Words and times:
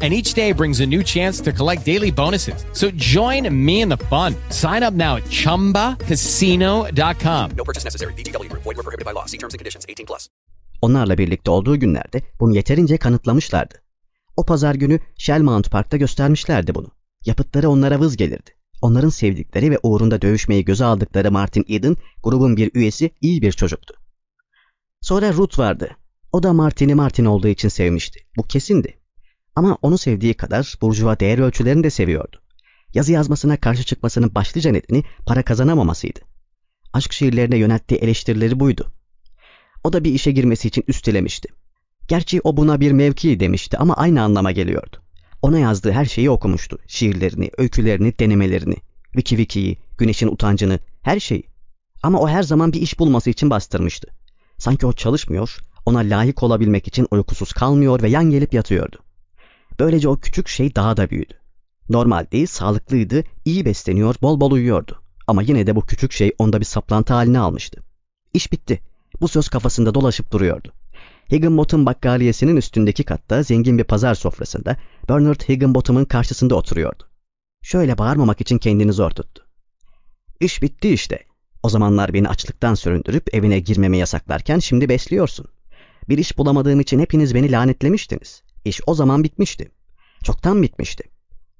and 0.00 0.12
each 0.12 0.34
day 0.34 0.52
brings 0.52 0.80
a 0.80 0.86
new 0.86 1.02
chance 1.02 1.40
to 1.40 1.52
collect 1.52 1.84
daily 1.84 2.12
bonuses. 2.12 2.64
So 2.72 2.90
join 2.96 3.48
me 3.66 3.80
in 3.80 3.88
the 3.88 3.96
fun. 3.96 4.34
Sign 4.50 4.82
up 4.82 4.94
now 4.94 5.16
at 5.16 5.24
ChumbaCasino.com. 5.24 7.50
No 7.56 7.64
purchase 7.64 7.84
necessary. 7.84 8.12
VGW 8.12 8.48
Group. 8.48 8.62
Void 8.62 8.76
were 8.76 8.84
prohibited 8.84 9.06
by 9.06 9.12
law. 9.12 9.26
See 9.26 9.38
terms 9.38 9.54
and 9.54 9.58
conditions. 9.58 9.84
18 9.88 10.06
plus. 10.06 10.28
Onlarla 10.82 11.18
birlikte 11.18 11.50
olduğu 11.50 11.80
günlerde 11.80 12.22
bunu 12.40 12.54
yeterince 12.54 12.96
kanıtlamışlardı. 12.96 13.74
O 14.36 14.46
pazar 14.46 14.74
günü 14.74 15.00
Shellmount 15.16 15.70
Park'ta 15.70 15.96
göstermişlerdi 15.96 16.74
bunu. 16.74 16.88
Yapıtları 17.26 17.70
onlara 17.70 18.00
vız 18.00 18.16
gelirdi. 18.16 18.50
Onların 18.82 19.08
sevdikleri 19.08 19.70
ve 19.70 19.78
uğrunda 19.82 20.22
dövüşmeyi 20.22 20.64
göze 20.64 20.84
aldıkları 20.84 21.32
Martin 21.32 21.64
Eden 21.68 21.96
grubun 22.22 22.56
bir 22.56 22.70
üyesi 22.74 23.10
iyi 23.20 23.42
bir 23.42 23.52
çocuktu. 23.52 23.94
Sonra 25.00 25.32
Ruth 25.32 25.58
vardı. 25.58 25.90
O 26.32 26.42
da 26.42 26.52
Martin'i 26.52 26.94
Martin 26.94 27.24
olduğu 27.24 27.48
için 27.48 27.68
sevmişti. 27.68 28.20
Bu 28.36 28.42
kesindi. 28.42 28.98
Ama 29.58 29.78
onu 29.82 29.98
sevdiği 29.98 30.34
kadar 30.34 30.74
burjuva 30.80 31.20
değer 31.20 31.38
ölçülerini 31.38 31.84
de 31.84 31.90
seviyordu. 31.90 32.36
Yazı 32.94 33.12
yazmasına 33.12 33.56
karşı 33.56 33.84
çıkmasının 33.84 34.34
başlıca 34.34 34.70
nedeni 34.72 35.04
para 35.26 35.42
kazanamamasıydı. 35.42 36.20
Aşk 36.92 37.12
şiirlerine 37.12 37.56
yönelttiği 37.56 38.00
eleştirileri 38.00 38.60
buydu. 38.60 38.92
O 39.84 39.92
da 39.92 40.04
bir 40.04 40.12
işe 40.12 40.32
girmesi 40.32 40.68
için 40.68 40.84
üstelemişti. 40.88 41.48
Gerçi 42.08 42.40
o 42.44 42.56
buna 42.56 42.80
bir 42.80 42.92
mevki 42.92 43.40
demişti 43.40 43.78
ama 43.78 43.94
aynı 43.94 44.22
anlama 44.22 44.52
geliyordu. 44.52 44.96
Ona 45.42 45.58
yazdığı 45.58 45.92
her 45.92 46.04
şeyi 46.04 46.30
okumuştu. 46.30 46.78
Şiirlerini, 46.86 47.50
öykülerini, 47.58 48.18
denemelerini, 48.18 48.76
Wiki 49.04 49.36
Wiki'yi, 49.36 49.78
Güneşin 49.98 50.28
Utancını, 50.28 50.78
her 51.02 51.20
şeyi. 51.20 51.44
Ama 52.02 52.20
o 52.20 52.28
her 52.28 52.42
zaman 52.42 52.72
bir 52.72 52.80
iş 52.80 52.98
bulması 52.98 53.30
için 53.30 53.50
bastırmıştı. 53.50 54.08
Sanki 54.58 54.86
o 54.86 54.92
çalışmıyor, 54.92 55.58
ona 55.86 55.98
layık 55.98 56.42
olabilmek 56.42 56.88
için 56.88 57.06
uykusuz 57.10 57.52
kalmıyor 57.52 58.02
ve 58.02 58.08
yan 58.08 58.30
gelip 58.30 58.54
yatıyordu. 58.54 58.98
Böylece 59.80 60.08
o 60.08 60.16
küçük 60.16 60.48
şey 60.48 60.74
daha 60.74 60.96
da 60.96 61.10
büyüdü. 61.10 61.34
Normalde 61.88 62.46
sağlıklıydı, 62.46 63.24
iyi 63.44 63.64
besleniyor, 63.64 64.14
bol 64.22 64.40
bol 64.40 64.50
uyuyordu. 64.50 65.02
Ama 65.26 65.42
yine 65.42 65.66
de 65.66 65.76
bu 65.76 65.80
küçük 65.80 66.12
şey 66.12 66.32
onda 66.38 66.60
bir 66.60 66.64
saplantı 66.64 67.14
haline 67.14 67.38
almıştı. 67.38 67.82
İş 68.34 68.52
bitti. 68.52 68.80
Bu 69.20 69.28
söz 69.28 69.48
kafasında 69.48 69.94
dolaşıp 69.94 70.32
duruyordu. 70.32 70.72
Higginbottom 71.32 71.86
bakkaliyesinin 71.86 72.56
üstündeki 72.56 73.04
katta 73.04 73.42
zengin 73.42 73.78
bir 73.78 73.84
pazar 73.84 74.14
sofrasında 74.14 74.76
Bernard 75.08 75.40
Higginbottom'un 75.40 76.04
karşısında 76.04 76.54
oturuyordu. 76.54 77.08
Şöyle 77.62 77.98
bağırmamak 77.98 78.40
için 78.40 78.58
kendini 78.58 78.92
zor 78.92 79.10
tuttu. 79.10 79.46
İş 80.40 80.62
bitti 80.62 80.88
işte. 80.88 81.24
O 81.62 81.68
zamanlar 81.68 82.14
beni 82.14 82.28
açlıktan 82.28 82.74
süründürüp 82.74 83.34
evine 83.34 83.60
girmemi 83.60 83.98
yasaklarken 83.98 84.58
şimdi 84.58 84.88
besliyorsun. 84.88 85.46
Bir 86.08 86.18
iş 86.18 86.38
bulamadığım 86.38 86.80
için 86.80 86.98
hepiniz 86.98 87.34
beni 87.34 87.52
lanetlemiştiniz. 87.52 88.42
İş 88.64 88.80
o 88.86 88.94
zaman 88.94 89.24
bitmişti. 89.24 89.70
Çoktan 90.24 90.62
bitmişti. 90.62 91.04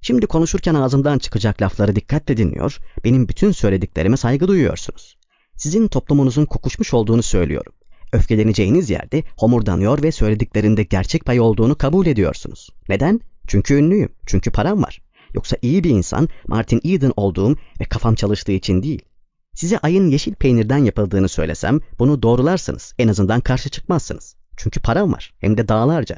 Şimdi 0.00 0.26
konuşurken 0.26 0.74
ağzımdan 0.74 1.18
çıkacak 1.18 1.62
lafları 1.62 1.96
dikkatle 1.96 2.36
dinliyor, 2.36 2.78
benim 3.04 3.28
bütün 3.28 3.52
söylediklerime 3.52 4.16
saygı 4.16 4.48
duyuyorsunuz. 4.48 5.18
Sizin 5.56 5.88
toplumunuzun 5.88 6.44
kokuşmuş 6.44 6.94
olduğunu 6.94 7.22
söylüyorum. 7.22 7.72
Öfkeleneceğiniz 8.12 8.90
yerde 8.90 9.22
homurdanıyor 9.36 10.02
ve 10.02 10.12
söylediklerinde 10.12 10.82
gerçek 10.82 11.24
pay 11.24 11.40
olduğunu 11.40 11.78
kabul 11.78 12.06
ediyorsunuz. 12.06 12.70
Neden? 12.88 13.20
Çünkü 13.46 13.74
ünlüyüm, 13.74 14.12
çünkü 14.26 14.50
param 14.50 14.82
var. 14.82 15.02
Yoksa 15.34 15.56
iyi 15.62 15.84
bir 15.84 15.90
insan 15.90 16.28
Martin 16.46 16.80
Eden 16.84 17.12
olduğum 17.16 17.56
ve 17.80 17.84
kafam 17.84 18.14
çalıştığı 18.14 18.52
için 18.52 18.82
değil. 18.82 19.02
Size 19.54 19.78
ayın 19.78 20.10
yeşil 20.10 20.34
peynirden 20.34 20.84
yapıldığını 20.84 21.28
söylesem 21.28 21.80
bunu 21.98 22.22
doğrularsınız. 22.22 22.94
En 22.98 23.08
azından 23.08 23.40
karşı 23.40 23.68
çıkmazsınız. 23.68 24.36
Çünkü 24.56 24.80
param 24.80 25.12
var. 25.12 25.34
Hem 25.38 25.56
de 25.56 25.68
dağlarca. 25.68 26.16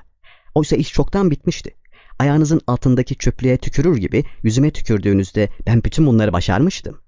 Oysa 0.54 0.76
iş 0.76 0.92
çoktan 0.92 1.30
bitmişti. 1.30 1.74
Ayağınızın 2.18 2.60
altındaki 2.66 3.14
çöplüğe 3.14 3.56
tükürür 3.56 3.96
gibi 3.96 4.24
yüzüme 4.42 4.70
tükürdüğünüzde 4.70 5.48
ben 5.66 5.84
bütün 5.84 6.06
bunları 6.06 6.32
başarmıştım. 6.32 7.00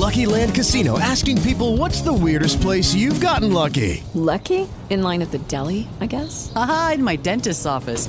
Lucky 0.00 0.26
Land 0.26 0.54
Casino 0.54 0.98
asking 1.12 1.38
people 1.38 1.76
what's 1.76 2.04
the 2.04 2.12
weirdest 2.12 2.62
place 2.62 2.94
you've 2.94 3.20
gotten 3.20 3.50
lucky? 3.54 4.02
Lucky? 4.14 4.66
In 4.90 5.02
line 5.02 5.24
at 5.24 5.32
the 5.32 5.38
deli, 5.50 5.86
I 6.00 6.06
guess? 6.08 6.50
Aha, 6.54 6.92
in 6.94 7.04
my 7.04 7.24
dentist's 7.24 7.66
office. 7.66 8.08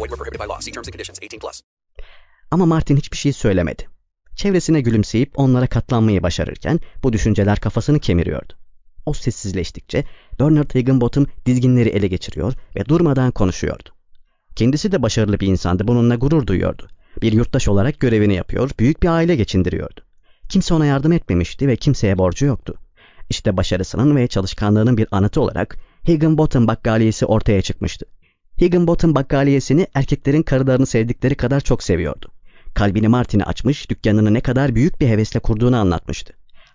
Void 0.00 0.10
were 0.10 0.16
prohibited 0.16 0.40
by 0.40 0.48
law. 0.48 0.60
See 0.60 0.72
terms 0.72 0.88
and 0.88 0.92
conditions. 0.92 1.18
18 1.22 1.40
plus. 1.40 1.62
Ama 2.50 2.66
Martin 2.66 2.96
hiçbir 2.96 3.16
şey 3.16 3.32
söylemedi. 3.32 3.88
Çevresine 4.36 4.80
gülümseyip 4.80 5.38
onlara 5.38 5.66
katlanmayı 5.66 6.22
başarırken 6.22 6.80
bu 7.02 7.12
düşünceler 7.12 7.60
kafasını 7.60 7.98
kemiriyordu. 7.98 8.52
O 9.06 9.12
sessizleştikçe 9.12 10.04
Bernard 10.40 10.74
Higginbottom 10.74 11.26
dizginleri 11.46 11.88
ele 11.88 12.06
geçiriyor 12.06 12.52
ve 12.76 12.84
durmadan 12.84 13.30
konuşuyordu. 13.30 13.88
Kendisi 14.56 14.92
de 14.92 15.02
başarılı 15.02 15.40
bir 15.40 15.46
insandı 15.46 15.88
bununla 15.88 16.14
gurur 16.14 16.46
duyuyordu. 16.46 16.88
Bir 17.22 17.32
yurttaş 17.32 17.68
olarak 17.68 18.00
görevini 18.00 18.34
yapıyor, 18.34 18.70
büyük 18.78 19.02
bir 19.02 19.08
aile 19.08 19.36
geçindiriyordu. 19.36 20.00
Kimse 20.48 20.74
ona 20.74 20.86
yardım 20.86 21.12
etmemişti 21.12 21.68
ve 21.68 21.76
kimseye 21.76 22.18
borcu 22.18 22.46
yoktu. 22.46 22.74
İşte 23.30 23.56
başarısının 23.56 24.16
ve 24.16 24.28
çalışkanlığının 24.28 24.96
bir 24.96 25.08
anıtı 25.10 25.40
olarak 25.40 25.76
Higginbottom 26.08 26.66
bakkaliyesi 26.66 27.26
ortaya 27.26 27.62
çıkmıştı. 27.62 28.06
Higginbottom 28.60 29.14
bakkaliyesini 29.14 29.86
erkeklerin 29.94 30.42
karılarını 30.42 30.86
sevdikleri 30.86 31.34
kadar 31.34 31.60
çok 31.60 31.82
seviyordu. 31.82 32.30
Kalbini 32.74 33.08
Martin'e 33.08 33.44
açmış, 33.44 33.90
dükkanını 33.90 34.34
ne 34.34 34.40
kadar 34.40 34.74
büyük 34.74 35.00
bir 35.00 35.08
hevesle 35.08 35.40
kurduğunu 35.40 35.76
anlatmıştı. 35.76 36.32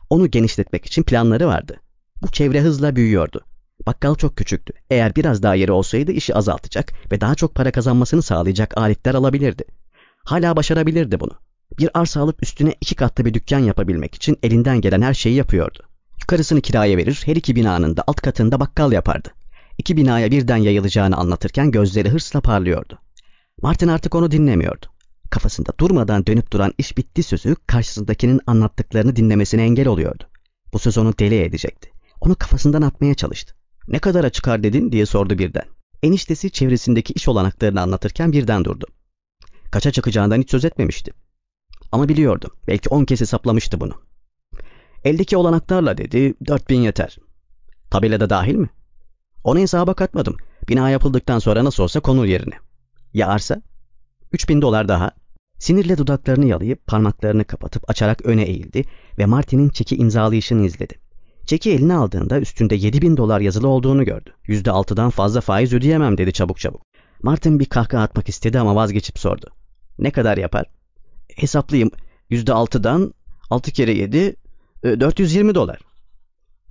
Onu 0.10 0.32
genişletmek 0.32 0.86
için 0.86 1.04
planları 1.04 1.48
vardı. 1.48 1.80
Bu 2.22 2.32
çevre 2.32 2.62
hızla 2.62 2.96
büyüyordu. 2.96 3.42
Bakkal 3.88 4.16
çok 4.16 4.38
küçüktü. 4.38 4.74
Eğer 4.90 5.16
biraz 5.16 5.44
daha 5.44 5.56
yeri 5.56 5.72
olsaydı 5.72 6.12
işi 6.12 6.36
azaltacak 6.36 6.94
ve 7.12 7.22
daha 7.22 7.36
çok 7.36 7.56
para 7.56 7.72
kazanmasını 7.72 8.22
sağlayacak 8.22 8.78
aletler 8.78 9.14
alabilirdi. 9.14 9.64
Hala 10.24 10.56
başarabilirdi 10.56 11.20
bunu. 11.20 11.34
Bir 11.80 11.90
arsa 11.94 12.22
alıp 12.22 12.44
üstüne 12.44 12.76
iki 12.82 12.96
katlı 12.96 13.26
bir 13.26 13.34
dükkan 13.34 13.60
yapabilmek 13.60 14.16
için 14.16 14.38
elinden 14.44 14.82
gelen 14.82 15.02
her 15.02 15.14
şeyi 15.14 15.36
yapıyordu. 15.36 15.80
Yukarısını 16.22 16.62
kiraya 16.62 16.98
verir, 16.98 17.22
her 17.26 17.36
iki 17.36 17.56
binanın 17.56 17.98
da 17.98 18.04
alt 18.08 18.22
katında 18.22 18.60
bakkal 18.60 18.92
yapardı. 18.92 19.30
İki 19.78 19.98
binaya 19.98 20.32
birden 20.32 20.58
yayılacağını 20.58 21.18
anlatırken 21.18 21.72
gözleri 21.72 22.10
hırsla 22.10 22.42
parlıyordu. 22.42 23.00
Martin 23.62 23.88
artık 23.88 24.16
onu 24.16 24.32
dinlemiyordu. 24.32 24.86
Kafasında 25.30 25.74
durmadan 25.80 26.26
dönüp 26.26 26.52
duran 26.52 26.74
iş 26.78 26.98
bitti 26.98 27.24
sözü 27.24 27.56
karşısındakinin 27.68 28.42
anlattıklarını 28.48 29.16
dinlemesine 29.16 29.64
engel 29.64 29.88
oluyordu. 29.88 30.24
Bu 30.74 30.80
söz 30.80 30.98
onu 30.98 31.18
deli 31.20 31.42
edecekti. 31.42 31.92
Onu 32.22 32.36
kafasından 32.36 32.82
atmaya 32.82 33.14
çalıştı. 33.14 33.56
Ne 33.88 34.00
kadara 34.00 34.30
çıkar 34.30 34.64
dedin 34.64 34.92
diye 34.92 35.06
sordu 35.06 35.38
birden. 35.38 35.66
Eniştesi 36.04 36.52
çevresindeki 36.52 37.14
iş 37.14 37.28
olanaklarını 37.28 37.82
anlatırken 37.82 38.32
birden 38.32 38.66
durdu. 38.66 38.86
Kaça 39.72 39.92
çıkacağından 39.92 40.42
hiç 40.42 40.52
söz 40.52 40.66
etmemişti. 40.66 41.12
Ama 41.92 42.10
biliyordu. 42.10 42.52
Belki 42.68 42.90
on 42.90 43.06
kez 43.06 43.22
hesaplamıştı 43.22 43.80
bunu. 43.80 43.94
Eldeki 45.04 45.38
olanaklarla 45.38 45.98
dedi, 45.98 46.34
dört 46.48 46.70
bin 46.70 46.82
yeter. 46.82 47.18
Tabelada 47.90 48.30
dahil 48.30 48.56
mi? 48.56 48.70
Onu 49.46 49.60
hesaba 49.60 49.94
katmadım. 49.94 50.38
Bina 50.70 50.90
yapıldıktan 50.90 51.40
sonra 51.40 51.64
nasıl 51.66 51.84
olsa 51.84 52.00
konur 52.00 52.26
yerine. 52.26 52.56
Ya 53.14 53.28
arsa? 53.28 53.62
Üç 54.32 54.50
bin 54.50 54.62
dolar 54.62 54.88
daha. 54.88 55.12
Sinirle 55.60 55.98
dudaklarını 55.98 56.46
yalayıp 56.46 56.88
parmaklarını 56.88 57.46
kapatıp 57.46 57.90
açarak 57.90 58.26
öne 58.26 58.44
eğildi 58.44 58.86
ve 59.18 59.26
Martin'in 59.26 59.70
çeki 59.70 59.96
imzalayışını 59.96 60.66
izledi. 60.66 60.94
Çeki 61.46 61.72
eline 61.72 61.94
aldığında 61.94 62.40
üstünde 62.40 62.76
7000 62.76 63.18
dolar 63.18 63.40
yazılı 63.40 63.68
olduğunu 63.68 64.06
gördü. 64.06 64.30
%6'dan 64.48 65.10
fazla 65.10 65.42
faiz 65.42 65.74
ödeyemem 65.74 66.18
dedi 66.18 66.34
çabuk 66.34 66.60
çabuk. 66.60 66.82
Martin 67.24 67.60
bir 67.60 67.66
kahkaha 67.66 68.04
atmak 68.04 68.30
istedi 68.30 68.60
ama 68.60 68.76
vazgeçip 68.76 69.20
sordu. 69.20 69.48
Ne 70.00 70.12
kadar 70.12 70.38
yapar? 70.38 70.66
Hesaplayayım. 71.36 71.92
%6'dan 72.32 73.14
6 73.50 73.72
kere 73.72 73.92
7 73.92 74.36
e, 74.84 75.00
420 75.00 75.56
dolar. 75.56 75.80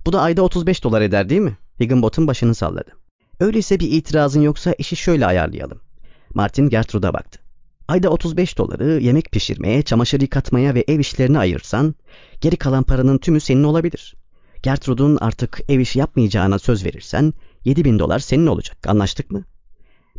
Bu 0.05 0.13
da 0.13 0.21
ayda 0.21 0.41
35 0.41 0.83
dolar 0.83 1.01
eder 1.01 1.29
değil 1.29 1.41
mi? 1.41 1.57
Higginbottom 1.79 2.27
başını 2.27 2.55
salladı. 2.55 2.91
Öyleyse 3.39 3.79
bir 3.79 3.91
itirazın 3.91 4.41
yoksa 4.41 4.73
işi 4.73 4.95
şöyle 4.95 5.25
ayarlayalım. 5.25 5.81
Martin 6.33 6.69
Gertrude'a 6.69 7.13
baktı. 7.13 7.39
Ayda 7.87 8.09
35 8.09 8.57
doları 8.57 8.99
yemek 9.01 9.31
pişirmeye, 9.31 9.81
çamaşır 9.81 10.21
yıkatmaya 10.21 10.75
ve 10.75 10.85
ev 10.87 10.99
işlerine 10.99 11.39
ayırsan, 11.39 11.95
geri 12.41 12.57
kalan 12.57 12.83
paranın 12.83 13.17
tümü 13.17 13.39
senin 13.39 13.63
olabilir. 13.63 14.15
Gertrude'un 14.63 15.17
artık 15.21 15.61
ev 15.69 15.79
işi 15.79 15.99
yapmayacağına 15.99 16.59
söz 16.59 16.85
verirsen, 16.85 17.33
7000 17.65 17.99
dolar 17.99 18.19
senin 18.19 18.47
olacak. 18.47 18.87
Anlaştık 18.87 19.31
mı? 19.31 19.43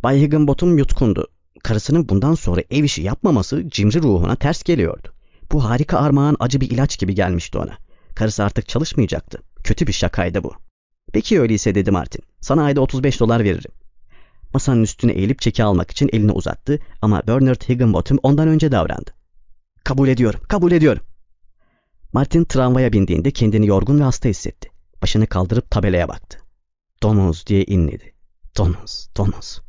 Bay 0.03 0.21
Higginbottom 0.21 0.77
yutkundu. 0.77 1.27
Karısının 1.63 2.09
bundan 2.09 2.33
sonra 2.33 2.61
ev 2.71 2.83
işi 2.83 3.01
yapmaması 3.01 3.69
cimri 3.69 4.01
ruhuna 4.01 4.35
ters 4.35 4.63
geliyordu. 4.63 5.13
Bu 5.51 5.63
harika 5.65 5.97
armağan 5.97 6.35
acı 6.39 6.61
bir 6.61 6.69
ilaç 6.69 6.99
gibi 6.99 7.15
gelmişti 7.15 7.57
ona. 7.57 7.77
Karısı 8.15 8.43
artık 8.43 8.67
çalışmayacaktı. 8.67 9.41
Kötü 9.63 9.87
bir 9.87 9.93
şakaydı 9.93 10.43
bu. 10.43 10.53
Peki 11.13 11.41
öyleyse 11.41 11.75
dedi 11.75 11.91
Martin. 11.91 12.21
Sana 12.41 12.63
ayda 12.63 12.81
35 12.81 13.19
dolar 13.19 13.43
veririm. 13.43 13.71
Masanın 14.53 14.83
üstüne 14.83 15.11
eğilip 15.11 15.41
çeki 15.41 15.63
almak 15.63 15.91
için 15.91 16.09
elini 16.13 16.31
uzattı 16.31 16.79
ama 17.01 17.23
Bernard 17.27 17.61
Higginbottom 17.69 18.19
ondan 18.23 18.47
önce 18.47 18.71
davrandı. 18.71 19.11
Kabul 19.83 20.07
ediyorum, 20.07 20.39
kabul 20.49 20.71
ediyorum. 20.71 21.03
Martin 22.13 22.43
tramvaya 22.43 22.93
bindiğinde 22.93 23.31
kendini 23.31 23.67
yorgun 23.67 23.99
ve 23.99 24.03
hasta 24.03 24.29
hissetti. 24.29 24.69
Başını 25.01 25.27
kaldırıp 25.27 25.71
tabelaya 25.71 26.07
baktı. 26.07 26.39
Domuz 27.03 27.47
diye 27.47 27.63
inledi. 27.63 28.13
Domuz, 28.57 29.09
domuz. 29.17 29.61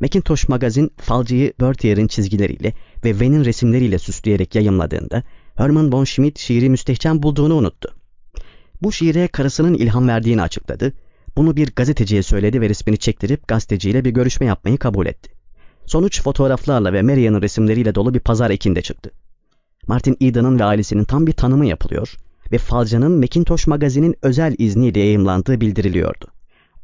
Macintosh 0.00 0.48
magazin 0.48 0.92
falcıyı 0.96 1.52
Berthier'in 1.60 2.06
çizgileriyle 2.06 2.72
ve 3.04 3.20
Ven'in 3.20 3.44
resimleriyle 3.44 3.98
süsleyerek 3.98 4.54
yayımladığında 4.54 5.22
Herman 5.54 5.92
von 5.92 6.04
Schmidt 6.04 6.38
şiiri 6.38 6.70
müstehcen 6.70 7.22
bulduğunu 7.22 7.54
unuttu. 7.54 7.95
Bu 8.82 8.92
şiire 8.92 9.28
karısının 9.28 9.74
ilham 9.74 10.08
verdiğini 10.08 10.42
açıkladı. 10.42 10.92
Bunu 11.36 11.56
bir 11.56 11.72
gazeteciye 11.76 12.22
söyledi 12.22 12.60
ve 12.60 12.68
resmini 12.68 12.98
çektirip 12.98 13.48
gazeteciyle 13.48 14.04
bir 14.04 14.10
görüşme 14.10 14.46
yapmayı 14.46 14.78
kabul 14.78 15.06
etti. 15.06 15.30
Sonuç 15.86 16.22
fotoğraflarla 16.22 16.92
ve 16.92 17.02
Marian'ın 17.02 17.42
resimleriyle 17.42 17.94
dolu 17.94 18.14
bir 18.14 18.20
pazar 18.20 18.50
ekinde 18.50 18.82
çıktı. 18.82 19.10
Martin 19.86 20.16
Eden'ın 20.20 20.58
ve 20.58 20.64
ailesinin 20.64 21.04
tam 21.04 21.26
bir 21.26 21.32
tanımı 21.32 21.66
yapılıyor 21.66 22.14
ve 22.52 22.58
falcanın 22.58 23.12
Macintosh 23.18 23.66
magazinin 23.66 24.16
özel 24.22 24.54
izniyle 24.58 25.00
yayımlandığı 25.00 25.60
bildiriliyordu. 25.60 26.26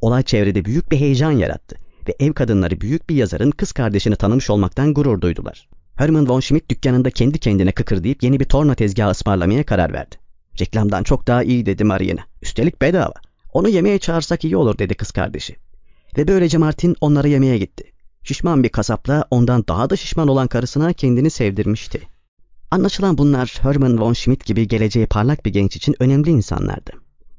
Olay 0.01 0.23
çevrede 0.23 0.65
büyük 0.65 0.91
bir 0.91 0.97
heyecan 0.97 1.31
yarattı 1.31 1.75
ve 2.07 2.15
ev 2.19 2.33
kadınları 2.33 2.81
büyük 2.81 3.09
bir 3.09 3.15
yazarın 3.15 3.51
kız 3.51 3.71
kardeşini 3.71 4.15
tanımış 4.15 4.49
olmaktan 4.49 4.93
gurur 4.93 5.21
duydular. 5.21 5.67
Herman 5.95 6.29
von 6.29 6.39
Schmidt 6.39 6.69
dükkanında 6.69 7.09
kendi 7.09 7.39
kendine 7.39 7.71
kıkırdayıp 7.71 8.23
yeni 8.23 8.39
bir 8.39 8.45
torna 8.45 8.75
tezgahı 8.75 9.11
ısmarlamaya 9.11 9.63
karar 9.65 9.93
verdi. 9.93 10.22
Reklamdan 10.59 11.03
çok 11.03 11.27
daha 11.27 11.43
iyi 11.43 11.65
dedi 11.65 11.83
Marian'a. 11.83 12.21
Üstelik 12.41 12.81
bedava. 12.81 13.13
Onu 13.53 13.69
yemeğe 13.69 13.99
çağırsak 13.99 14.43
iyi 14.43 14.57
olur 14.57 14.77
dedi 14.77 14.95
kız 14.95 15.11
kardeşi. 15.11 15.55
Ve 16.17 16.27
böylece 16.27 16.57
Martin 16.57 16.95
onlara 17.01 17.27
yemeğe 17.27 17.57
gitti. 17.57 17.83
Şişman 18.23 18.63
bir 18.63 18.69
kasapla 18.69 19.25
ondan 19.31 19.63
daha 19.67 19.89
da 19.89 19.95
şişman 19.95 20.27
olan 20.27 20.47
karısına 20.47 20.93
kendini 20.93 21.29
sevdirmişti. 21.29 22.01
Anlaşılan 22.71 23.17
bunlar 23.17 23.59
Herman 23.61 24.01
von 24.01 24.13
Schmidt 24.13 24.45
gibi 24.45 24.67
geleceği 24.67 25.07
parlak 25.07 25.45
bir 25.45 25.53
genç 25.53 25.75
için 25.75 25.95
önemli 25.99 26.29
insanlardı. 26.29 26.91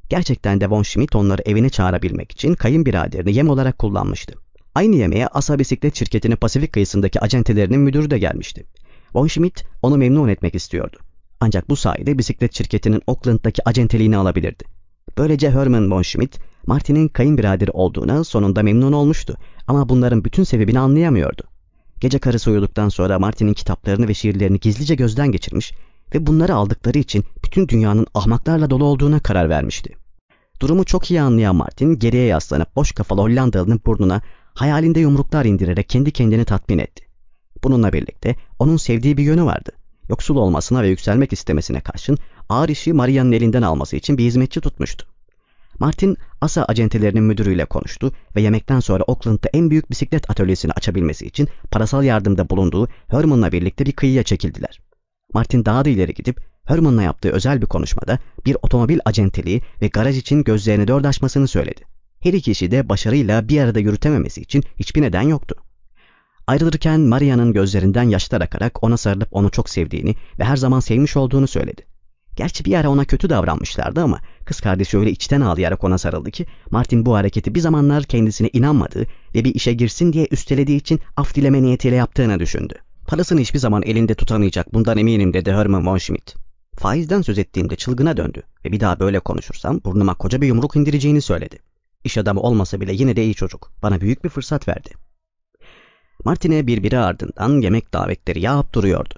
Gerçekten 0.08 0.60
de 0.60 0.70
von 0.70 0.82
Schmidt 0.82 1.16
onları 1.16 1.42
evine 1.46 1.70
çağırabilmek 1.70 2.32
için 2.32 2.54
kayınbiraderini 2.54 3.34
yem 3.34 3.48
olarak 3.48 3.78
kullanmıştı. 3.78 4.34
Aynı 4.74 4.96
yemeğe 4.96 5.26
Asa 5.26 5.58
Bisiklet 5.58 5.96
Şirketi'nin 5.96 6.36
Pasifik 6.36 6.72
kıyısındaki 6.72 7.20
acentelerinin 7.20 7.80
müdürü 7.80 8.10
de 8.10 8.18
gelmişti. 8.18 8.66
Von 9.14 9.26
Schmidt 9.26 9.64
onu 9.82 9.96
memnun 9.96 10.28
etmek 10.28 10.54
istiyordu. 10.54 10.96
Ancak 11.44 11.68
bu 11.70 11.76
sayede 11.76 12.18
bisiklet 12.18 12.56
şirketinin 12.56 13.02
Oakland'daki 13.06 13.68
acenteliğini 13.68 14.16
alabilirdi. 14.16 14.64
Böylece 15.18 15.50
Herman 15.50 15.90
von 15.90 16.02
Schmidt, 16.02 16.38
Martin'in 16.66 17.08
kayınbiraderi 17.08 17.70
olduğuna 17.70 18.24
sonunda 18.24 18.62
memnun 18.62 18.92
olmuştu 18.92 19.36
ama 19.66 19.88
bunların 19.88 20.24
bütün 20.24 20.44
sebebini 20.44 20.78
anlayamıyordu. 20.78 21.42
Gece 22.00 22.18
karısı 22.18 22.50
uyuduktan 22.50 22.88
sonra 22.88 23.18
Martin'in 23.18 23.52
kitaplarını 23.52 24.08
ve 24.08 24.14
şiirlerini 24.14 24.60
gizlice 24.60 24.94
gözden 24.94 25.32
geçirmiş 25.32 25.72
ve 26.14 26.26
bunları 26.26 26.54
aldıkları 26.54 26.98
için 26.98 27.24
bütün 27.44 27.68
dünyanın 27.68 28.06
ahmaklarla 28.14 28.70
dolu 28.70 28.84
olduğuna 28.84 29.20
karar 29.20 29.48
vermişti. 29.48 29.90
Durumu 30.60 30.84
çok 30.84 31.10
iyi 31.10 31.20
anlayan 31.20 31.56
Martin 31.56 31.98
geriye 31.98 32.24
yaslanıp 32.24 32.76
boş 32.76 32.92
kafalı 32.92 33.20
Hollandalı'nın 33.20 33.80
burnuna 33.86 34.22
hayalinde 34.54 35.00
yumruklar 35.00 35.44
indirerek 35.44 35.88
kendi 35.88 36.10
kendini 36.10 36.44
tatmin 36.44 36.78
etti. 36.78 37.04
Bununla 37.64 37.92
birlikte 37.92 38.36
onun 38.58 38.76
sevdiği 38.76 39.16
bir 39.16 39.22
yönü 39.22 39.44
vardı. 39.44 39.72
Yoksul 40.08 40.36
olmasına 40.36 40.82
ve 40.82 40.88
yükselmek 40.88 41.32
istemesine 41.32 41.80
karşın 41.80 42.18
ağır 42.48 42.68
işi 42.68 42.92
Maria'nın 42.92 43.32
elinden 43.32 43.62
alması 43.62 43.96
için 43.96 44.18
bir 44.18 44.24
hizmetçi 44.24 44.60
tutmuştu. 44.60 45.06
Martin, 45.78 46.16
ASA 46.40 46.64
acentelerinin 46.64 47.22
müdürüyle 47.22 47.64
konuştu 47.64 48.12
ve 48.36 48.42
yemekten 48.42 48.80
sonra 48.80 49.02
Oakland'da 49.02 49.48
en 49.52 49.70
büyük 49.70 49.90
bisiklet 49.90 50.30
atölyesini 50.30 50.72
açabilmesi 50.72 51.26
için 51.26 51.48
parasal 51.70 52.04
yardımda 52.04 52.50
bulunduğu 52.50 52.88
Herman'la 53.08 53.52
birlikte 53.52 53.86
bir 53.86 53.92
kıyıya 53.92 54.22
çekildiler. 54.22 54.80
Martin 55.34 55.64
daha 55.64 55.84
da 55.84 55.88
ileri 55.88 56.14
gidip 56.14 56.40
Herman'la 56.64 57.02
yaptığı 57.02 57.30
özel 57.30 57.62
bir 57.62 57.66
konuşmada 57.66 58.18
bir 58.46 58.56
otomobil 58.62 58.98
acenteliği 59.04 59.62
ve 59.82 59.88
garaj 59.88 60.18
için 60.18 60.44
gözlerini 60.44 60.88
dört 60.88 61.06
açmasını 61.06 61.48
söyledi. 61.48 61.80
Her 62.20 62.32
iki 62.32 62.52
kişi 62.52 62.70
de 62.70 62.88
başarıyla 62.88 63.48
bir 63.48 63.60
arada 63.60 63.80
yürütememesi 63.80 64.40
için 64.40 64.64
hiçbir 64.76 65.02
neden 65.02 65.22
yoktu. 65.22 65.56
Ayrılırken 66.46 67.00
Maria'nın 67.00 67.52
gözlerinden 67.52 68.02
yaşlar 68.02 68.40
akarak 68.40 68.84
ona 68.84 68.96
sarılıp 68.96 69.28
onu 69.30 69.50
çok 69.50 69.70
sevdiğini 69.70 70.14
ve 70.38 70.44
her 70.44 70.56
zaman 70.56 70.80
sevmiş 70.80 71.16
olduğunu 71.16 71.46
söyledi. 71.46 71.82
Gerçi 72.36 72.64
bir 72.64 72.74
ara 72.74 72.90
ona 72.90 73.04
kötü 73.04 73.30
davranmışlardı 73.30 74.02
ama 74.02 74.20
kız 74.44 74.60
kardeşi 74.60 74.98
öyle 74.98 75.10
içten 75.10 75.40
ağlayarak 75.40 75.84
ona 75.84 75.98
sarıldı 75.98 76.30
ki 76.30 76.46
Martin 76.70 77.06
bu 77.06 77.14
hareketi 77.14 77.54
bir 77.54 77.60
zamanlar 77.60 78.04
kendisine 78.04 78.50
inanmadığı 78.52 79.06
ve 79.34 79.44
bir 79.44 79.54
işe 79.54 79.72
girsin 79.72 80.12
diye 80.12 80.28
üstelediği 80.30 80.78
için 80.78 81.00
af 81.16 81.34
dileme 81.34 81.62
niyetiyle 81.62 81.96
yaptığını 81.96 82.40
düşündü. 82.40 82.74
Parasını 83.06 83.40
hiçbir 83.40 83.58
zaman 83.58 83.82
elinde 83.82 84.14
tutamayacak 84.14 84.74
bundan 84.74 84.98
eminim 84.98 85.32
dedi 85.32 85.52
Herman 85.52 85.86
von 85.86 85.98
Schmidt. 85.98 86.34
Faizden 86.76 87.22
söz 87.22 87.38
ettiğimde 87.38 87.76
çılgına 87.76 88.16
döndü 88.16 88.42
ve 88.64 88.72
bir 88.72 88.80
daha 88.80 89.00
böyle 89.00 89.20
konuşursam 89.20 89.80
burnuma 89.84 90.14
koca 90.14 90.40
bir 90.40 90.46
yumruk 90.46 90.76
indireceğini 90.76 91.20
söyledi. 91.20 91.58
İş 92.04 92.18
adamı 92.18 92.40
olmasa 92.40 92.80
bile 92.80 92.92
yine 92.92 93.16
de 93.16 93.24
iyi 93.24 93.34
çocuk. 93.34 93.72
Bana 93.82 94.00
büyük 94.00 94.24
bir 94.24 94.28
fırsat 94.28 94.68
verdi. 94.68 94.90
Martin'e 96.24 96.66
birbiri 96.66 96.98
ardından 96.98 97.60
yemek 97.60 97.94
davetleri 97.94 98.40
yağıp 98.40 98.72
duruyordu. 98.72 99.14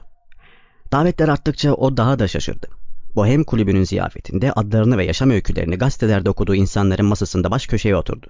Davetler 0.93 1.29
arttıkça 1.29 1.75
o 1.75 1.97
daha 1.97 2.19
da 2.19 2.29
şaşırdı. 2.29 2.67
Bohem 3.15 3.45
kulübünün 3.45 3.85
ziyafetinde 3.85 4.53
adlarını 4.53 4.99
ve 4.99 5.05
yaşam 5.05 5.31
öykülerini 5.31 5.77
gazetelerde 5.77 6.31
okuduğu 6.31 6.55
insanların 6.55 7.07
masasında 7.07 7.51
baş 7.51 7.67
köşeye 7.67 7.97
oturdu. 7.97 8.27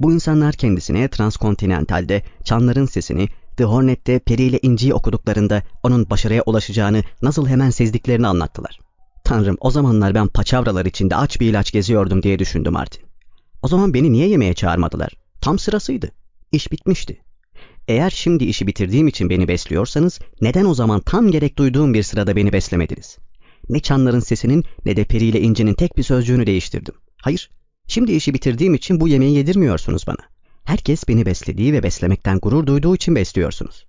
Bu 0.00 0.12
insanlar 0.12 0.54
kendisine 0.54 1.08
Transkontinental'de 1.08 2.22
Çanların 2.44 2.86
Sesini, 2.86 3.28
The 3.56 3.64
Hornet'te 3.64 4.18
Peri 4.18 4.42
ile 4.42 4.58
İnci'yi 4.62 4.94
okuduklarında 4.94 5.62
onun 5.82 6.10
başarıya 6.10 6.42
ulaşacağını 6.46 7.02
nasıl 7.22 7.46
hemen 7.46 7.70
sezdiklerini 7.70 8.26
anlattılar. 8.26 8.78
Tanrım 9.24 9.56
o 9.60 9.70
zamanlar 9.70 10.14
ben 10.14 10.28
paçavralar 10.28 10.86
içinde 10.86 11.16
aç 11.16 11.40
bir 11.40 11.46
ilaç 11.46 11.72
geziyordum 11.72 12.22
diye 12.22 12.38
düşündü 12.38 12.70
Martin. 12.70 13.02
O 13.62 13.68
zaman 13.68 13.94
beni 13.94 14.12
niye 14.12 14.28
yemeğe 14.28 14.54
çağırmadılar? 14.54 15.12
Tam 15.40 15.58
sırasıydı. 15.58 16.12
İş 16.52 16.72
bitmişti. 16.72 17.20
Eğer 17.88 18.10
şimdi 18.10 18.44
işi 18.44 18.66
bitirdiğim 18.66 19.08
için 19.08 19.30
beni 19.30 19.48
besliyorsanız 19.48 20.20
neden 20.40 20.64
o 20.64 20.74
zaman 20.74 21.00
tam 21.00 21.30
gerek 21.30 21.58
duyduğum 21.58 21.94
bir 21.94 22.02
sırada 22.02 22.36
beni 22.36 22.52
beslemediniz? 22.52 23.18
Ne 23.68 23.80
çanların 23.80 24.20
sesinin 24.20 24.64
ne 24.84 24.96
de 24.96 25.04
Peri 25.04 25.24
ile 25.24 25.40
İnci'nin 25.40 25.74
tek 25.74 25.96
bir 25.96 26.02
sözcüğünü 26.02 26.46
değiştirdim. 26.46 26.94
Hayır, 27.22 27.50
şimdi 27.86 28.12
işi 28.12 28.34
bitirdiğim 28.34 28.74
için 28.74 29.00
bu 29.00 29.08
yemeği 29.08 29.36
yedirmiyorsunuz 29.36 30.06
bana. 30.06 30.32
Herkes 30.64 31.08
beni 31.08 31.26
beslediği 31.26 31.72
ve 31.72 31.82
beslemekten 31.82 32.38
gurur 32.38 32.66
duyduğu 32.66 32.94
için 32.94 33.14
besliyorsunuz. 33.14 33.86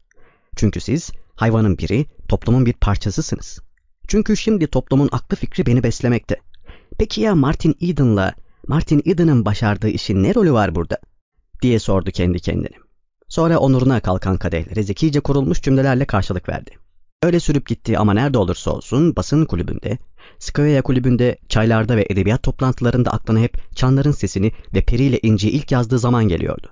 Çünkü 0.56 0.82
siz 0.82 1.12
hayvanın 1.36 1.78
biri, 1.78 2.06
toplumun 2.28 2.66
bir 2.66 2.74
parçasısınız. 2.74 3.60
Çünkü 4.08 4.38
şimdi 4.38 4.68
toplumun 4.68 5.10
aklı 5.12 5.38
fikri 5.38 5.66
beni 5.66 5.84
beslemekte. 5.84 6.36
Peki 7.00 7.22
ya 7.22 7.36
Martin 7.36 7.76
Eden'la 7.82 8.34
Martin 8.68 9.02
Eden'ın 9.06 9.46
başardığı 9.46 9.90
işin 9.90 10.24
ne 10.24 10.36
rolü 10.36 10.54
var 10.54 10.76
burada? 10.76 10.98
diye 11.62 11.80
sordu 11.80 12.12
kendi 12.12 12.40
kendine. 12.40 12.83
Sonra 13.34 13.58
onuruna 13.58 14.00
kalkan 14.00 14.38
kadehlere 14.38 14.84
zekice 14.84 15.20
kurulmuş 15.20 15.62
cümlelerle 15.62 16.06
karşılık 16.06 16.50
verdi. 16.50 16.72
Öyle 17.24 17.40
sürüp 17.40 17.68
gitti 17.68 17.98
ama 17.98 18.14
nerede 18.14 18.38
olursa 18.38 18.72
olsun 18.72 19.16
basın 19.16 19.46
kulübünde, 19.46 19.98
Square 20.40 20.82
kulübünde, 20.82 21.38
çaylarda 21.50 21.98
ve 21.98 22.06
edebiyat 22.10 22.44
toplantılarında 22.44 23.12
aklına 23.12 23.40
hep 23.40 23.76
çanların 23.76 24.12
sesini 24.12 24.52
ve 24.74 24.82
Peri 24.82 25.04
ile 25.04 25.20
ilk 25.20 25.72
yazdığı 25.72 26.00
zaman 26.00 26.28
geliyordu. 26.28 26.72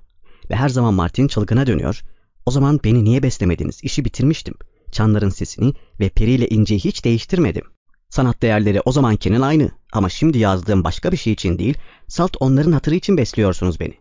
Ve 0.50 0.56
her 0.56 0.70
zaman 0.70 0.94
Martin 0.94 1.27
çılgına 1.27 1.68
dönüyor, 1.68 2.01
o 2.46 2.51
zaman 2.51 2.80
beni 2.84 3.03
niye 3.03 3.24
beslemediniz, 3.24 3.84
işi 3.84 4.06
bitirmiştim. 4.06 4.53
çanların 4.91 5.30
sesini 5.30 5.74
ve 6.00 6.10
Peri 6.10 6.32
ile 6.32 6.48
hiç 6.77 7.06
değiştirmedim. 7.06 7.63
Sanat 8.10 8.41
değerleri 8.41 8.82
o 8.86 8.91
zamankinin 8.91 9.41
aynı 9.41 9.72
ama 9.94 10.10
şimdi 10.10 10.38
yazdığım 10.38 10.84
başka 10.84 11.12
bir 11.12 11.18
şey 11.18 11.34
için 11.34 11.60
değil, 11.60 11.77
salt 12.08 12.38
onların 12.39 12.72
hatırı 12.72 12.96
için 12.96 13.18
besliyorsunuz 13.18 13.80
beni. 13.80 14.00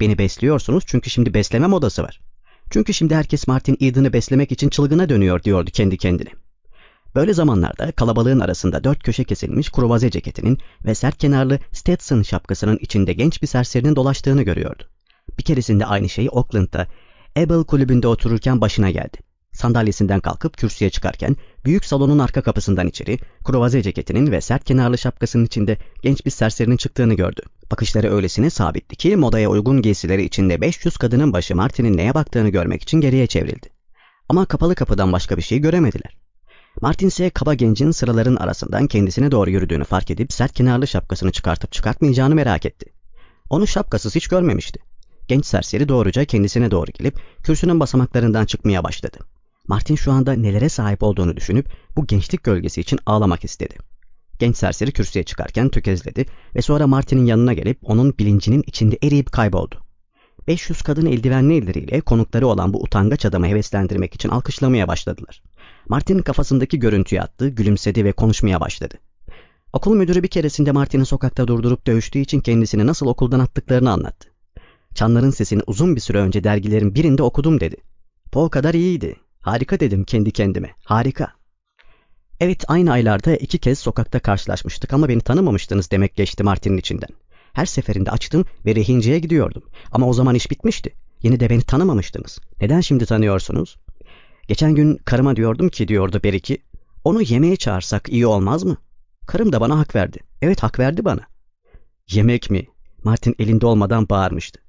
Beni 0.00 0.18
besliyorsunuz 0.18 0.84
çünkü 0.86 1.10
şimdi 1.10 1.34
besleme 1.34 1.66
modası 1.66 2.02
var. 2.02 2.20
Çünkü 2.70 2.94
şimdi 2.94 3.14
herkes 3.14 3.48
Martin 3.48 3.76
Eden'ı 3.80 4.12
beslemek 4.12 4.52
için 4.52 4.68
çılgına 4.68 5.08
dönüyor 5.08 5.42
diyordu 5.42 5.70
kendi 5.72 5.96
kendine. 5.96 6.30
Böyle 7.14 7.34
zamanlarda 7.34 7.92
kalabalığın 7.92 8.40
arasında 8.40 8.84
dört 8.84 9.02
köşe 9.02 9.24
kesilmiş 9.24 9.70
kruvaze 9.70 10.10
ceketinin 10.10 10.58
ve 10.86 10.94
sert 10.94 11.18
kenarlı 11.18 11.58
Stetson 11.72 12.22
şapkasının 12.22 12.78
içinde 12.80 13.12
genç 13.12 13.42
bir 13.42 13.46
serserinin 13.46 13.96
dolaştığını 13.96 14.42
görüyordu. 14.42 14.82
Bir 15.38 15.42
keresinde 15.42 15.86
aynı 15.86 16.08
şey 16.08 16.28
Oakland'da 16.30 16.86
Abel 17.36 17.64
kulübünde 17.64 18.08
otururken 18.08 18.60
başına 18.60 18.90
geldi. 18.90 19.18
Sandalyesinden 19.54 20.20
kalkıp 20.20 20.56
kürsüye 20.58 20.90
çıkarken 20.90 21.36
büyük 21.64 21.84
salonun 21.84 22.18
arka 22.18 22.42
kapısından 22.42 22.86
içeri 22.86 23.18
kruvaze 23.44 23.82
ceketinin 23.82 24.32
ve 24.32 24.40
sert 24.40 24.64
kenarlı 24.64 24.98
şapkasının 24.98 25.44
içinde 25.44 25.78
genç 26.02 26.26
bir 26.26 26.30
serserinin 26.30 26.76
çıktığını 26.76 27.14
gördü. 27.14 27.42
Bakışları 27.70 28.14
öylesine 28.14 28.50
sabitti 28.50 28.96
ki 28.96 29.16
modaya 29.16 29.50
uygun 29.50 29.82
giysileri 29.82 30.24
içinde 30.24 30.60
500 30.60 30.96
kadının 30.96 31.32
başı 31.32 31.56
Martin'in 31.56 31.96
neye 31.96 32.14
baktığını 32.14 32.48
görmek 32.48 32.82
için 32.82 33.00
geriye 33.00 33.26
çevrildi. 33.26 33.68
Ama 34.28 34.46
kapalı 34.46 34.74
kapıdan 34.74 35.12
başka 35.12 35.36
bir 35.36 35.42
şey 35.42 35.58
göremediler. 35.58 36.16
Martin 36.80 37.08
ise 37.08 37.30
kaba 37.30 37.54
gencin 37.54 37.90
sıraların 37.90 38.36
arasından 38.36 38.86
kendisine 38.86 39.30
doğru 39.30 39.50
yürüdüğünü 39.50 39.84
fark 39.84 40.10
edip 40.10 40.32
sert 40.32 40.52
kenarlı 40.52 40.86
şapkasını 40.86 41.32
çıkartıp 41.32 41.72
çıkartmayacağını 41.72 42.34
merak 42.34 42.66
etti. 42.66 42.86
Onu 43.50 43.66
şapkasız 43.66 44.14
hiç 44.14 44.28
görmemişti. 44.28 44.80
Genç 45.28 45.46
serseri 45.46 45.88
doğruca 45.88 46.24
kendisine 46.24 46.70
doğru 46.70 46.90
gelip 46.94 47.18
kürsünün 47.42 47.80
basamaklarından 47.80 48.46
çıkmaya 48.46 48.84
başladı. 48.84 49.18
Martin 49.68 49.94
şu 49.94 50.12
anda 50.12 50.32
nelere 50.32 50.68
sahip 50.68 51.02
olduğunu 51.02 51.36
düşünüp 51.36 51.68
bu 51.96 52.06
gençlik 52.06 52.44
gölgesi 52.44 52.80
için 52.80 52.98
ağlamak 53.06 53.44
istedi. 53.44 53.76
Genç 54.38 54.56
serseri 54.56 54.92
kürsüye 54.92 55.24
çıkarken 55.24 55.68
tökezledi 55.68 56.26
ve 56.54 56.62
sonra 56.62 56.86
Martin'in 56.86 57.26
yanına 57.26 57.52
gelip 57.52 57.78
onun 57.82 58.18
bilincinin 58.18 58.64
içinde 58.66 58.98
eriyip 59.02 59.32
kayboldu. 59.32 59.84
500 60.48 60.82
kadın 60.82 61.06
eldivenli 61.06 61.56
elleriyle 61.56 62.00
konukları 62.00 62.46
olan 62.46 62.72
bu 62.72 62.82
utangaç 62.82 63.26
adamı 63.26 63.46
heveslendirmek 63.46 64.14
için 64.14 64.28
alkışlamaya 64.28 64.88
başladılar. 64.88 65.42
Martin 65.88 66.18
kafasındaki 66.18 66.78
görüntüyü 66.78 67.20
attı, 67.20 67.48
gülümsedi 67.48 68.04
ve 68.04 68.12
konuşmaya 68.12 68.60
başladı. 68.60 68.94
Okul 69.72 69.94
müdürü 69.96 70.22
bir 70.22 70.28
keresinde 70.28 70.72
Martin'i 70.72 71.06
sokakta 71.06 71.48
durdurup 71.48 71.86
dövüştüğü 71.86 72.18
için 72.18 72.40
kendisini 72.40 72.86
nasıl 72.86 73.06
okuldan 73.06 73.40
attıklarını 73.40 73.90
anlattı. 73.90 74.28
Çanların 74.94 75.30
sesini 75.30 75.62
uzun 75.66 75.96
bir 75.96 76.00
süre 76.00 76.18
önce 76.18 76.44
dergilerin 76.44 76.94
birinde 76.94 77.22
okudum 77.22 77.60
dedi. 77.60 77.76
Bu 78.34 78.44
o 78.44 78.50
kadar 78.50 78.74
iyiydi. 78.74 79.16
Harika 79.44 79.80
dedim 79.80 80.04
kendi 80.04 80.30
kendime. 80.30 80.74
Harika. 80.84 81.32
Evet 82.40 82.64
aynı 82.68 82.92
aylarda 82.92 83.36
iki 83.36 83.58
kez 83.58 83.78
sokakta 83.78 84.18
karşılaşmıştık 84.18 84.92
ama 84.92 85.08
beni 85.08 85.20
tanımamıştınız 85.20 85.90
demek 85.90 86.16
geçti 86.16 86.42
Martin'in 86.42 86.76
içinden. 86.76 87.08
Her 87.52 87.66
seferinde 87.66 88.10
açtım 88.10 88.44
ve 88.66 88.74
rehinceye 88.74 89.18
gidiyordum. 89.18 89.62
Ama 89.92 90.08
o 90.08 90.12
zaman 90.12 90.34
iş 90.34 90.50
bitmişti. 90.50 90.94
Yine 91.22 91.40
de 91.40 91.50
beni 91.50 91.62
tanımamıştınız. 91.62 92.38
Neden 92.60 92.80
şimdi 92.80 93.06
tanıyorsunuz? 93.06 93.76
Geçen 94.48 94.74
gün 94.74 94.96
karıma 94.96 95.36
diyordum 95.36 95.68
ki 95.68 95.88
diyordu 95.88 96.20
Beriki. 96.24 96.58
Onu 97.04 97.22
yemeğe 97.22 97.56
çağırsak 97.56 98.08
iyi 98.08 98.26
olmaz 98.26 98.64
mı? 98.64 98.76
Karım 99.26 99.52
da 99.52 99.60
bana 99.60 99.78
hak 99.78 99.94
verdi. 99.94 100.18
Evet 100.42 100.62
hak 100.62 100.78
verdi 100.78 101.04
bana. 101.04 101.20
Yemek 102.10 102.50
mi? 102.50 102.66
Martin 103.02 103.34
elinde 103.38 103.66
olmadan 103.66 104.08
bağırmıştı. 104.08 104.60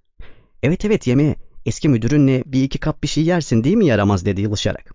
Evet 0.63 0.85
evet 0.85 1.07
yemeğe. 1.07 1.35
Eski 1.65 1.89
müdürünle 1.89 2.43
bir 2.45 2.63
iki 2.63 2.77
kap 2.77 3.03
bir 3.03 3.07
şey 3.07 3.23
yersin 3.23 3.63
değil 3.63 3.75
mi 3.75 3.85
yaramaz 3.85 4.25
dedi 4.25 4.41
yılışarak. 4.41 4.91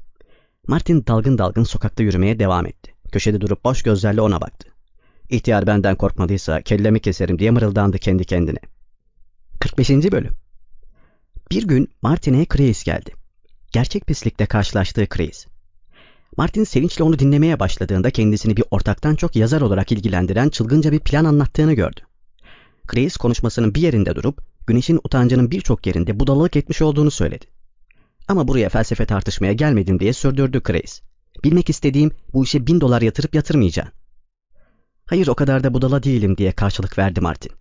Martin 0.66 1.06
dalgın 1.06 1.38
dalgın 1.38 1.64
sokakta 1.64 2.02
yürümeye 2.02 2.38
devam 2.38 2.66
etti. 2.66 2.94
Köşede 3.12 3.40
durup 3.40 3.64
boş 3.64 3.82
gözlerle 3.82 4.20
ona 4.20 4.40
baktı. 4.40 4.68
İhtiyar 5.30 5.66
benden 5.66 5.96
korkmadıysa 5.96 6.62
kellemi 6.62 7.00
keserim 7.00 7.38
diye 7.38 7.50
mırıldandı 7.50 7.98
kendi 7.98 8.24
kendine. 8.24 8.58
45. 9.60 9.90
Bölüm 9.90 10.32
Bir 11.50 11.68
gün 11.68 11.88
Martin'e 12.02 12.44
Chris 12.44 12.84
geldi. 12.84 13.14
Gerçek 13.72 14.06
pislikte 14.06 14.46
karşılaştığı 14.46 15.08
Chris. 15.08 15.46
Martin 16.36 16.64
sevinçle 16.64 17.04
onu 17.04 17.18
dinlemeye 17.18 17.60
başladığında 17.60 18.10
kendisini 18.10 18.56
bir 18.56 18.64
ortaktan 18.70 19.14
çok 19.14 19.36
yazar 19.36 19.60
olarak 19.60 19.92
ilgilendiren 19.92 20.48
çılgınca 20.48 20.92
bir 20.92 21.00
plan 21.00 21.24
anlattığını 21.24 21.72
gördü. 21.72 22.00
Chris 22.86 23.16
konuşmasının 23.16 23.74
bir 23.74 23.80
yerinde 23.80 24.16
durup 24.16 24.50
güneşin 24.66 25.00
utancının 25.04 25.50
birçok 25.50 25.86
yerinde 25.86 26.20
budalalık 26.20 26.56
etmiş 26.56 26.82
olduğunu 26.82 27.10
söyledi. 27.10 27.46
Ama 28.28 28.48
buraya 28.48 28.68
felsefe 28.68 29.06
tartışmaya 29.06 29.52
gelmedim 29.52 30.00
diye 30.00 30.12
sürdürdü 30.12 30.60
Chris. 30.60 31.02
Bilmek 31.44 31.70
istediğim 31.70 32.10
bu 32.32 32.44
işe 32.44 32.66
bin 32.66 32.80
dolar 32.80 33.02
yatırıp 33.02 33.34
yatırmayacaksın. 33.34 33.94
Hayır 35.06 35.26
o 35.26 35.34
kadar 35.34 35.64
da 35.64 35.74
budala 35.74 36.02
değilim 36.02 36.36
diye 36.36 36.52
karşılık 36.52 36.98
verdi 36.98 37.20
Martin. 37.20 37.52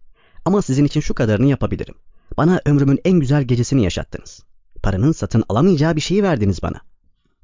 Ama 0.46 0.62
sizin 0.62 0.86
için 0.86 1.00
şu 1.02 1.14
kadarını 1.14 1.46
yapabilirim. 1.46 1.96
Bana 2.38 2.62
ömrümün 2.66 3.00
en 3.06 3.20
güzel 3.20 3.44
gecesini 3.44 3.84
yaşattınız. 3.84 4.44
Paranın 4.84 5.12
satın 5.12 5.44
alamayacağı 5.50 5.96
bir 5.96 6.02
şeyi 6.02 6.24
verdiniz 6.24 6.64
bana. 6.64 6.82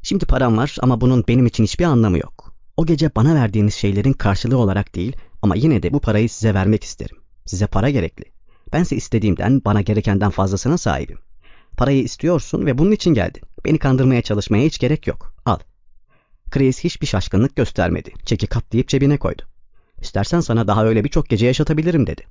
Şimdi 0.02 0.26
param 0.26 0.58
var 0.58 0.76
ama 0.80 1.02
bunun 1.02 1.24
benim 1.28 1.46
için 1.46 1.64
hiçbir 1.64 1.86
anlamı 1.86 2.18
yok. 2.18 2.56
O 2.78 2.86
gece 2.86 3.16
bana 3.16 3.36
verdiğiniz 3.36 3.74
şeylerin 3.74 4.14
karşılığı 4.14 4.58
olarak 4.58 4.96
değil 4.96 5.16
ama 5.42 5.56
yine 5.56 5.84
de 5.84 5.94
bu 5.94 6.00
parayı 6.00 6.30
size 6.30 6.54
vermek 6.54 6.84
isterim. 6.84 7.18
Size 7.46 7.68
para 7.68 7.90
gerekli. 7.90 8.35
Bense 8.74 8.96
istediğimden 8.96 9.62
bana 9.66 9.82
gerekenden 9.82 10.30
fazlasına 10.30 10.78
sahibim. 10.78 11.18
Parayı 11.78 12.04
istiyorsun 12.04 12.66
ve 12.66 12.78
bunun 12.78 12.92
için 12.92 13.14
geldin. 13.14 13.42
Beni 13.66 13.78
kandırmaya 13.78 14.22
çalışmaya 14.22 14.66
hiç 14.66 14.80
gerek 14.80 15.08
yok. 15.08 15.36
Al. 15.46 15.60
Chris 16.52 16.84
hiçbir 16.84 17.08
şaşkınlık 17.08 17.56
göstermedi. 17.56 18.12
Çeki 18.26 18.48
katlayıp 18.48 18.88
cebine 18.88 19.18
koydu. 19.18 19.42
İstersen 20.02 20.40
sana 20.40 20.68
daha 20.68 20.86
öyle 20.86 21.04
birçok 21.04 21.30
gece 21.30 21.46
yaşatabilirim 21.46 22.08
dedi. 22.08 22.22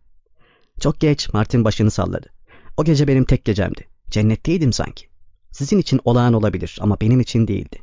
Çok 0.81 1.01
geç 1.01 1.33
Martin 1.33 1.65
başını 1.65 1.91
salladı. 1.91 2.29
O 2.77 2.85
gece 2.85 3.09
benim 3.09 3.25
tek 3.25 3.45
gecemdi. 3.45 3.89
Cennetteydim 4.11 4.73
sanki. 4.73 5.07
Sizin 5.51 5.79
için 5.79 6.01
olağan 6.05 6.33
olabilir 6.33 6.79
ama 6.81 7.01
benim 7.01 7.21
için 7.21 7.49
değildi. 7.49 7.79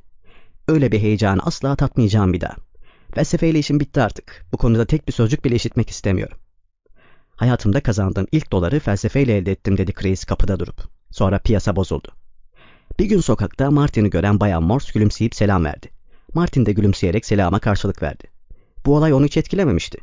Öyle 0.67 0.91
bir 0.91 0.99
heyecanı 0.99 1.41
asla 1.43 1.75
tatmayacağım 1.75 2.33
bir 2.33 2.41
daha. 2.41 2.55
Felsefeyle 3.13 3.59
işim 3.59 3.79
bitti 3.79 4.01
artık. 4.01 4.45
Bu 4.51 4.57
konuda 4.57 4.85
tek 4.85 5.07
bir 5.07 5.13
sözcük 5.13 5.45
bile 5.45 5.55
işitmek 5.55 5.89
istemiyorum. 5.89 6.37
Hayatımda 7.41 7.81
kazandığım 7.81 8.27
ilk 8.31 8.51
doları 8.51 8.79
felsefeyle 8.79 9.37
elde 9.37 9.51
ettim 9.51 9.77
dedi 9.77 9.93
Chris 9.93 10.25
kapıda 10.25 10.59
durup. 10.59 10.83
Sonra 11.11 11.39
piyasa 11.39 11.75
bozuldu. 11.75 12.07
Bir 12.99 13.05
gün 13.05 13.19
sokakta 13.19 13.71
Martin'i 13.71 14.09
gören 14.09 14.39
Bayan 14.39 14.63
Morse 14.63 14.91
gülümseyip 14.93 15.35
selam 15.35 15.65
verdi. 15.65 15.89
Martin 16.33 16.65
de 16.65 16.73
gülümseyerek 16.73 17.25
selama 17.25 17.59
karşılık 17.59 18.03
verdi. 18.03 18.23
Bu 18.85 18.95
olay 18.95 19.13
onu 19.13 19.25
hiç 19.25 19.37
etkilememişti. 19.37 19.97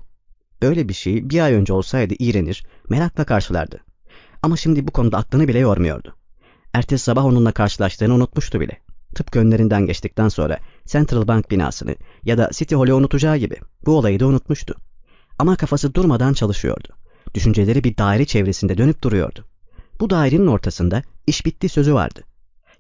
Böyle 0.63 0.89
bir 0.89 0.95
şey 0.95 1.31
bir 1.31 1.41
ay 1.41 1.55
önce 1.55 1.73
olsaydı 1.73 2.15
iğrenir, 2.19 2.67
merakla 2.89 3.25
karşılardı. 3.25 3.81
Ama 4.43 4.57
şimdi 4.57 4.87
bu 4.87 4.91
konuda 4.93 5.17
aklını 5.17 5.49
bile 5.49 5.59
yormuyordu. 5.59 6.17
Ertesi 6.73 7.05
sabah 7.05 7.25
onunla 7.25 7.53
karşılaştığını 7.53 8.15
unutmuştu 8.15 8.61
bile. 8.61 8.81
Tıpkı 9.15 9.39
önlerinden 9.39 9.87
geçtikten 9.87 10.29
sonra 10.29 10.59
Central 10.87 11.29
Bank 11.29 11.51
binasını 11.51 11.97
ya 12.25 12.39
da 12.39 12.51
City 12.53 12.75
Hall'u 12.75 12.95
unutacağı 12.95 13.37
gibi 13.37 13.57
bu 13.87 13.99
olayı 13.99 14.21
da 14.21 14.27
unutmuştu. 14.27 14.75
Ama 15.39 15.57
kafası 15.57 15.95
durmadan 15.95 16.33
çalışıyordu. 16.33 16.89
Düşünceleri 17.35 17.85
bir 17.85 17.97
daire 17.97 18.25
çevresinde 18.25 18.79
dönüp 18.79 19.03
duruyordu. 19.03 19.45
Bu 20.01 20.11
dairenin 20.11 20.47
ortasında 20.47 21.03
iş 21.27 21.47
bitti 21.47 21.69
sözü 21.69 21.95
vardı. 21.95 22.21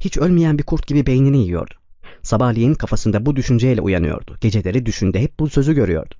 Hiç 0.00 0.18
ölmeyen 0.18 0.58
bir 0.58 0.62
kurt 0.62 0.86
gibi 0.86 1.06
beynini 1.06 1.38
yiyordu. 1.38 1.74
Sabahleyin 2.22 2.74
kafasında 2.74 3.26
bu 3.26 3.36
düşünceyle 3.36 3.80
uyanıyordu. 3.80 4.36
Geceleri 4.40 4.86
düşünde 4.86 5.20
hep 5.20 5.40
bu 5.40 5.48
sözü 5.48 5.74
görüyordu. 5.74 6.14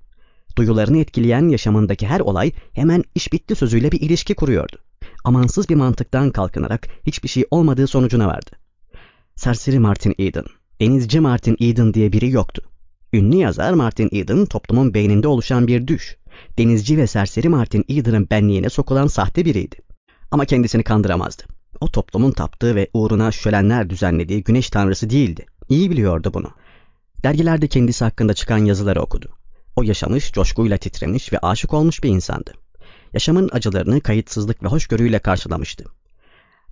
Duyularını 0.57 0.99
etkileyen 0.99 1.49
yaşamındaki 1.49 2.07
her 2.07 2.21
olay 2.21 2.53
hemen 2.73 3.05
iş 3.15 3.33
bitti 3.33 3.55
sözüyle 3.55 3.93
bir 3.93 4.01
ilişki 4.01 4.35
kuruyordu. 4.35 4.77
Amansız 5.25 5.69
bir 5.69 5.75
mantıktan 5.75 6.31
kalkınarak 6.31 6.89
hiçbir 7.07 7.29
şey 7.29 7.45
olmadığı 7.51 7.87
sonucuna 7.87 8.27
vardı. 8.27 8.51
Serseri 9.37 9.79
Martin 9.79 10.15
Eden, 10.19 10.45
denizci 10.81 11.21
Martin 11.21 11.57
Eden 11.61 11.95
diye 11.95 12.13
biri 12.13 12.31
yoktu. 12.31 12.63
Ünlü 13.13 13.37
yazar 13.37 13.73
Martin 13.73 14.09
Eden 14.13 14.47
toplumun 14.47 14.95
beyninde 14.95 15.29
oluşan 15.29 15.67
bir 15.67 15.87
düş. 15.87 16.17
Denizci 16.59 16.99
ve 16.99 17.07
serseri 17.07 17.49
Martin 17.49 17.85
Eden'ın 17.89 18.31
benliğine 18.31 18.69
sokulan 18.69 19.07
sahte 19.07 19.45
biriydi. 19.45 19.77
Ama 20.31 20.45
kendisini 20.45 20.83
kandıramazdı. 20.83 21.43
O 21.81 21.91
toplumun 21.91 22.33
taptığı 22.33 22.75
ve 22.75 22.89
uğruna 22.93 23.33
şölenler 23.33 23.91
düzenlediği 23.91 24.43
güneş 24.43 24.71
tanrısı 24.71 25.11
değildi. 25.11 25.47
İyi 25.69 25.91
biliyordu 25.91 26.31
bunu. 26.35 26.51
Dergilerde 27.23 27.67
kendisi 27.67 28.05
hakkında 28.05 28.35
çıkan 28.35 28.59
yazıları 28.59 29.03
okudu. 29.03 29.29
O 29.77 29.83
yaşamış, 29.83 30.33
coşkuyla 30.33 30.77
titremiş 30.77 31.33
ve 31.33 31.39
aşık 31.39 31.75
olmuş 31.75 32.03
bir 32.03 32.09
insandı. 32.09 32.53
Yaşamın 33.13 33.49
acılarını 33.53 34.01
kayıtsızlık 34.01 34.63
ve 34.63 34.69
hoşgörüyle 34.69 35.19
karşılamıştı. 35.19 35.85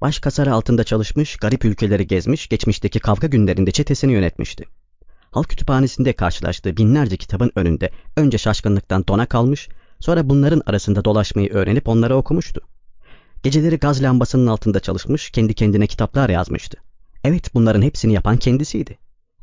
Baş 0.00 0.19
kasarı 0.19 0.55
altında 0.55 0.85
çalışmış, 0.85 1.37
garip 1.37 1.64
ülkeleri 1.64 2.07
gezmiş, 2.07 2.49
geçmişteki 2.49 3.00
kavga 3.00 3.26
günlerinde 3.26 3.71
çetesini 3.71 4.12
yönetmişti. 4.12 4.64
Halk 5.30 5.49
kütüphanesinde 5.49 6.12
karşılaştığı 6.12 6.76
binlerce 6.76 7.16
kitabın 7.16 7.52
önünde 7.56 7.90
önce 8.16 8.38
şaşkınlıktan 8.38 9.04
dona 9.09 9.26
kalmış, 9.26 9.68
sonra 10.00 10.28
bunların 10.28 10.62
arasında 10.66 11.04
dolaşmayı 11.04 11.52
öğrenip 11.52 11.88
onları 11.88 12.16
okumuştu. 12.16 12.61
Geceleri 13.42 13.76
gaz 13.76 14.02
lambasının 14.02 14.47
altında 14.47 14.80
çalışmış, 14.80 15.30
kendi 15.30 15.54
kendine 15.54 15.87
kitaplar 15.87 16.28
yazmıştı. 16.28 16.78
Evet 17.25 17.54
bunların 17.54 17.83
hepsini 17.83 18.12
yapan 18.12 18.37
kendisiydi. 18.37 18.99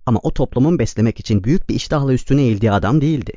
Ama 0.05 0.19
o 0.23 0.33
toplumun 0.33 0.79
beslemek 0.79 1.19
için 1.19 1.43
büyük 1.43 1.69
bir 1.69 1.75
iştahla 1.75 2.13
üstüne 2.13 2.41
eğildiği 2.41 2.71
adam 2.71 3.01
değildi. 3.01 3.33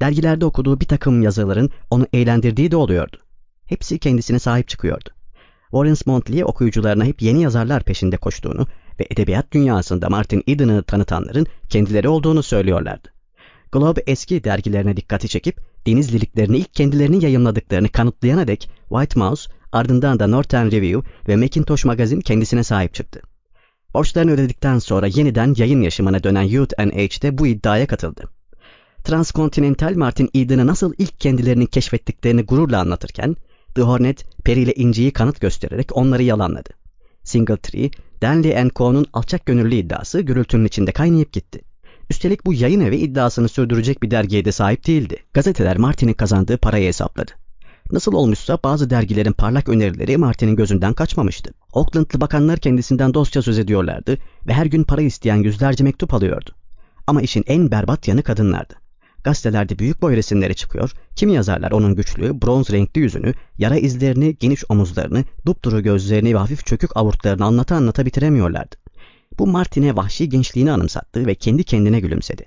Dergilerde 0.00 0.44
okuduğu 0.44 0.80
bir 0.80 0.86
takım 0.86 1.22
yazıların 1.22 1.70
onu 1.90 2.06
eğlendirdiği 2.12 2.70
de 2.70 2.76
oluyordu. 2.76 3.16
Hepsi 3.66 3.98
kendisine 3.98 4.38
sahip 4.38 4.68
çıkıyordu. 4.68 5.10
Warren 5.70 5.96
Montley 6.06 6.44
okuyucularına 6.44 7.04
hep 7.04 7.22
yeni 7.22 7.42
yazarlar 7.42 7.82
peşinde 7.82 8.16
koştuğunu 8.16 8.66
ve 9.00 9.06
edebiyat 9.10 9.52
dünyasında 9.52 10.08
Martin 10.08 10.42
Eden'ı 10.46 10.82
tanıtanların 10.82 11.46
kendileri 11.68 12.08
olduğunu 12.08 12.42
söylüyorlardı. 12.42 13.08
Globe 13.72 14.02
eski 14.06 14.44
dergilerine 14.44 14.96
dikkati 14.96 15.28
çekip 15.28 15.60
deniz 15.86 16.14
liriklerini 16.14 16.58
ilk 16.58 16.74
kendilerinin 16.74 17.20
yayımladıklarını 17.20 17.88
kanıtlayana 17.88 18.48
dek 18.48 18.70
White 18.88 19.20
Mouse, 19.20 19.50
ardından 19.72 20.20
da 20.20 20.26
Northern 20.26 20.70
Review 20.70 21.10
ve 21.28 21.36
Macintosh 21.36 21.84
Magazine 21.84 22.20
kendisine 22.20 22.64
sahip 22.64 22.94
çıktı. 22.94 23.22
Borçlarını 23.94 24.30
ödedikten 24.30 24.78
sonra 24.78 25.06
yeniden 25.06 25.54
yayın 25.58 25.82
yaşamına 25.82 26.22
dönen 26.22 26.42
Youth 26.42 26.74
Age'de 26.78 27.38
bu 27.38 27.46
iddiaya 27.46 27.86
katıldı. 27.86 28.24
Transcontinental 29.04 29.94
Martin 29.94 30.30
Eden'ı 30.34 30.66
nasıl 30.66 30.94
ilk 30.98 31.20
kendilerini 31.20 31.66
keşfettiklerini 31.66 32.42
gururla 32.42 32.80
anlatırken, 32.80 33.36
The 33.74 33.82
Hornet, 33.82 34.24
Perry 34.44 34.62
ile 34.62 34.74
İnci'yi 34.74 35.10
kanıt 35.10 35.40
göstererek 35.40 35.96
onları 35.96 36.22
yalanladı. 36.22 36.85
Singletree, 37.26 37.90
Danley 38.22 38.70
Co.'nun 38.74 39.06
alçak 39.12 39.46
gönüllü 39.46 39.74
iddiası 39.74 40.20
gürültünün 40.20 40.64
içinde 40.64 40.92
kaynayıp 40.92 41.32
gitti. 41.32 41.60
Üstelik 42.10 42.46
bu 42.46 42.54
yayın 42.54 42.80
evi 42.80 42.96
iddiasını 42.96 43.48
sürdürecek 43.48 44.02
bir 44.02 44.10
dergiye 44.10 44.44
de 44.44 44.52
sahip 44.52 44.86
değildi. 44.86 45.16
Gazeteler 45.34 45.76
Martin'in 45.76 46.12
kazandığı 46.12 46.58
parayı 46.58 46.88
hesapladı. 46.88 47.32
Nasıl 47.92 48.12
olmuşsa 48.12 48.58
bazı 48.64 48.90
dergilerin 48.90 49.32
parlak 49.32 49.68
önerileri 49.68 50.16
Martin'in 50.16 50.56
gözünden 50.56 50.92
kaçmamıştı. 50.92 51.50
Oaklandlı 51.72 52.20
bakanlar 52.20 52.58
kendisinden 52.58 53.14
dostça 53.14 53.42
söz 53.42 53.58
ediyorlardı 53.58 54.18
ve 54.46 54.52
her 54.52 54.66
gün 54.66 54.84
para 54.84 55.02
isteyen 55.02 55.36
yüzlerce 55.36 55.84
mektup 55.84 56.14
alıyordu. 56.14 56.50
Ama 57.06 57.22
işin 57.22 57.44
en 57.46 57.70
berbat 57.70 58.08
yanı 58.08 58.22
kadınlardı. 58.22 58.74
Gazetelerde 59.26 59.78
büyük 59.78 60.02
boy 60.02 60.16
resimleri 60.16 60.54
çıkıyor, 60.54 60.92
kimi 61.16 61.32
yazarlar 61.32 61.70
onun 61.70 61.94
güçlü, 61.94 62.42
bronz 62.42 62.70
renkli 62.70 63.00
yüzünü, 63.00 63.34
yara 63.58 63.76
izlerini, 63.76 64.36
geniş 64.40 64.64
omuzlarını, 64.68 65.24
dupduru 65.46 65.82
gözlerini 65.82 66.34
ve 66.34 66.38
hafif 66.38 66.66
çökük 66.66 66.96
avurtlarını 66.96 67.44
anlata 67.44 67.76
anlata 67.76 68.06
bitiremiyorlardı. 68.06 68.76
Bu 69.38 69.46
Martin'e 69.46 69.96
vahşi 69.96 70.28
gençliğini 70.28 70.72
anımsattı 70.72 71.26
ve 71.26 71.34
kendi 71.34 71.64
kendine 71.64 72.00
gülümsedi. 72.00 72.46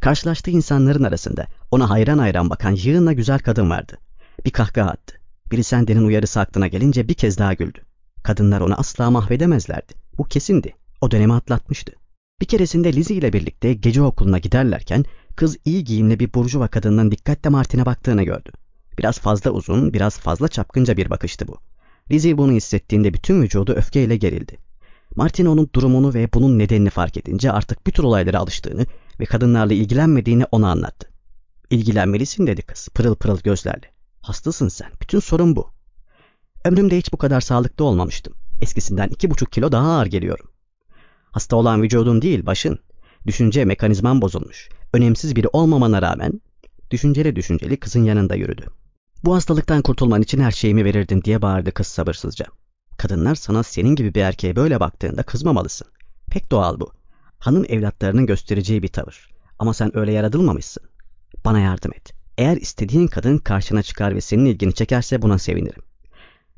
Karşılaştığı 0.00 0.50
insanların 0.50 1.04
arasında 1.04 1.46
ona 1.70 1.90
hayran 1.90 2.18
hayran 2.18 2.50
bakan 2.50 2.70
yığınla 2.70 3.12
güzel 3.12 3.38
kadın 3.38 3.70
vardı. 3.70 3.98
Bir 4.44 4.50
kahkaha 4.50 4.90
attı. 4.90 5.14
Biri 5.50 5.64
sendenin 5.64 6.06
uyarısı 6.06 6.40
aklına 6.40 6.66
gelince 6.66 7.08
bir 7.08 7.14
kez 7.14 7.38
daha 7.38 7.54
güldü. 7.54 7.80
Kadınlar 8.22 8.60
onu 8.60 8.74
asla 8.74 9.10
mahvedemezlerdi. 9.10 9.92
Bu 10.18 10.24
kesindi. 10.24 10.74
O 11.00 11.10
dönemi 11.10 11.34
atlatmıştı. 11.34 11.92
Bir 12.40 12.46
keresinde 12.46 12.92
Lizzie 12.92 13.16
ile 13.16 13.32
birlikte 13.32 13.74
gece 13.74 14.02
okuluna 14.02 14.38
giderlerken 14.38 15.04
kız 15.36 15.56
iyi 15.64 15.84
giyimli 15.84 16.20
bir 16.20 16.34
burjuva 16.34 16.68
kadının 16.68 17.10
dikkatle 17.10 17.50
Martin'e 17.50 17.86
baktığını 17.86 18.22
gördü. 18.22 18.50
Biraz 18.98 19.18
fazla 19.18 19.50
uzun, 19.50 19.92
biraz 19.92 20.18
fazla 20.18 20.48
çapkınca 20.48 20.96
bir 20.96 21.10
bakıştı 21.10 21.48
bu. 21.48 21.58
Lizzie 22.10 22.38
bunu 22.38 22.52
hissettiğinde 22.52 23.14
bütün 23.14 23.42
vücudu 23.42 23.72
öfkeyle 23.72 24.16
gerildi. 24.16 24.58
Martin 25.16 25.46
onun 25.46 25.70
durumunu 25.74 26.14
ve 26.14 26.28
bunun 26.34 26.58
nedenini 26.58 26.90
fark 26.90 27.16
edince 27.16 27.52
artık 27.52 27.86
bütün 27.86 28.02
olaylara 28.02 28.38
alıştığını 28.38 28.86
ve 29.20 29.24
kadınlarla 29.24 29.74
ilgilenmediğini 29.74 30.44
ona 30.50 30.70
anlattı. 30.70 31.08
İlgilenmelisin 31.70 32.46
dedi 32.46 32.62
kız 32.62 32.88
pırıl 32.94 33.14
pırıl 33.14 33.40
gözlerle. 33.40 33.90
Hastasın 34.22 34.68
sen. 34.68 34.90
Bütün 35.00 35.20
sorun 35.20 35.56
bu. 35.56 35.70
Ömrümde 36.64 36.98
hiç 36.98 37.12
bu 37.12 37.16
kadar 37.16 37.40
sağlıklı 37.40 37.84
olmamıştım. 37.84 38.34
Eskisinden 38.62 39.08
iki 39.08 39.30
buçuk 39.30 39.52
kilo 39.52 39.72
daha 39.72 39.98
ağır 39.98 40.06
geliyorum. 40.06 40.50
Hasta 41.30 41.56
olan 41.56 41.82
vücudun 41.82 42.22
değil 42.22 42.46
başın. 42.46 42.78
Düşünce 43.26 43.64
mekanizman 43.64 44.22
bozulmuş. 44.22 44.68
Önemsiz 44.96 45.36
biri 45.36 45.48
olmamana 45.52 46.02
rağmen 46.02 46.40
düşünceli 46.90 47.36
düşünceli 47.36 47.76
kızın 47.76 48.04
yanında 48.04 48.34
yürüdü. 48.34 48.66
Bu 49.24 49.34
hastalıktan 49.34 49.82
kurtulman 49.82 50.22
için 50.22 50.40
her 50.40 50.50
şeyimi 50.50 50.84
verirdim 50.84 51.24
diye 51.24 51.42
bağırdı 51.42 51.72
kız 51.72 51.86
sabırsızca. 51.86 52.46
Kadınlar 52.96 53.34
sana 53.34 53.62
senin 53.62 53.94
gibi 53.94 54.14
bir 54.14 54.20
erkeğe 54.20 54.56
böyle 54.56 54.80
baktığında 54.80 55.22
kızmamalısın. 55.22 55.88
Pek 56.30 56.50
doğal 56.50 56.80
bu. 56.80 56.92
Hanım 57.38 57.64
evlatlarının 57.68 58.26
göstereceği 58.26 58.82
bir 58.82 58.88
tavır. 58.88 59.30
Ama 59.58 59.74
sen 59.74 59.96
öyle 59.96 60.12
yaratılmamışsın. 60.12 60.82
Bana 61.44 61.60
yardım 61.60 61.92
et. 61.92 62.12
Eğer 62.38 62.56
istediğin 62.56 63.06
kadın 63.06 63.38
karşına 63.38 63.82
çıkar 63.82 64.14
ve 64.14 64.20
senin 64.20 64.44
ilgini 64.44 64.74
çekerse 64.74 65.22
buna 65.22 65.38
sevinirim. 65.38 65.82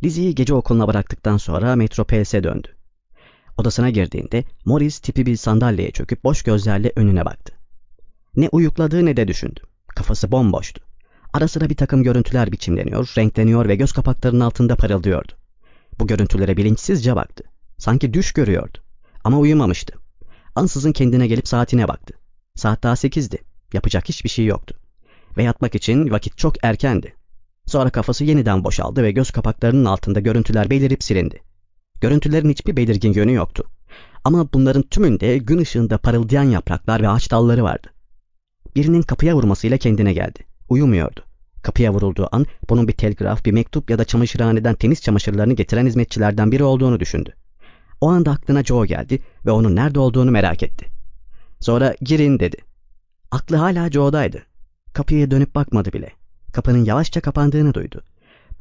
Lizzie'yi 0.03 0.35
gece 0.35 0.55
okuluna 0.55 0.89
bıraktıktan 0.89 1.37
sonra 1.37 1.77
Metro 1.77 2.05
PS'e 2.05 2.45
döndü. 2.45 2.69
Odasına 3.57 3.91
girdiğinde 3.91 4.45
Morris 4.65 4.99
tipi 4.99 5.27
bir 5.27 5.37
sandalyeye 5.37 5.91
çöküp 5.91 6.25
boş 6.25 6.43
gözlerle 6.43 6.93
önüne 6.97 7.25
baktı. 7.25 7.58
Ne 8.37 8.49
uyukladığı 8.53 9.07
ne 9.07 9.17
de 9.17 9.29
düşündü. 9.29 9.61
Kafası 9.89 10.33
bomboştu. 10.33 10.81
Ara 11.33 11.49
sıra 11.49 11.71
bir 11.71 11.77
takım 11.77 12.03
görüntüler 12.03 12.53
biçimleniyor, 12.53 13.13
renkleniyor 13.19 13.69
ve 13.69 13.77
göz 13.77 13.93
kapaklarının 13.93 14.41
altında 14.41 14.77
parıldıyordu. 14.77 15.33
Bu 16.01 16.07
görüntülere 16.07 16.57
bilinçsizce 16.57 17.17
baktı. 17.17 17.45
Sanki 17.79 18.15
düş 18.15 18.33
görüyordu. 18.33 18.79
Ama 19.25 19.39
uyumamıştı. 19.39 19.95
Ansızın 20.55 20.93
kendine 20.93 21.27
gelip 21.27 21.49
saatine 21.49 21.89
baktı. 21.89 22.15
Saat 22.55 22.83
daha 22.83 22.97
sekizdi. 22.97 23.39
Yapacak 23.73 24.09
hiçbir 24.09 24.29
şey 24.29 24.45
yoktu. 24.45 24.75
Ve 25.37 25.43
yatmak 25.43 25.75
için 25.75 26.11
vakit 26.11 26.39
çok 26.39 26.65
erkendi. 26.65 27.15
Sonra 27.67 27.91
kafası 27.91 28.25
yeniden 28.25 28.65
boşaldı 28.65 29.03
ve 29.03 29.13
göz 29.13 29.31
kapaklarının 29.31 29.85
altında 29.85 30.21
görüntüler 30.21 30.71
belirip 30.71 31.03
silindi. 31.03 31.43
Görüntülerin 32.01 32.51
hiçbir 32.51 32.77
belirgin 32.77 33.13
yönü 33.13 33.33
yoktu. 33.33 33.65
Ama 34.25 34.53
bunların 34.53 34.83
tümünde 34.83 35.39
gün 35.39 35.59
ışığında 35.59 35.99
parıldayan 35.99 36.45
yapraklar 36.45 37.03
ve 37.03 37.09
ağaç 37.09 37.31
dalları 37.31 37.63
vardı. 37.63 37.89
Birinin 38.79 39.03
kapıya 39.03 39.35
vurmasıyla 39.37 39.79
kendine 39.79 40.13
geldi. 40.13 40.39
Uyumuyordu. 40.69 41.21
Kapıya 41.63 41.93
vurulduğu 41.93 42.29
an 42.33 42.47
bunun 42.69 42.89
bir 42.89 42.93
telgraf, 42.93 43.45
bir 43.45 43.53
mektup 43.53 43.91
ya 43.91 43.99
da 43.99 44.05
çamaşırhaneden 44.05 44.75
temiz 44.75 45.03
çamaşırlarını 45.03 45.53
getiren 45.55 45.87
hizmetçilerden 45.87 46.53
biri 46.53 46.65
olduğunu 46.65 47.01
düşündü. 47.01 47.35
O 48.01 48.09
anda 48.09 48.31
aklına 48.31 48.65
Joe 48.65 48.87
geldi 48.87 49.19
ve 49.47 49.51
onun 49.51 49.77
nerede 49.77 50.01
olduğunu 50.01 50.31
merak 50.31 50.63
etti. 50.63 50.87
Sonra 51.61 51.95
girin 52.01 52.41
dedi. 52.41 52.57
Aklı 53.31 53.57
hala 53.57 53.91
Joe'daydı. 53.91 54.43
Kapıya 54.93 55.31
dönüp 55.31 55.55
bakmadı 55.55 55.93
bile. 55.93 56.11
Kapının 56.53 56.85
yavaşça 56.85 57.21
kapandığını 57.21 57.75
duydu. 57.75 58.03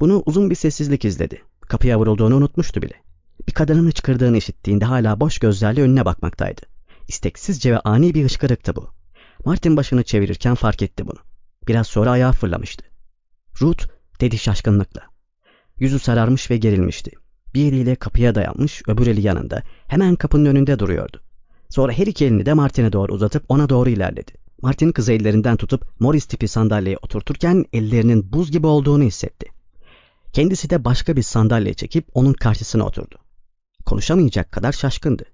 Bunu 0.00 0.22
uzun 0.26 0.50
bir 0.50 0.54
sessizlik 0.54 1.04
izledi. 1.04 1.42
Kapıya 1.60 1.98
vurulduğunu 1.98 2.36
unutmuştu 2.36 2.82
bile. 2.82 2.94
Bir 3.48 3.52
kadının 3.52 3.86
hıçkırdığını 3.86 4.36
işittiğinde 4.36 4.84
hala 4.84 5.20
boş 5.20 5.38
gözlerle 5.38 5.82
önüne 5.82 6.04
bakmaktaydı. 6.04 6.60
İsteksizce 7.08 7.72
ve 7.72 7.80
ani 7.80 8.14
bir 8.14 8.24
hıçkırıktı 8.24 8.76
bu. 8.76 8.97
Martin 9.48 9.76
başını 9.76 10.02
çevirirken 10.02 10.54
fark 10.54 10.82
etti 10.82 11.06
bunu. 11.06 11.18
Biraz 11.68 11.86
sonra 11.86 12.10
ayağa 12.10 12.32
fırlamıştı. 12.32 12.84
Ruth 13.60 13.84
dedi 14.20 14.38
şaşkınlıkla. 14.38 15.02
Yüzü 15.78 15.98
sararmış 15.98 16.50
ve 16.50 16.56
gerilmişti. 16.56 17.10
Bir 17.54 17.72
eliyle 17.72 17.94
kapıya 17.94 18.34
dayanmış, 18.34 18.82
öbür 18.88 19.06
eli 19.06 19.20
yanında. 19.26 19.62
Hemen 19.86 20.16
kapının 20.16 20.44
önünde 20.44 20.78
duruyordu. 20.78 21.22
Sonra 21.68 21.92
her 21.92 22.06
iki 22.06 22.24
elini 22.24 22.46
de 22.46 22.54
Martin'e 22.54 22.92
doğru 22.92 23.12
uzatıp 23.12 23.44
ona 23.48 23.68
doğru 23.68 23.90
ilerledi. 23.90 24.32
Martin 24.62 24.92
kızı 24.92 25.12
ellerinden 25.12 25.56
tutup 25.56 26.00
Morris 26.00 26.26
tipi 26.26 26.48
sandalyeye 26.48 26.96
oturturken 27.02 27.64
ellerinin 27.72 28.32
buz 28.32 28.50
gibi 28.50 28.66
olduğunu 28.66 29.02
hissetti. 29.02 29.46
Kendisi 30.32 30.70
de 30.70 30.84
başka 30.84 31.16
bir 31.16 31.22
sandalye 31.22 31.74
çekip 31.74 32.08
onun 32.14 32.32
karşısına 32.32 32.84
oturdu. 32.84 33.18
Konuşamayacak 33.86 34.52
kadar 34.52 34.72
şaşkındı. 34.72 35.24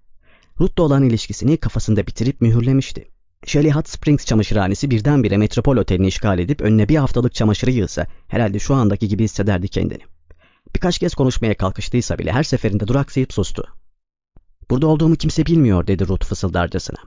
Ruth'la 0.60 0.82
olan 0.82 1.02
ilişkisini 1.02 1.56
kafasında 1.56 2.06
bitirip 2.06 2.40
mühürlemişti. 2.40 3.13
Shelley 3.46 3.70
Hot 3.70 3.88
Springs 3.88 4.24
çamaşırhanesi 4.24 4.90
birdenbire 4.90 5.36
metropol 5.36 5.76
otelini 5.76 6.06
işgal 6.06 6.38
edip 6.38 6.60
önüne 6.60 6.88
bir 6.88 6.96
haftalık 6.96 7.34
çamaşırı 7.34 7.70
yığsa 7.70 8.06
herhalde 8.28 8.58
şu 8.58 8.74
andaki 8.74 9.08
gibi 9.08 9.24
hissederdi 9.24 9.68
kendini. 9.68 10.02
Birkaç 10.76 10.98
kez 10.98 11.14
konuşmaya 11.14 11.56
kalkıştıysa 11.56 12.18
bile 12.18 12.32
her 12.32 12.42
seferinde 12.42 12.88
duraksayıp 12.88 13.32
sustu. 13.32 13.66
Burada 14.70 14.86
olduğumu 14.86 15.16
kimse 15.16 15.46
bilmiyor 15.46 15.86
dedi 15.86 16.08
Ruth 16.08 16.26
fısıldarcasına. 16.26 16.98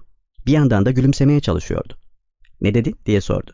Bir 0.46 0.52
yandan 0.52 0.86
da 0.86 0.92
gülümsemeye 0.92 1.40
çalışıyordu. 1.40 1.98
Ne 2.62 2.74
dedi 2.74 2.94
diye 3.06 3.22
sordu. 3.22 3.52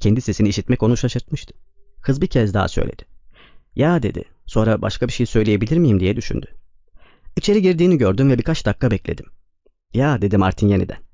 Kendi 0.00 0.20
sesini 0.20 0.48
işitmek 0.48 0.82
onu 0.82 0.96
şaşırtmıştı. 0.96 1.54
Kız 2.02 2.20
bir 2.20 2.26
kez 2.26 2.54
daha 2.54 2.68
söyledi. 2.68 3.02
Ya 3.74 4.02
dedi. 4.02 4.24
Sonra 4.46 4.82
başka 4.82 5.08
bir 5.08 5.12
şey 5.12 5.26
söyleyebilir 5.26 5.78
miyim 5.78 6.00
diye 6.00 6.16
düşündü. 6.16 6.46
İçeri 7.36 7.62
girdiğini 7.62 7.98
gördüm 7.98 8.30
ve 8.30 8.38
birkaç 8.38 8.66
dakika 8.66 8.90
bekledim. 8.90 9.26
Ya 9.94 10.22
dedi 10.22 10.36
Martin 10.36 10.68
yeniden. 10.68 11.05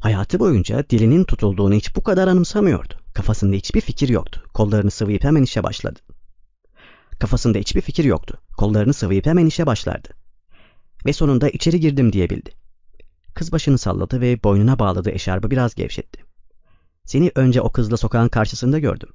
Hayatı 0.00 0.40
boyunca 0.40 0.84
dilinin 0.90 1.24
tutulduğunu 1.24 1.74
hiç 1.74 1.96
bu 1.96 2.02
kadar 2.02 2.28
anımsamıyordu. 2.28 2.94
Kafasında 3.14 3.56
hiçbir 3.56 3.80
fikir 3.80 4.08
yoktu. 4.08 4.42
Kollarını 4.54 4.90
sıvayıp 4.90 5.24
hemen 5.24 5.42
işe 5.42 5.62
başladı. 5.62 6.00
Kafasında 7.18 7.58
hiçbir 7.58 7.80
fikir 7.80 8.04
yoktu. 8.04 8.38
Kollarını 8.56 8.92
sıvayıp 8.92 9.26
hemen 9.26 9.46
işe 9.46 9.66
başlardı. 9.66 10.08
Ve 11.06 11.12
sonunda 11.12 11.48
içeri 11.48 11.80
girdim 11.80 12.12
diyebildi. 12.12 12.50
Kız 13.34 13.52
başını 13.52 13.78
salladı 13.78 14.20
ve 14.20 14.42
boynuna 14.42 14.78
bağladığı 14.78 15.10
eşarbı 15.10 15.50
biraz 15.50 15.74
gevşetti. 15.74 16.24
Seni 17.04 17.32
önce 17.34 17.60
o 17.60 17.72
kızla 17.72 17.96
sokağın 17.96 18.28
karşısında 18.28 18.78
gördüm. 18.78 19.08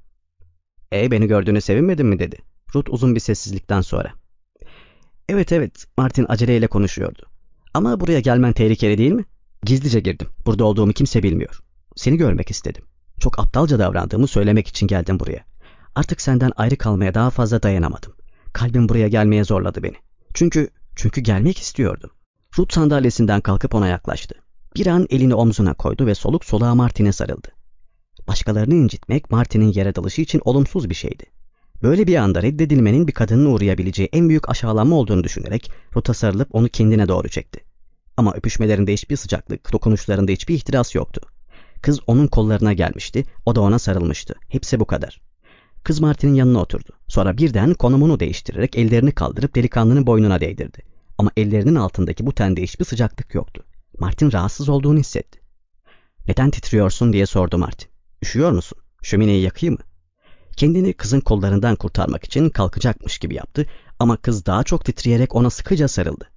E 0.93 1.11
beni 1.11 1.27
gördüğüne 1.27 1.61
sevinmedin 1.61 2.05
mi 2.05 2.19
dedi. 2.19 2.37
Ruth 2.75 2.93
uzun 2.93 3.15
bir 3.15 3.19
sessizlikten 3.19 3.81
sonra. 3.81 4.13
Evet 5.29 5.51
evet 5.51 5.85
Martin 5.97 6.25
aceleyle 6.29 6.67
konuşuyordu. 6.67 7.25
Ama 7.73 7.99
buraya 7.99 8.19
gelmen 8.19 8.53
tehlikeli 8.53 8.97
değil 8.97 9.11
mi? 9.11 9.25
Gizlice 9.65 9.99
girdim. 9.99 10.27
Burada 10.45 10.65
olduğumu 10.65 10.93
kimse 10.93 11.23
bilmiyor. 11.23 11.59
Seni 11.95 12.17
görmek 12.17 12.51
istedim. 12.51 12.83
Çok 13.19 13.39
aptalca 13.39 13.79
davrandığımı 13.79 14.27
söylemek 14.27 14.67
için 14.67 14.87
geldim 14.87 15.19
buraya. 15.19 15.45
Artık 15.95 16.21
senden 16.21 16.51
ayrı 16.55 16.77
kalmaya 16.77 17.13
daha 17.13 17.29
fazla 17.29 17.63
dayanamadım. 17.63 18.13
Kalbim 18.53 18.89
buraya 18.89 19.07
gelmeye 19.07 19.43
zorladı 19.43 19.83
beni. 19.83 19.95
Çünkü, 20.33 20.69
çünkü 20.95 21.21
gelmek 21.21 21.57
istiyordum. 21.57 22.09
Ruth 22.57 22.73
sandalyesinden 22.73 23.41
kalkıp 23.41 23.75
ona 23.75 23.87
yaklaştı. 23.87 24.35
Bir 24.75 24.87
an 24.87 25.07
elini 25.09 25.35
omzuna 25.35 25.73
koydu 25.73 26.05
ve 26.05 26.15
soluk 26.15 26.45
soluğa 26.45 26.75
Martin'e 26.75 27.11
sarıldı. 27.11 27.47
Başkalarını 28.27 28.75
incitmek 28.75 29.31
Martin'in 29.31 29.71
yere 29.71 29.95
dalışı 29.95 30.21
için 30.21 30.41
olumsuz 30.45 30.89
bir 30.89 30.95
şeydi. 30.95 31.23
Böyle 31.83 32.07
bir 32.07 32.15
anda 32.15 32.41
reddedilmenin 32.41 33.07
bir 33.07 33.13
kadının 33.13 33.45
uğrayabileceği 33.45 34.09
en 34.13 34.29
büyük 34.29 34.49
aşağılanma 34.49 34.95
olduğunu 34.95 35.23
düşünerek 35.23 35.71
Ruth'a 35.95 36.13
sarılıp 36.13 36.55
onu 36.55 36.69
kendine 36.69 37.07
doğru 37.07 37.29
çekti. 37.29 37.74
Ama 38.17 38.33
öpüşmelerinde 38.33 38.93
hiçbir 38.93 39.15
sıcaklık, 39.15 39.73
dokunuşlarında 39.73 40.31
hiçbir 40.31 40.55
ihtiras 40.55 40.95
yoktu. 40.95 41.21
Kız 41.81 41.99
onun 42.07 42.27
kollarına 42.27 42.73
gelmişti, 42.73 43.25
o 43.45 43.55
da 43.55 43.61
ona 43.61 43.79
sarılmıştı. 43.79 44.35
Hepsi 44.49 44.79
bu 44.79 44.85
kadar. 44.85 45.21
Kız 45.83 45.99
Martin'in 45.99 46.33
yanına 46.33 46.59
oturdu. 46.59 46.91
Sonra 47.07 47.37
birden 47.37 47.73
konumunu 47.73 48.19
değiştirerek 48.19 48.77
ellerini 48.77 49.11
kaldırıp 49.11 49.55
delikanlının 49.55 50.07
boynuna 50.07 50.41
değdirdi. 50.41 50.81
Ama 51.17 51.31
ellerinin 51.37 51.75
altındaki 51.75 52.25
bu 52.25 52.33
tende 52.33 52.63
hiçbir 52.63 52.85
sıcaklık 52.85 53.35
yoktu. 53.35 53.63
Martin 53.99 54.31
rahatsız 54.31 54.69
olduğunu 54.69 54.99
hissetti. 54.99 55.39
Neden 56.27 56.51
titriyorsun 56.51 57.13
diye 57.13 57.25
sordu 57.25 57.57
Martin. 57.57 57.89
Üşüyor 58.23 58.51
musun? 58.51 58.77
Şömineyi 59.03 59.41
yakayım 59.41 59.73
mı? 59.73 59.83
Kendini 60.57 60.93
kızın 60.93 61.19
kollarından 61.19 61.75
kurtarmak 61.75 62.23
için 62.23 62.49
kalkacakmış 62.49 63.17
gibi 63.17 63.35
yaptı 63.35 63.65
ama 63.99 64.17
kız 64.17 64.45
daha 64.45 64.63
çok 64.63 64.85
titreyerek 64.85 65.35
ona 65.35 65.49
sıkıca 65.49 65.87
sarıldı. 65.87 66.34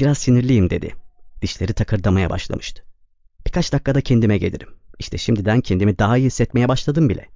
Biraz 0.00 0.18
sinirliyim 0.18 0.70
dedi. 0.70 0.94
Dişleri 1.42 1.72
takırdamaya 1.72 2.30
başlamıştı. 2.30 2.82
Birkaç 3.46 3.72
dakikada 3.72 4.00
kendime 4.00 4.38
gelirim. 4.38 4.68
İşte 4.98 5.18
şimdiden 5.18 5.60
kendimi 5.60 5.98
daha 5.98 6.16
iyi 6.16 6.26
hissetmeye 6.26 6.68
başladım 6.68 7.08
bile. 7.08 7.28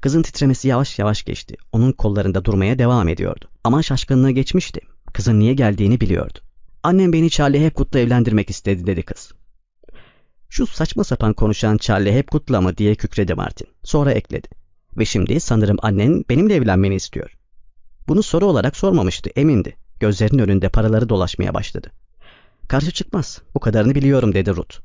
Kızın 0.00 0.22
titremesi 0.22 0.68
yavaş 0.68 0.98
yavaş 0.98 1.24
geçti. 1.24 1.56
Onun 1.72 1.92
kollarında 1.92 2.44
durmaya 2.44 2.78
devam 2.78 3.08
ediyordu. 3.08 3.48
Ama 3.64 3.82
şaşkınlığı 3.82 4.30
geçmişti. 4.30 4.80
Kızın 5.12 5.40
niye 5.40 5.54
geldiğini 5.54 6.00
biliyordu. 6.00 6.38
Annem 6.82 7.12
beni 7.12 7.30
Charlie 7.30 7.64
Hepgood'la 7.64 7.98
evlendirmek 7.98 8.50
istedi 8.50 8.86
dedi 8.86 9.02
kız. 9.02 9.32
Şu 10.48 10.66
saçma 10.66 11.04
sapan 11.04 11.32
konuşan 11.34 11.76
Charlie 11.76 12.12
Hepgood'la 12.12 12.60
mı 12.60 12.76
diye 12.76 12.94
kükredi 12.94 13.34
Martin. 13.34 13.68
Sonra 13.84 14.12
ekledi. 14.12 14.48
Ve 14.98 15.04
şimdi 15.04 15.40
sanırım 15.40 15.76
annen 15.82 16.24
benimle 16.30 16.54
evlenmeni 16.54 16.94
istiyor. 16.94 17.38
Bunu 18.08 18.22
soru 18.22 18.46
olarak 18.46 18.76
sormamıştı, 18.76 19.30
emindi. 19.36 19.76
Gözlerinin 20.02 20.42
önünde 20.42 20.68
paraları 20.68 21.08
dolaşmaya 21.08 21.54
başladı. 21.54 21.90
Karşı 22.68 22.90
çıkmaz, 22.90 23.42
bu 23.54 23.60
kadarını 23.60 23.94
biliyorum 23.94 24.34
dedi 24.34 24.50
Ruth. 24.50 24.76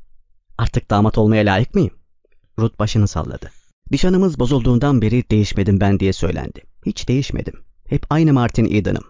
Artık 0.57 0.89
damat 0.89 1.17
olmaya 1.17 1.45
layık 1.45 1.75
mıyım? 1.75 1.93
Ruth 2.59 2.79
başını 2.79 3.07
salladı. 3.07 3.51
Nişanımız 3.91 4.39
bozulduğundan 4.39 5.01
beri 5.01 5.29
değişmedim 5.29 5.79
ben 5.79 5.99
diye 5.99 6.13
söylendi. 6.13 6.61
Hiç 6.85 7.07
değişmedim. 7.07 7.53
Hep 7.89 8.05
aynı 8.09 8.33
Martin 8.33 8.75
Eden'ım. 8.75 9.03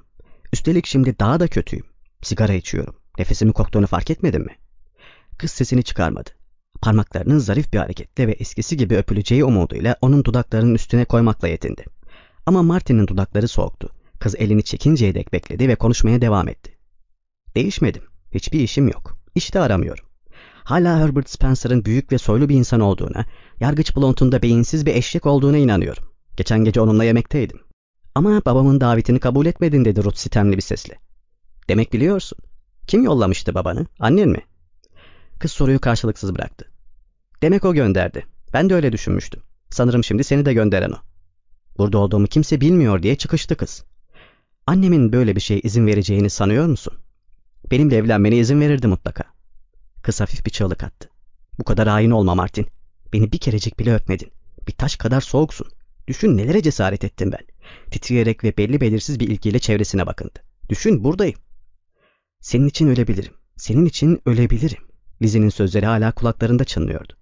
Üstelik 0.54 0.86
şimdi 0.86 1.20
daha 1.20 1.40
da 1.40 1.48
kötüyüm. 1.48 1.86
Sigara 2.22 2.54
içiyorum. 2.54 2.96
Nefesimin 3.18 3.54
koktuğunu 3.54 3.88
fark 3.88 4.12
etmedin 4.12 4.42
mi? 4.42 4.56
Kız 5.38 5.52
sesini 5.52 5.84
çıkarmadı. 5.84 6.30
Parmaklarının 6.82 7.38
zarif 7.38 7.74
bir 7.74 7.78
hareketle 7.78 8.28
ve 8.28 8.32
eskisi 8.32 8.78
gibi 8.78 8.96
öpüleceği 8.96 9.44
umuduyla 9.44 9.96
onun 10.02 10.24
dudaklarının 10.26 10.76
üstüne 10.76 11.06
koymakla 11.06 11.48
yetindi. 11.48 11.86
Ama 12.46 12.64
Martin'in 12.64 13.08
dudakları 13.08 13.48
soğuktu. 13.48 13.97
Kız 14.20 14.36
elini 14.36 14.64
çekinceye 14.64 15.16
dek 15.16 15.34
bekledi 15.34 15.68
ve 15.68 15.76
konuşmaya 15.76 16.22
devam 16.22 16.48
etti. 16.48 16.78
Değişmedim. 17.56 18.04
Hiçbir 18.34 18.60
işim 18.60 18.88
yok. 18.88 19.18
İş 19.36 19.54
de 19.54 19.60
aramıyorum. 19.60 20.06
Hala 20.64 21.00
Herbert 21.00 21.30
Spencer'ın 21.30 21.86
büyük 21.86 22.12
ve 22.12 22.18
soylu 22.18 22.50
bir 22.50 22.56
insan 22.56 22.80
olduğuna, 22.80 23.26
yargıç 23.60 23.96
Blount'un 23.96 24.32
da 24.32 24.42
beyinsiz 24.42 24.86
bir 24.86 24.96
eşek 24.96 25.26
olduğuna 25.26 25.58
inanıyorum. 25.58 26.04
Geçen 26.38 26.64
gece 26.64 26.82
onunla 26.82 27.04
yemekteydim. 27.04 27.60
Ama 28.16 28.42
babamın 28.46 28.82
davetini 28.82 29.20
kabul 29.20 29.46
etmedin 29.46 29.86
dedi 29.86 30.04
Ruth 30.04 30.18
sitemli 30.18 30.58
bir 30.58 30.62
sesle. 30.62 30.98
Demek 31.70 31.94
biliyorsun. 31.94 32.38
Kim 32.88 33.04
yollamıştı 33.04 33.56
babanı? 33.56 33.86
Annen 34.00 34.30
mi? 34.30 34.42
Kız 35.40 35.52
soruyu 35.52 35.80
karşılıksız 35.80 36.36
bıraktı. 36.36 36.72
Demek 37.42 37.66
o 37.66 37.74
gönderdi. 37.74 38.26
Ben 38.54 38.70
de 38.70 38.76
öyle 38.76 38.92
düşünmüştüm. 38.92 39.42
Sanırım 39.70 40.04
şimdi 40.04 40.24
seni 40.24 40.46
de 40.46 40.54
gönderen 40.54 40.92
o. 40.92 40.98
Burada 41.78 41.98
olduğumu 41.98 42.28
kimse 42.28 42.62
bilmiyor 42.62 43.04
diye 43.04 43.16
çıkıştı 43.16 43.56
kız. 43.56 43.84
Annemin 44.68 45.14
böyle 45.14 45.36
bir 45.36 45.42
şey 45.42 45.62
izin 45.64 45.88
vereceğini 45.88 46.30
sanıyor 46.30 46.66
musun? 46.66 46.94
Benimle 47.72 47.96
evlenmene 47.96 48.38
izin 48.38 48.62
verirdi 48.62 48.88
mutlaka. 48.88 49.24
Kız 50.04 50.22
hafif 50.22 50.46
bir 50.46 50.52
çığlık 50.52 50.84
attı. 50.84 51.10
Bu 51.60 51.64
kadar 51.64 51.88
hain 51.88 52.12
olma 52.12 52.36
Martin. 52.36 52.68
Beni 53.14 53.32
bir 53.32 53.38
kerecik 53.38 53.80
bile 53.80 53.96
öpmedin. 53.96 54.32
Bir 54.68 54.72
taş 54.74 54.96
kadar 54.96 55.22
soğuksun. 55.22 55.68
Düşün 56.08 56.38
nelere 56.38 56.62
cesaret 56.62 57.04
ettim 57.04 57.32
ben. 57.32 57.46
Titreyerek 57.92 58.44
ve 58.44 58.58
belli 58.58 58.82
belirsiz 58.82 59.20
bir 59.20 59.28
ilgiyle 59.28 59.60
çevresine 59.60 60.06
bakındı. 60.06 60.40
Düşün 60.70 61.04
buradayım. 61.04 61.40
Senin 62.42 62.68
için 62.68 62.88
ölebilirim. 62.88 63.34
Senin 63.58 63.86
için 63.86 64.22
ölebilirim. 64.26 64.84
Lizzie'nin 65.22 65.50
sözleri 65.50 65.86
hala 65.86 66.12
kulaklarında 66.12 66.64
çınlıyordu. 66.64 67.14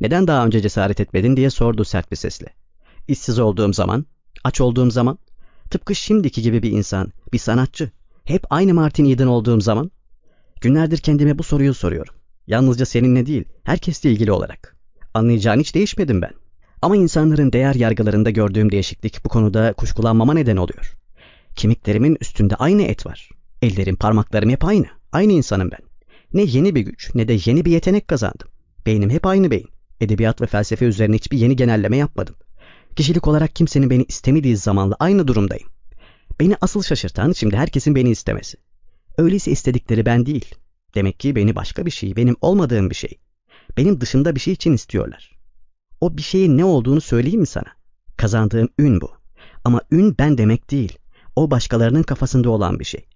Neden 0.00 0.26
daha 0.26 0.46
önce 0.46 0.60
cesaret 0.60 1.00
etmedin 1.00 1.36
diye 1.36 1.50
sordu 1.50 1.84
sert 1.84 2.10
bir 2.10 2.16
sesle. 2.16 2.46
İşsiz 3.08 3.38
olduğum 3.38 3.72
zaman, 3.72 4.06
aç 4.44 4.60
olduğum 4.60 4.90
zaman, 4.90 5.18
tıpkı 5.72 5.94
şimdiki 5.94 6.42
gibi 6.42 6.62
bir 6.62 6.70
insan, 6.70 7.12
bir 7.32 7.38
sanatçı, 7.38 7.90
hep 8.24 8.44
aynı 8.50 8.74
Martin 8.74 9.04
Eden 9.04 9.26
olduğum 9.26 9.60
zaman, 9.60 9.90
günlerdir 10.60 10.98
kendime 10.98 11.38
bu 11.38 11.42
soruyu 11.42 11.74
soruyorum. 11.74 12.14
Yalnızca 12.46 12.86
seninle 12.86 13.26
değil, 13.26 13.44
herkesle 13.64 14.10
ilgili 14.10 14.32
olarak. 14.32 14.76
Anlayacağın 15.14 15.60
hiç 15.60 15.74
değişmedim 15.74 16.22
ben. 16.22 16.30
Ama 16.82 16.96
insanların 16.96 17.52
değer 17.52 17.74
yargılarında 17.74 18.30
gördüğüm 18.30 18.72
değişiklik 18.72 19.24
bu 19.24 19.28
konuda 19.28 19.72
kuşkulanmama 19.72 20.34
neden 20.34 20.56
oluyor. 20.56 20.94
Kemiklerimin 21.56 22.16
üstünde 22.20 22.56
aynı 22.56 22.82
et 22.82 23.06
var. 23.06 23.28
Ellerim, 23.62 23.96
parmaklarım 23.96 24.50
hep 24.50 24.64
aynı. 24.64 24.86
Aynı 25.12 25.32
insanım 25.32 25.70
ben. 25.70 25.80
Ne 26.32 26.42
yeni 26.42 26.74
bir 26.74 26.80
güç 26.80 27.14
ne 27.14 27.28
de 27.28 27.38
yeni 27.44 27.64
bir 27.64 27.70
yetenek 27.70 28.08
kazandım. 28.08 28.48
Beynim 28.86 29.10
hep 29.10 29.26
aynı 29.26 29.50
beyin. 29.50 29.68
Edebiyat 30.00 30.40
ve 30.40 30.46
felsefe 30.46 30.84
üzerine 30.84 31.16
hiçbir 31.16 31.38
yeni 31.38 31.56
genelleme 31.56 31.96
yapmadım. 31.96 32.34
Kişilik 32.96 33.28
olarak 33.28 33.56
kimsenin 33.56 33.90
beni 33.90 34.04
istemediği 34.08 34.56
zamanla 34.56 34.96
aynı 34.98 35.28
durumdayım. 35.28 35.68
Beni 36.40 36.56
asıl 36.60 36.82
şaşırtan 36.82 37.32
şimdi 37.32 37.56
herkesin 37.56 37.94
beni 37.94 38.10
istemesi. 38.10 38.58
Öyleyse 39.18 39.50
istedikleri 39.50 40.06
ben 40.06 40.26
değil. 40.26 40.54
Demek 40.94 41.20
ki 41.20 41.36
beni 41.36 41.56
başka 41.56 41.86
bir 41.86 41.90
şey, 41.90 42.16
benim 42.16 42.36
olmadığım 42.40 42.90
bir 42.90 42.94
şey. 42.94 43.18
Benim 43.76 44.00
dışımda 44.00 44.34
bir 44.34 44.40
şey 44.40 44.54
için 44.54 44.72
istiyorlar. 44.72 45.32
O 46.00 46.16
bir 46.16 46.22
şeyin 46.22 46.58
ne 46.58 46.64
olduğunu 46.64 47.00
söyleyeyim 47.00 47.40
mi 47.40 47.46
sana? 47.46 47.68
Kazandığım 48.16 48.68
ün 48.78 49.00
bu. 49.00 49.10
Ama 49.64 49.80
ün 49.90 50.14
ben 50.18 50.38
demek 50.38 50.70
değil. 50.70 50.98
O 51.36 51.50
başkalarının 51.50 52.02
kafasında 52.02 52.50
olan 52.50 52.80
bir 52.80 52.84
şey. 52.84 53.06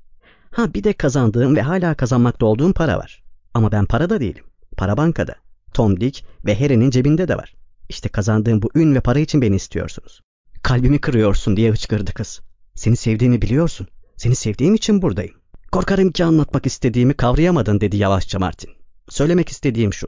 Ha 0.51 0.75
bir 0.75 0.85
de 0.85 0.93
kazandığım 0.93 1.57
ve 1.57 1.63
hala 1.63 1.95
kazanmakta 1.95 2.47
olduğum 2.47 2.73
para 2.73 2.99
var. 2.99 3.23
Ama 3.55 3.73
ben 3.73 3.87
para 3.87 4.11
da 4.11 4.21
değilim. 4.21 4.45
Para 4.77 4.97
bankada. 4.97 5.35
Tom 5.75 6.01
Dick 6.01 6.25
ve 6.47 6.61
Harry'nin 6.61 6.91
cebinde 6.91 7.29
de 7.29 7.37
var. 7.37 7.55
İşte 7.89 8.09
kazandığım 8.09 8.63
bu 8.63 8.71
ün 8.75 8.95
ve 8.95 9.01
para 9.01 9.19
için 9.19 9.43
beni 9.43 9.57
istiyorsunuz. 9.57 10.21
Kalbimi 10.63 10.99
kırıyorsun 10.99 11.57
diye 11.57 11.71
hıçkırdı 11.71 12.13
kız. 12.13 12.41
Seni 12.75 12.97
sevdiğimi 12.97 13.43
biliyorsun. 13.43 13.87
Seni 14.17 14.35
sevdiğim 14.35 14.75
için 14.75 15.03
buradayım. 15.03 15.35
Korkarım 15.73 16.13
ki 16.13 16.25
anlatmak 16.25 16.67
istediğimi 16.67 17.15
kavrayamadın 17.15 17.81
dedi 17.81 17.97
yavaşça 17.97 18.39
Martin. 18.39 18.71
Söylemek 19.09 19.49
istediğim 19.49 19.93
şu. 19.93 20.07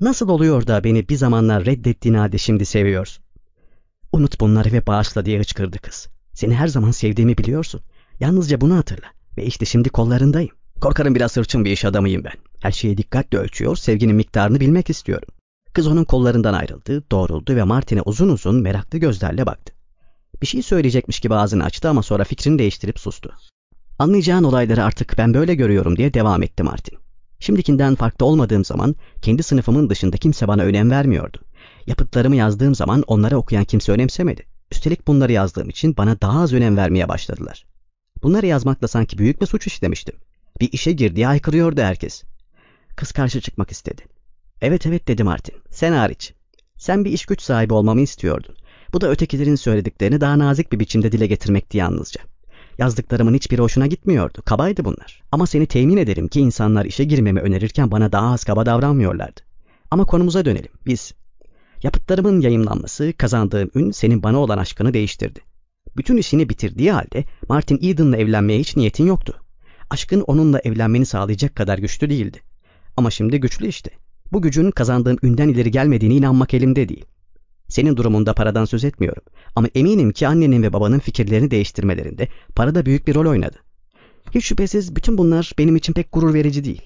Nasıl 0.00 0.28
oluyor 0.28 0.66
da 0.66 0.84
beni 0.84 1.08
bir 1.08 1.16
zamanlar 1.16 1.66
reddettiğin 1.66 2.14
halde 2.14 2.38
şimdi 2.38 2.66
seviyorsun? 2.66 3.24
Unut 4.12 4.40
bunları 4.40 4.72
ve 4.72 4.86
bağışla 4.86 5.24
diye 5.24 5.38
hıçkırdı 5.38 5.78
kız. 5.78 6.08
Seni 6.34 6.54
her 6.54 6.68
zaman 6.68 6.90
sevdiğimi 6.90 7.38
biliyorsun. 7.38 7.80
Yalnızca 8.20 8.60
bunu 8.60 8.76
hatırla. 8.76 9.06
Ve 9.36 9.44
işte 9.44 9.64
şimdi 9.64 9.88
kollarındayım. 9.88 10.50
Korkarım 10.80 11.14
biraz 11.14 11.36
hırçın 11.36 11.64
bir 11.64 11.70
iş 11.70 11.84
adamıyım 11.84 12.24
ben. 12.24 12.34
Her 12.60 12.72
şeyi 12.72 12.98
dikkatle 12.98 13.38
ölçüyor, 13.38 13.76
sevginin 13.76 14.16
miktarını 14.16 14.60
bilmek 14.60 14.90
istiyorum. 14.90 15.28
Kız 15.72 15.86
onun 15.86 16.04
kollarından 16.04 16.54
ayrıldı, 16.54 17.10
doğruldu 17.10 17.56
ve 17.56 17.62
Martin'e 17.62 18.02
uzun 18.02 18.28
uzun 18.28 18.62
meraklı 18.62 18.98
gözlerle 18.98 19.46
baktı. 19.46 19.74
Bir 20.42 20.46
şey 20.46 20.62
söyleyecekmiş 20.62 21.20
gibi 21.20 21.34
ağzını 21.34 21.64
açtı 21.64 21.88
ama 21.88 22.02
sonra 22.02 22.24
fikrini 22.24 22.58
değiştirip 22.58 22.98
sustu. 22.98 23.32
Anlayacağın 23.98 24.44
olayları 24.44 24.84
artık 24.84 25.18
ben 25.18 25.34
böyle 25.34 25.54
görüyorum 25.54 25.96
diye 25.96 26.14
devam 26.14 26.42
etti 26.42 26.62
Martin. 26.62 26.98
Şimdikinden 27.40 27.94
farklı 27.94 28.26
olmadığım 28.26 28.64
zaman 28.64 28.94
kendi 29.22 29.42
sınıfımın 29.42 29.90
dışında 29.90 30.16
kimse 30.16 30.48
bana 30.48 30.62
önem 30.62 30.90
vermiyordu. 30.90 31.38
Yapıtlarımı 31.86 32.36
yazdığım 32.36 32.74
zaman 32.74 33.02
onları 33.06 33.36
okuyan 33.36 33.64
kimse 33.64 33.92
önemsemedi. 33.92 34.46
Üstelik 34.72 35.06
bunları 35.06 35.32
yazdığım 35.32 35.68
için 35.68 35.96
bana 35.96 36.20
daha 36.20 36.40
az 36.40 36.52
önem 36.52 36.76
vermeye 36.76 37.08
başladılar. 37.08 37.66
Bunları 38.22 38.46
yazmakla 38.46 38.88
sanki 38.88 39.18
büyük 39.18 39.40
bir 39.40 39.46
suç 39.46 39.66
işlemiştim. 39.66 40.14
Bir 40.60 40.72
işe 40.72 40.92
girdiği 40.92 41.26
haykırıyordu 41.26 41.80
herkes. 41.80 42.22
Kız 42.96 43.12
karşı 43.12 43.40
çıkmak 43.40 43.70
istedi. 43.70 44.11
Evet 44.62 44.86
evet 44.86 45.08
dedi 45.08 45.24
Martin. 45.24 45.54
Sen 45.70 45.92
hariç. 45.92 46.32
Sen 46.76 47.04
bir 47.04 47.12
iş 47.12 47.26
güç 47.26 47.42
sahibi 47.42 47.74
olmamı 47.74 48.00
istiyordun. 48.00 48.54
Bu 48.92 49.00
da 49.00 49.10
ötekilerin 49.10 49.54
söylediklerini 49.54 50.20
daha 50.20 50.38
nazik 50.38 50.72
bir 50.72 50.80
biçimde 50.80 51.12
dile 51.12 51.26
getirmekti 51.26 51.78
yalnızca. 51.78 52.20
Yazdıklarımın 52.78 53.34
hiçbiri 53.34 53.62
hoşuna 53.62 53.86
gitmiyordu. 53.86 54.42
Kabaydı 54.44 54.84
bunlar. 54.84 55.22
Ama 55.32 55.46
seni 55.46 55.66
temin 55.66 55.96
ederim 55.96 56.28
ki 56.28 56.40
insanlar 56.40 56.84
işe 56.84 57.04
girmemi 57.04 57.40
önerirken 57.40 57.90
bana 57.90 58.12
daha 58.12 58.32
az 58.32 58.44
kaba 58.44 58.66
davranmıyorlardı. 58.66 59.40
Ama 59.90 60.04
konumuza 60.04 60.44
dönelim. 60.44 60.72
Biz. 60.86 61.12
Yapıtlarımın 61.82 62.40
yayımlanması, 62.40 63.12
kazandığım 63.18 63.70
ün 63.74 63.90
senin 63.90 64.22
bana 64.22 64.38
olan 64.38 64.58
aşkını 64.58 64.94
değiştirdi. 64.94 65.40
Bütün 65.96 66.16
işini 66.16 66.48
bitirdiği 66.48 66.92
halde 66.92 67.24
Martin 67.48 67.78
Eden'la 67.82 68.16
evlenmeye 68.16 68.60
hiç 68.60 68.76
niyetin 68.76 69.06
yoktu. 69.06 69.40
Aşkın 69.90 70.20
onunla 70.20 70.60
evlenmeni 70.64 71.06
sağlayacak 71.06 71.56
kadar 71.56 71.78
güçlü 71.78 72.10
değildi. 72.10 72.40
Ama 72.96 73.10
şimdi 73.10 73.40
güçlü 73.40 73.66
işte. 73.66 74.01
Bu 74.32 74.42
gücün 74.42 74.70
kazandığım 74.70 75.18
ünden 75.22 75.48
ileri 75.48 75.70
gelmediğine 75.70 76.14
inanmak 76.14 76.54
elimde 76.54 76.88
değil. 76.88 77.04
Senin 77.68 77.96
durumunda 77.96 78.34
paradan 78.34 78.64
söz 78.64 78.84
etmiyorum. 78.84 79.22
Ama 79.56 79.68
eminim 79.74 80.12
ki 80.12 80.28
annenin 80.28 80.62
ve 80.62 80.72
babanın 80.72 80.98
fikirlerini 80.98 81.50
değiştirmelerinde 81.50 82.28
para 82.54 82.74
da 82.74 82.86
büyük 82.86 83.06
bir 83.06 83.14
rol 83.14 83.30
oynadı. 83.30 83.56
Hiç 84.34 84.44
şüphesiz 84.44 84.96
bütün 84.96 85.18
bunlar 85.18 85.52
benim 85.58 85.76
için 85.76 85.92
pek 85.92 86.12
gurur 86.12 86.34
verici 86.34 86.64
değil. 86.64 86.82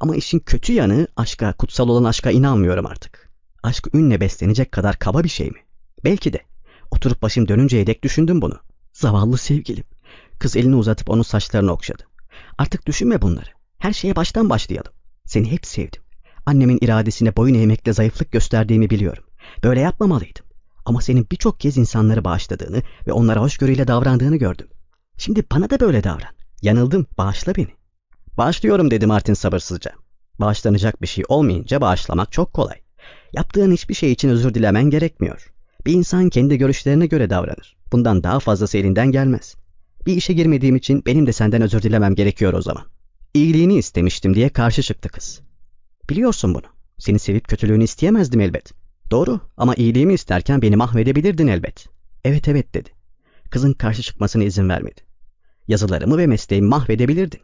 Ama 0.00 0.16
işin 0.16 0.38
kötü 0.38 0.72
yanı 0.72 1.08
aşka, 1.16 1.52
kutsal 1.52 1.88
olan 1.88 2.04
aşka 2.04 2.30
inanmıyorum 2.30 2.86
artık. 2.86 3.30
Aşk 3.62 3.94
ünle 3.94 4.20
beslenecek 4.20 4.72
kadar 4.72 4.98
kaba 4.98 5.24
bir 5.24 5.28
şey 5.28 5.50
mi? 5.50 5.58
Belki 6.04 6.32
de. 6.32 6.40
Oturup 6.90 7.22
başım 7.22 7.48
dönünceye 7.48 7.86
dek 7.86 8.02
düşündüm 8.02 8.42
bunu. 8.42 8.58
Zavallı 8.92 9.38
sevgilim. 9.38 9.84
Kız 10.38 10.56
elini 10.56 10.76
uzatıp 10.76 11.10
onun 11.10 11.22
saçlarını 11.22 11.72
okşadı. 11.72 12.02
Artık 12.58 12.86
düşünme 12.86 13.22
bunları. 13.22 13.50
Her 13.78 13.92
şeye 13.92 14.16
baştan 14.16 14.50
başlayalım. 14.50 14.92
Seni 15.24 15.52
hep 15.52 15.66
sevdim. 15.66 16.05
Annemin 16.46 16.78
iradesine 16.80 17.36
boyun 17.36 17.54
eğmekle 17.54 17.92
zayıflık 17.92 18.32
gösterdiğimi 18.32 18.90
biliyorum. 18.90 19.24
Böyle 19.64 19.80
yapmamalıydım. 19.80 20.46
Ama 20.84 21.00
senin 21.00 21.26
birçok 21.30 21.60
kez 21.60 21.76
insanları 21.76 22.24
bağışladığını 22.24 22.82
ve 23.06 23.12
onlara 23.12 23.40
hoşgörüyle 23.40 23.88
davrandığını 23.88 24.36
gördüm. 24.36 24.68
Şimdi 25.18 25.44
bana 25.52 25.70
da 25.70 25.80
böyle 25.80 26.04
davran. 26.04 26.34
Yanıldım, 26.62 27.06
bağışla 27.18 27.54
beni. 27.54 27.68
Bağışlıyorum 28.38 28.90
dedi 28.90 29.06
Martin 29.06 29.34
sabırsızca. 29.34 29.92
Bağışlanacak 30.40 31.02
bir 31.02 31.06
şey 31.06 31.24
olmayınca 31.28 31.80
bağışlamak 31.80 32.32
çok 32.32 32.52
kolay. 32.52 32.76
Yaptığın 33.32 33.72
hiçbir 33.72 33.94
şey 33.94 34.12
için 34.12 34.28
özür 34.28 34.54
dilemen 34.54 34.90
gerekmiyor. 34.90 35.52
Bir 35.86 35.92
insan 35.92 36.28
kendi 36.28 36.58
görüşlerine 36.58 37.06
göre 37.06 37.30
davranır. 37.30 37.76
Bundan 37.92 38.22
daha 38.22 38.40
fazlası 38.40 38.78
elinden 38.78 39.12
gelmez. 39.12 39.54
Bir 40.06 40.16
işe 40.16 40.32
girmediğim 40.32 40.76
için 40.76 41.02
benim 41.06 41.26
de 41.26 41.32
senden 41.32 41.62
özür 41.62 41.82
dilemem 41.82 42.14
gerekiyor 42.14 42.52
o 42.52 42.62
zaman. 42.62 42.84
İyiliğini 43.34 43.78
istemiştim 43.78 44.34
diye 44.34 44.48
karşı 44.48 44.82
çıktı 44.82 45.08
kız. 45.08 45.45
Biliyorsun 46.10 46.54
bunu. 46.54 46.66
Seni 46.98 47.18
sevip 47.18 47.48
kötülüğünü 47.48 47.84
isteyemezdim 47.84 48.40
elbet. 48.40 48.72
Doğru 49.10 49.40
ama 49.56 49.74
iyiliğimi 49.74 50.14
isterken 50.14 50.62
beni 50.62 50.76
mahvedebilirdin 50.76 51.46
elbet. 51.46 51.86
Evet 52.24 52.48
evet 52.48 52.74
dedi. 52.74 52.90
Kızın 53.50 53.72
karşı 53.72 54.02
çıkmasına 54.02 54.44
izin 54.44 54.68
vermedi. 54.68 55.00
Yazılarımı 55.68 56.18
ve 56.18 56.26
mesleğimi 56.26 56.68
mahvedebilirdin. 56.68 57.40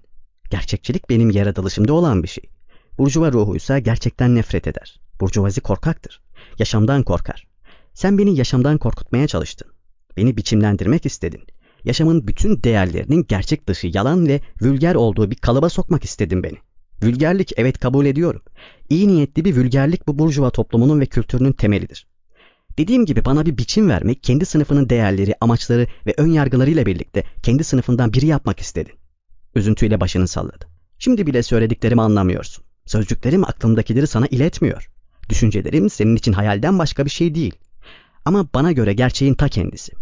Gerçekçilik 0.50 1.10
benim 1.10 1.30
yaratılışımda 1.30 1.92
olan 1.92 2.22
bir 2.22 2.28
şey. 2.28 2.44
Burjuva 2.98 3.32
ruhuysa 3.32 3.78
gerçekten 3.78 4.34
nefret 4.34 4.66
eder. 4.66 5.00
Burjuvazi 5.20 5.60
korkaktır. 5.60 6.22
Yaşamdan 6.58 7.02
korkar. 7.02 7.46
Sen 7.94 8.18
beni 8.18 8.36
yaşamdan 8.36 8.78
korkutmaya 8.78 9.26
çalıştın. 9.26 9.68
Beni 10.16 10.36
biçimlendirmek 10.36 11.06
istedin. 11.06 11.42
Yaşamın 11.84 12.28
bütün 12.28 12.62
değerlerinin 12.62 13.24
gerçek 13.28 13.66
dışı 13.66 13.86
yalan 13.94 14.26
ve 14.26 14.40
vülger 14.62 14.94
olduğu 14.94 15.30
bir 15.30 15.36
kalıba 15.36 15.68
sokmak 15.68 16.04
istedin 16.04 16.42
beni. 16.42 16.58
Vülgerlik 17.02 17.52
evet 17.56 17.78
kabul 17.78 18.06
ediyorum. 18.06 18.42
İyi 18.88 19.08
niyetli 19.08 19.44
bir 19.44 19.56
vülgerlik 19.56 20.06
bu 20.06 20.18
burjuva 20.18 20.50
toplumunun 20.50 21.00
ve 21.00 21.06
kültürünün 21.06 21.52
temelidir. 21.52 22.06
Dediğim 22.78 23.06
gibi 23.06 23.24
bana 23.24 23.46
bir 23.46 23.58
biçim 23.58 23.88
vermek, 23.88 24.22
kendi 24.22 24.46
sınıfının 24.46 24.88
değerleri, 24.88 25.34
amaçları 25.40 25.86
ve 26.06 26.14
ön 26.16 26.26
yargılarıyla 26.26 26.86
birlikte 26.86 27.24
kendi 27.42 27.64
sınıfından 27.64 28.12
biri 28.12 28.26
yapmak 28.26 28.60
istedin. 28.60 28.94
Üzüntüyle 29.54 30.00
başını 30.00 30.28
salladı. 30.28 30.66
Şimdi 30.98 31.26
bile 31.26 31.42
söylediklerimi 31.42 32.02
anlamıyorsun. 32.02 32.64
Sözcüklerim 32.86 33.44
aklımdakileri 33.44 34.06
sana 34.06 34.26
iletmiyor. 34.26 34.90
Düşüncelerim 35.28 35.90
senin 35.90 36.16
için 36.16 36.32
hayalden 36.32 36.78
başka 36.78 37.04
bir 37.04 37.10
şey 37.10 37.34
değil. 37.34 37.54
Ama 38.24 38.48
bana 38.54 38.72
göre 38.72 38.92
gerçeğin 38.92 39.34
ta 39.34 39.48
kendisi. 39.48 39.92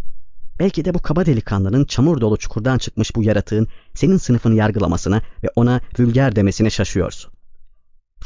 Belki 0.60 0.84
de 0.84 0.94
bu 0.94 0.98
kaba 0.98 1.26
delikanlının 1.26 1.84
çamur 1.84 2.20
dolu 2.20 2.36
çukurdan 2.36 2.78
çıkmış 2.78 3.16
bu 3.16 3.22
yaratığın 3.22 3.68
senin 3.94 4.16
sınıfını 4.16 4.54
yargılamasına 4.54 5.22
ve 5.44 5.48
ona 5.56 5.80
vülger 5.98 6.36
demesine 6.36 6.70
şaşıyorsun. 6.70 7.32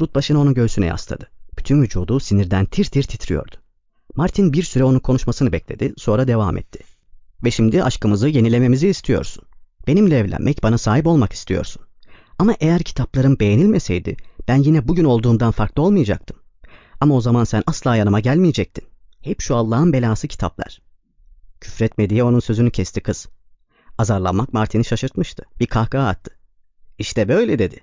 Rut 0.01 0.15
başını 0.15 0.41
onun 0.41 0.55
göğsüne 0.55 0.87
yasladı. 0.87 1.31
Bütün 1.59 1.83
vücudu 1.83 2.21
sinirden 2.21 2.67
tir 2.67 2.85
tir 2.85 3.03
titriyordu. 3.03 3.57
Martin 4.17 4.53
bir 4.53 4.63
süre 4.63 4.85
onun 4.85 4.99
konuşmasını 4.99 5.53
bekledi, 5.53 5.95
sonra 5.97 6.29
devam 6.29 6.57
etti. 6.57 6.79
Ve 7.45 7.51
şimdi 7.51 7.85
aşkımızı 7.85 8.29
yenilememizi 8.29 8.89
istiyorsun. 8.89 9.45
Benimle 9.87 10.19
evlenmek, 10.19 10.63
bana 10.63 10.79
sahip 10.79 11.07
olmak 11.07 11.33
istiyorsun. 11.33 11.83
Ama 12.39 12.55
eğer 12.61 12.83
kitaplarım 12.83 13.39
beğenilmeseydi, 13.41 14.17
ben 14.49 14.57
yine 14.57 14.89
bugün 14.89 15.05
olduğumdan 15.05 15.51
farklı 15.51 15.83
olmayacaktım. 15.83 16.37
Ama 17.01 17.15
o 17.15 17.21
zaman 17.21 17.45
sen 17.45 17.63
asla 17.67 17.97
yanıma 17.97 18.21
gelmeyecektin. 18.21 18.85
Hep 19.21 19.41
şu 19.41 19.57
Allah'ın 19.57 19.93
belası 19.93 20.29
kitaplar. 20.29 20.84
Küfretme 21.65 22.11
diye 22.11 22.25
onun 22.25 22.41
sözünü 22.41 22.71
kesti 22.71 23.01
kız. 23.01 23.29
Azarlanmak 23.99 24.53
Martin'i 24.53 24.85
şaşırtmıştı. 24.85 25.45
Bir 25.61 25.67
kahkaha 25.67 26.09
attı. 26.09 26.31
İşte 26.99 27.29
böyle 27.29 27.59
dedi. 27.59 27.81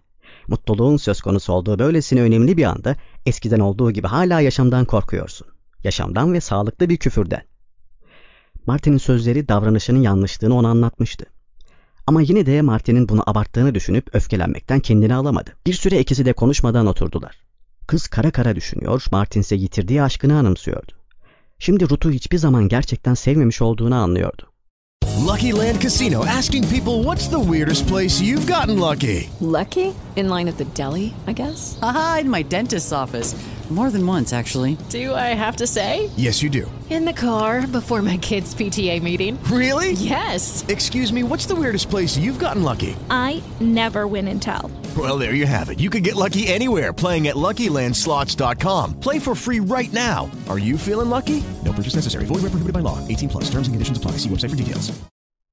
Mutluluğun 0.48 0.98
söz 0.98 1.22
konusu 1.22 1.54
olduğu 1.54 1.80
böylesine 1.80 2.22
önemli 2.22 2.58
bir 2.58 2.64
anda 2.64 2.96
eskiden 3.26 3.60
olduğu 3.60 3.92
gibi 3.92 4.08
hala 4.08 4.40
yaşamdan 4.42 4.86
korkuyorsun. 4.86 5.48
Yaşamdan 5.84 6.34
ve 6.34 6.42
sağlıklı 6.42 6.90
bir 6.90 6.98
küfürden. 6.98 7.42
Martin'in 8.66 8.98
sözleri 8.98 9.48
davranışının 9.48 10.02
yanlışlığını 10.02 10.56
ona 10.56 10.70
anlatmıştı. 10.70 11.26
Ama 12.08 12.22
yine 12.22 12.46
de 12.46 12.62
Martin'in 12.62 13.10
bunu 13.10 13.24
abarttığını 13.26 13.76
düşünüp 13.76 14.16
öfkelenmekten 14.16 14.80
kendini 14.80 15.16
alamadı. 15.16 15.52
Bir 15.68 15.74
süre 15.74 16.00
ikisi 16.00 16.26
de 16.26 16.34
konuşmadan 16.34 16.86
oturdular. 16.86 17.38
Kız 17.88 18.08
kara 18.08 18.32
kara 18.32 18.56
düşünüyor, 18.56 19.04
Martin 19.12 19.42
ise 19.42 19.56
yitirdiği 19.56 20.04
aşkını 20.04 20.38
anımsıyordu. 20.38 21.01
Şimdi 21.64 21.90
Ruth'u 21.90 22.12
hiçbir 22.12 22.38
zaman 22.38 22.68
gerçekten 22.68 23.14
sevmemiş 23.14 23.62
olduğunu 23.62 23.96
anlıyordu. 23.96 24.52
Lucky 25.28 25.54
Land 25.54 25.82
Casino 25.82 26.24
asking 26.40 26.66
people 26.70 27.04
what's 27.04 27.30
the 27.30 27.38
weirdest 27.38 27.90
place 27.90 28.26
you've 28.26 28.54
gotten 28.54 28.82
lucky? 28.82 29.30
Lucky? 29.42 29.92
In 30.16 30.26
line 30.26 30.50
at 30.50 30.58
the 30.58 30.66
deli, 30.78 31.06
I 31.06 31.36
guess? 31.36 31.78
Aha, 31.82 32.20
in 32.20 32.32
my 32.32 32.52
dentist's 32.52 32.94
office. 32.94 33.36
More 33.72 33.90
than 33.90 34.06
once, 34.06 34.34
actually. 34.34 34.78
Do 34.90 35.16
I 35.16 35.34
have 35.34 35.56
to 35.58 35.66
say? 35.66 36.10
Yes, 36.18 36.44
you 36.44 36.50
do. 36.50 36.70
In 36.90 37.06
the 37.06 37.14
car 37.14 37.66
before 37.66 38.02
my 38.02 38.18
kids' 38.18 38.54
PTA 38.54 39.02
meeting. 39.02 39.42
Really? 39.46 39.94
Yes. 39.94 40.66
Excuse 40.68 41.14
me, 41.14 41.24
what's 41.24 41.46
the 41.46 41.56
weirdest 41.56 41.90
place 41.90 42.18
you've 42.18 42.38
gotten 42.38 42.64
lucky? 42.64 42.98
I 43.10 43.42
never 43.62 44.08
win 44.08 44.28
and 44.28 44.42
tell. 44.42 44.70
Well, 44.98 45.18
there 45.18 45.36
you 45.36 45.46
have 45.46 45.70
it. 45.70 45.80
You 45.80 45.90
can 45.90 46.04
get 46.04 46.18
lucky 46.18 46.48
anywhere 46.48 46.92
playing 46.92 47.30
at 47.30 47.38
LuckyLandSlots.com. 47.38 49.00
Play 49.00 49.20
for 49.20 49.36
free 49.36 49.62
right 49.62 49.94
now. 49.94 50.30
Are 50.50 50.60
you 50.60 50.78
feeling 50.78 51.10
lucky? 51.10 51.42
No 51.64 51.72
purchase 51.72 51.96
necessary. 51.96 52.26
Void 52.26 52.42
where 52.42 52.52
prohibited 52.52 52.74
by 52.74 52.82
law. 52.82 53.00
18 53.08 53.30
plus. 53.30 53.46
Terms 53.46 53.68
and 53.70 53.74
conditions 53.74 53.98
apply. 53.98 54.18
See 54.18 54.28
website 54.30 54.50
for 54.50 54.58
details. 54.58 54.92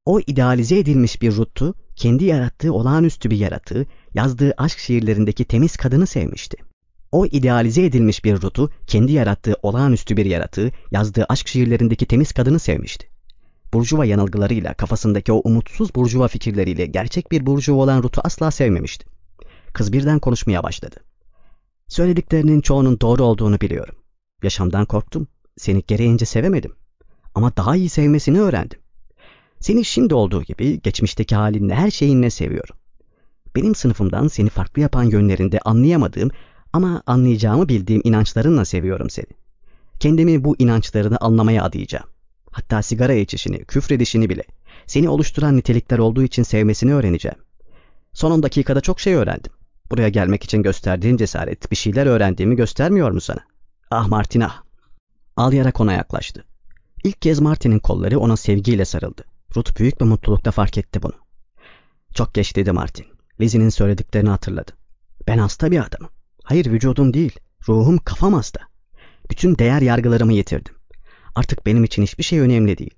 O 0.09 0.21
idealize 0.21 0.79
edilmiş 0.79 1.23
bir 1.23 1.37
Ruth'tu, 1.37 1.75
kendi 1.97 2.25
yarattığı 2.25 2.73
olağanüstü 2.73 3.31
bir 3.31 3.37
yaratığı, 3.37 3.87
yazdığı 4.15 4.55
aşk 4.57 4.79
şiirlerindeki 4.79 5.45
temiz 5.45 5.77
kadını 5.77 6.07
sevmişti. 6.07 6.68
O 7.13 7.27
idealize 7.27 7.85
edilmiş 7.85 8.25
bir 8.25 8.43
Ruth'u, 8.43 8.71
kendi 8.87 9.13
yarattığı 9.13 9.57
olağanüstü 9.63 10.17
bir 10.17 10.27
yaratığı, 10.27 10.71
yazdığı 10.91 11.27
aşk 11.29 11.49
şiirlerindeki 11.49 12.07
temiz 12.07 12.33
kadını 12.33 12.59
sevmişti. 12.59 13.09
Burjuva 13.73 14.05
yanılgılarıyla, 14.05 14.75
kafasındaki 14.75 15.33
o 15.33 15.41
umutsuz 15.45 15.95
burjuva 15.95 16.29
fikirleriyle 16.29 16.87
gerçek 16.87 17.33
bir 17.33 17.47
burjuva 17.47 17.83
olan 17.83 18.03
Ruth'u 18.03 18.21
asla 18.25 18.51
sevmemişti. 18.51 19.07
Kız 19.73 19.93
birden 19.93 20.19
konuşmaya 20.19 20.63
başladı. 20.63 20.97
Söylediklerinin 21.89 22.61
çoğunun 22.61 23.01
doğru 23.01 23.25
olduğunu 23.25 23.61
biliyorum. 23.61 23.95
Yaşamdan 24.43 24.85
korktum. 24.85 25.27
Seni 25.57 25.83
gereğince 25.87 26.25
sevemedim. 26.25 26.73
Ama 27.35 27.57
daha 27.57 27.77
iyi 27.77 27.89
sevmesini 27.89 28.41
öğrendim. 28.41 28.79
Seni 29.61 29.85
şimdi 29.85 30.15
olduğu 30.15 30.43
gibi 30.43 30.83
geçmişteki 30.83 31.35
halinle 31.35 31.75
her 31.75 31.91
şeyinle 31.91 32.31
seviyorum. 32.31 32.77
Benim 33.57 33.75
sınıfımdan 33.75 34.29
seni 34.29 34.49
farklı 34.49 34.83
yapan 34.83 35.05
yönlerinde 35.05 35.59
anlayamadığım 35.59 36.31
ama 36.73 37.03
anlayacağımı 37.07 37.69
bildiğim 37.69 38.03
inançlarınla 38.05 38.65
seviyorum 38.65 39.11
seni. 39.11 39.27
Kendimi 40.01 40.45
bu 40.45 40.57
inançlarını 40.59 41.17
anlamaya 41.17 41.65
adayacağım. 41.65 42.07
Hatta 42.51 42.83
sigara 42.83 43.13
içişini, 43.13 43.65
küfredişini 43.65 44.29
bile. 44.29 44.43
Seni 44.87 45.09
oluşturan 45.09 45.57
nitelikler 45.57 45.99
olduğu 45.99 46.23
için 46.23 46.43
sevmesini 46.43 46.95
öğreneceğim. 46.95 47.39
Son 48.13 48.31
10 48.31 48.43
dakikada 48.43 48.81
çok 48.81 49.01
şey 49.01 49.15
öğrendim. 49.15 49.53
Buraya 49.91 50.09
gelmek 50.09 50.45
için 50.45 50.63
gösterdiğin 50.63 51.17
cesaret 51.17 51.71
bir 51.71 51.77
şeyler 51.77 52.07
öğrendiğimi 52.07 52.57
göstermiyor 52.57 53.11
mu 53.11 53.21
sana? 53.21 53.41
Ah 53.91 54.09
Martin 54.09 54.41
ah. 54.41 54.63
Ağlayarak 55.37 55.81
ona 55.81 55.93
yaklaştı. 55.93 56.45
İlk 57.05 57.23
kez 57.23 57.41
Martin'in 57.41 57.79
kolları 57.79 58.19
ona 58.19 58.37
sevgiyle 58.37 58.85
sarıldı. 58.85 59.25
Ruth 59.57 59.79
büyük 59.79 60.01
bir 60.01 60.07
mutlulukla 60.07 60.51
fark 60.51 60.79
etti 60.79 61.03
bunu. 61.03 61.15
Çok 62.15 62.35
geç 62.35 62.57
dedi 62.57 62.73
Martin. 62.73 63.07
Lizzie'nin 63.41 63.69
söylediklerini 63.69 64.29
hatırladı. 64.29 64.73
Ben 65.27 65.39
hasta 65.39 65.71
bir 65.71 65.87
adamım. 65.87 66.11
Hayır 66.49 66.67
vücudum 66.67 67.15
değil, 67.15 67.39
ruhum 67.69 67.99
kafam 67.99 68.35
hasta. 68.35 68.61
Bütün 69.31 69.59
değer 69.59 69.83
yargılarımı 69.83 70.33
yitirdim. 70.33 70.75
Artık 71.35 71.67
benim 71.67 71.85
için 71.85 72.03
hiçbir 72.03 72.25
şey 72.25 72.41
önemli 72.41 72.79
değil. 72.79 72.95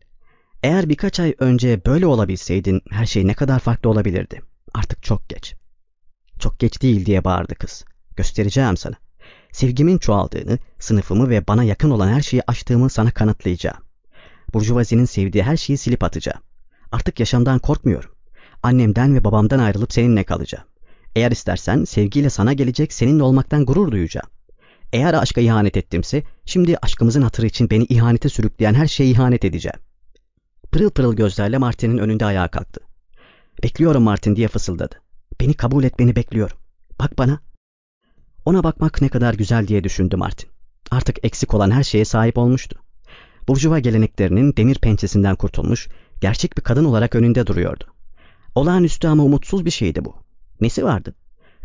Eğer 0.62 0.88
birkaç 0.88 1.20
ay 1.20 1.34
önce 1.38 1.84
böyle 1.86 2.06
olabilseydin 2.06 2.82
her 2.90 3.06
şey 3.06 3.26
ne 3.26 3.34
kadar 3.34 3.58
farklı 3.58 3.90
olabilirdi. 3.90 4.42
Artık 4.74 5.02
çok 5.02 5.28
geç. 5.28 5.54
Çok 6.38 6.58
geç 6.58 6.82
değil 6.82 7.06
diye 7.06 7.24
bağırdı 7.24 7.54
kız. 7.54 7.84
Göstereceğim 8.16 8.76
sana. 8.76 8.96
Sevgimin 9.52 9.98
çoğaldığını, 9.98 10.58
sınıfımı 10.78 11.30
ve 11.30 11.46
bana 11.46 11.64
yakın 11.64 11.90
olan 11.90 12.08
her 12.08 12.22
şeyi 12.22 12.42
aştığımı 12.46 12.90
sana 12.90 13.10
kanıtlayacağım. 13.10 13.78
Burjuvazinin 14.54 15.04
sevdiği 15.04 15.44
her 15.44 15.56
şeyi 15.56 15.76
silip 15.76 16.04
atacağım. 16.04 16.40
Artık 16.92 17.20
yaşamdan 17.20 17.58
korkmuyorum. 17.58 18.10
Annemden 18.62 19.14
ve 19.14 19.24
babamdan 19.24 19.58
ayrılıp 19.58 19.92
seninle 19.92 20.24
kalacağım. 20.24 20.64
Eğer 21.16 21.30
istersen 21.30 21.84
sevgiyle 21.84 22.30
sana 22.30 22.52
gelecek 22.52 22.92
seninle 22.92 23.22
olmaktan 23.22 23.66
gurur 23.66 23.92
duyacağım. 23.92 24.26
Eğer 24.92 25.14
aşka 25.14 25.40
ihanet 25.40 25.76
ettimse 25.76 26.22
şimdi 26.46 26.76
aşkımızın 26.82 27.22
hatırı 27.22 27.46
için 27.46 27.70
beni 27.70 27.84
ihanete 27.84 28.28
sürükleyen 28.28 28.74
her 28.74 28.86
şeye 28.86 29.10
ihanet 29.10 29.44
edeceğim. 29.44 29.78
Pırıl 30.72 30.90
pırıl 30.90 31.16
gözlerle 31.16 31.58
Martin'in 31.58 31.98
önünde 31.98 32.24
ayağa 32.24 32.48
kalktı. 32.48 32.80
Bekliyorum 33.62 34.02
Martin 34.02 34.36
diye 34.36 34.48
fısıldadı. 34.48 35.00
Beni 35.40 35.54
kabul 35.54 35.84
et 35.84 35.98
beni 35.98 36.16
bekliyorum. 36.16 36.56
Bak 36.98 37.18
bana. 37.18 37.40
Ona 38.44 38.64
bakmak 38.64 39.02
ne 39.02 39.08
kadar 39.08 39.34
güzel 39.34 39.68
diye 39.68 39.84
düşündü 39.84 40.16
Martin. 40.16 40.50
Artık 40.90 41.24
eksik 41.24 41.54
olan 41.54 41.70
her 41.70 41.82
şeye 41.82 42.04
sahip 42.04 42.38
olmuştu. 42.38 42.80
Burjuva 43.48 43.78
geleneklerinin 43.78 44.56
demir 44.56 44.78
pençesinden 44.78 45.36
kurtulmuş, 45.36 45.88
gerçek 46.20 46.56
bir 46.56 46.62
kadın 46.62 46.84
olarak 46.84 47.14
önünde 47.14 47.46
duruyordu. 47.46 47.84
Olağanüstü 48.54 49.08
ama 49.08 49.22
umutsuz 49.22 49.64
bir 49.64 49.70
şeydi 49.70 50.04
bu. 50.04 50.14
Nesi 50.60 50.84
vardı? 50.84 51.14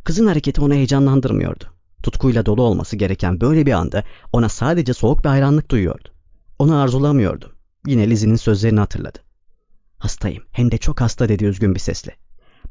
Kızın 0.04 0.28
hareketi 0.28 0.62
onu 0.62 0.74
heyecanlandırmıyordu. 0.74 1.64
Tutkuyla 2.04 2.46
dolu 2.46 2.62
olması 2.62 2.96
gereken 2.96 3.42
böyle 3.42 3.66
bir 3.66 3.72
anda 3.72 4.04
ona 4.34 4.50
sadece 4.50 4.94
soğuk 4.94 5.24
bir 5.24 5.30
hayranlık 5.30 5.72
duyuyordu. 5.72 6.10
Onu 6.60 6.78
arzulamıyordu. 6.78 7.56
Yine 7.88 8.10
Lizzie'nin 8.10 8.36
sözlerini 8.36 8.80
hatırladı. 8.80 9.20
Hastayım, 9.98 10.44
hem 10.52 10.72
de 10.72 10.78
çok 10.78 11.02
hasta 11.02 11.30
dedi 11.30 11.46
üzgün 11.46 11.76
bir 11.76 11.80
sesle. 11.80 12.16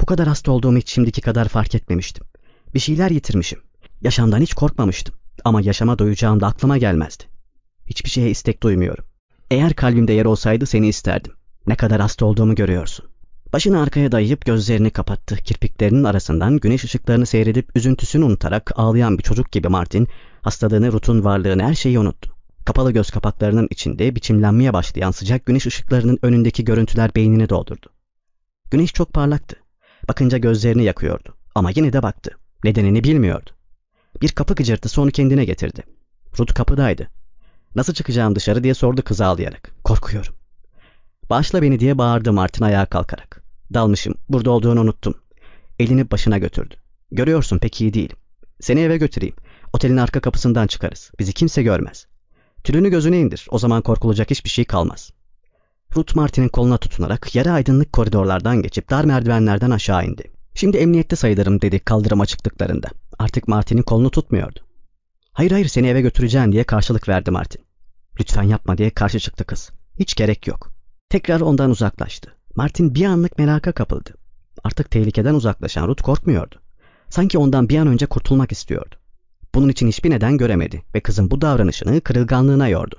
Bu 0.01 0.07
kadar 0.07 0.29
hasta 0.29 0.53
olduğumu 0.53 0.79
hiç 0.79 0.93
şimdiki 0.93 1.21
kadar 1.21 1.49
fark 1.49 1.75
etmemiştim. 1.75 2.27
Bir 2.75 2.79
şeyler 2.79 3.11
yitirmişim. 3.11 3.61
Yaşamdan 4.03 4.41
hiç 4.41 4.55
korkmamıştım. 4.55 5.15
Ama 5.45 5.61
yaşama 5.61 5.99
doyacağım 5.99 6.41
da 6.41 6.47
aklıma 6.47 6.79
gelmezdi. 6.79 7.25
Hiçbir 7.87 8.11
şeye 8.11 8.31
istek 8.31 8.63
duymuyorum. 8.63 9.05
Eğer 9.51 9.75
kalbimde 9.75 10.13
yer 10.13 10.25
olsaydı 10.25 10.67
seni 10.67 10.89
isterdim. 10.89 11.33
Ne 11.67 11.77
kadar 11.77 12.01
hasta 12.01 12.27
olduğumu 12.27 12.55
görüyorsun. 12.55 13.07
Başını 13.55 13.83
arkaya 13.83 14.13
dayayıp 14.13 14.45
gözlerini 14.45 14.91
kapattı. 14.91 15.37
Kirpiklerinin 15.37 16.05
arasından 16.05 16.57
güneş 16.57 16.85
ışıklarını 16.85 17.27
seyredip 17.27 17.77
üzüntüsünü 17.77 18.25
unutarak 18.25 18.73
ağlayan 18.77 19.19
bir 19.19 19.23
çocuk 19.23 19.53
gibi 19.53 19.69
Martin, 19.69 20.09
hastalığını, 20.43 20.93
Ruth'un 20.93 21.25
varlığını, 21.25 21.63
her 21.63 21.75
şeyi 21.75 21.99
unuttu. 21.99 22.31
Kapalı 22.65 22.93
göz 22.93 23.11
kapaklarının 23.11 23.69
içinde 23.71 24.15
biçimlenmeye 24.15 24.73
başlayan 24.73 25.11
sıcak 25.11 25.47
güneş 25.47 25.67
ışıklarının 25.67 26.19
önündeki 26.23 26.65
görüntüler 26.65 27.15
beynini 27.17 27.49
doldurdu. 27.49 27.87
Güneş 28.71 28.93
çok 28.93 29.13
parlaktı. 29.13 29.57
Bakınca 30.09 30.39
gözlerini 30.39 30.85
yakıyordu. 30.85 31.35
Ama 31.55 31.71
yine 31.75 31.93
de 31.93 32.03
baktı. 32.03 32.31
Nedenini 32.65 33.05
bilmiyordu. 33.05 33.51
Bir 34.23 34.29
kapı 34.29 34.55
gıcırtısı 34.55 35.03
onu 35.03 35.11
kendine 35.11 35.45
getirdi. 35.45 35.83
Ruth 36.39 36.55
kapıdaydı. 36.55 37.09
Nasıl 37.75 37.95
çıkacağım 37.95 38.37
dışarı 38.37 38.65
diye 38.65 38.75
sordu 38.75 39.03
kız 39.03 39.21
ağlayarak. 39.21 39.71
Korkuyorum. 39.85 40.35
Bağışla 41.31 41.63
beni 41.63 41.81
diye 41.81 41.99
bağırdı 41.99 42.33
Martin 42.33 42.65
ayağa 42.65 42.87
kalkarak. 42.87 43.44
Dalmışım. 43.75 44.15
Burada 44.29 44.51
olduğunu 44.51 44.81
unuttum. 44.81 45.15
Elini 45.79 46.11
başına 46.11 46.39
götürdü. 46.39 46.75
Görüyorsun 47.13 47.59
pek 47.59 47.81
iyi 47.81 47.95
değilim. 47.95 48.17
Seni 48.61 48.81
eve 48.81 48.97
götüreyim. 48.97 49.35
Otelin 49.73 49.97
arka 49.97 50.21
kapısından 50.21 50.67
çıkarız. 50.67 51.11
Bizi 51.19 51.33
kimse 51.33 51.63
görmez. 51.63 52.07
Tülünü 52.65 52.91
gözüne 52.91 53.21
indir. 53.21 53.47
O 53.51 53.59
zaman 53.59 53.83
korkulacak 53.83 54.31
hiçbir 54.31 54.51
şey 54.51 54.65
kalmaz. 54.65 55.11
Ruth 55.97 56.17
Martin'in 56.17 56.49
koluna 56.49 56.79
tutunarak 56.79 57.35
yarı 57.35 57.53
aydınlık 57.53 57.93
koridorlardan 57.93 58.63
geçip 58.63 58.91
dar 58.91 59.05
merdivenlerden 59.05 59.71
aşağı 59.71 60.07
indi. 60.07 60.23
Şimdi 60.55 60.77
emniyette 60.77 61.17
sayılırım 61.17 61.61
dedi 61.61 61.79
kaldırıma 61.81 62.27
çıktıklarında. 62.27 62.89
Artık 63.19 63.49
Martin'in 63.49 63.83
kolunu 63.83 64.11
tutmuyordu. 64.11 64.61
Hayır 65.33 65.51
hayır 65.51 65.69
seni 65.69 65.89
eve 65.89 66.01
götüreceğim 66.01 66.53
diye 66.53 66.65
karşılık 66.65 67.09
verdi 67.09 67.31
Martin. 67.31 67.63
Lütfen 68.21 68.43
yapma 68.43 68.79
diye 68.79 68.91
karşı 68.91 69.19
çıktı 69.21 69.45
kız. 69.45 69.71
Hiç 69.99 70.15
gerek 70.15 70.47
yok. 70.47 70.73
Tekrar 71.09 71.41
ondan 71.41 71.71
uzaklaştı. 71.71 72.35
Martin 72.57 72.95
bir 72.95 73.05
anlık 73.05 73.39
meraka 73.39 73.73
kapıldı. 73.73 74.11
Artık 74.65 74.91
tehlikeden 74.91 75.35
uzaklaşan 75.35 75.89
Ruth 75.89 76.03
korkmuyordu. 76.03 76.55
Sanki 77.09 77.39
ondan 77.39 77.69
bir 77.69 77.79
an 77.79 77.87
önce 77.87 78.07
kurtulmak 78.07 78.53
istiyordu. 78.53 78.95
Bunun 79.55 79.69
için 79.69 79.89
hiçbir 79.89 80.11
neden 80.11 80.39
göremedi 80.39 80.83
ve 80.95 81.01
kızın 81.01 81.31
bu 81.31 81.41
davranışını 81.41 82.01
kırılganlığına 82.01 82.69
yordu. 82.69 82.97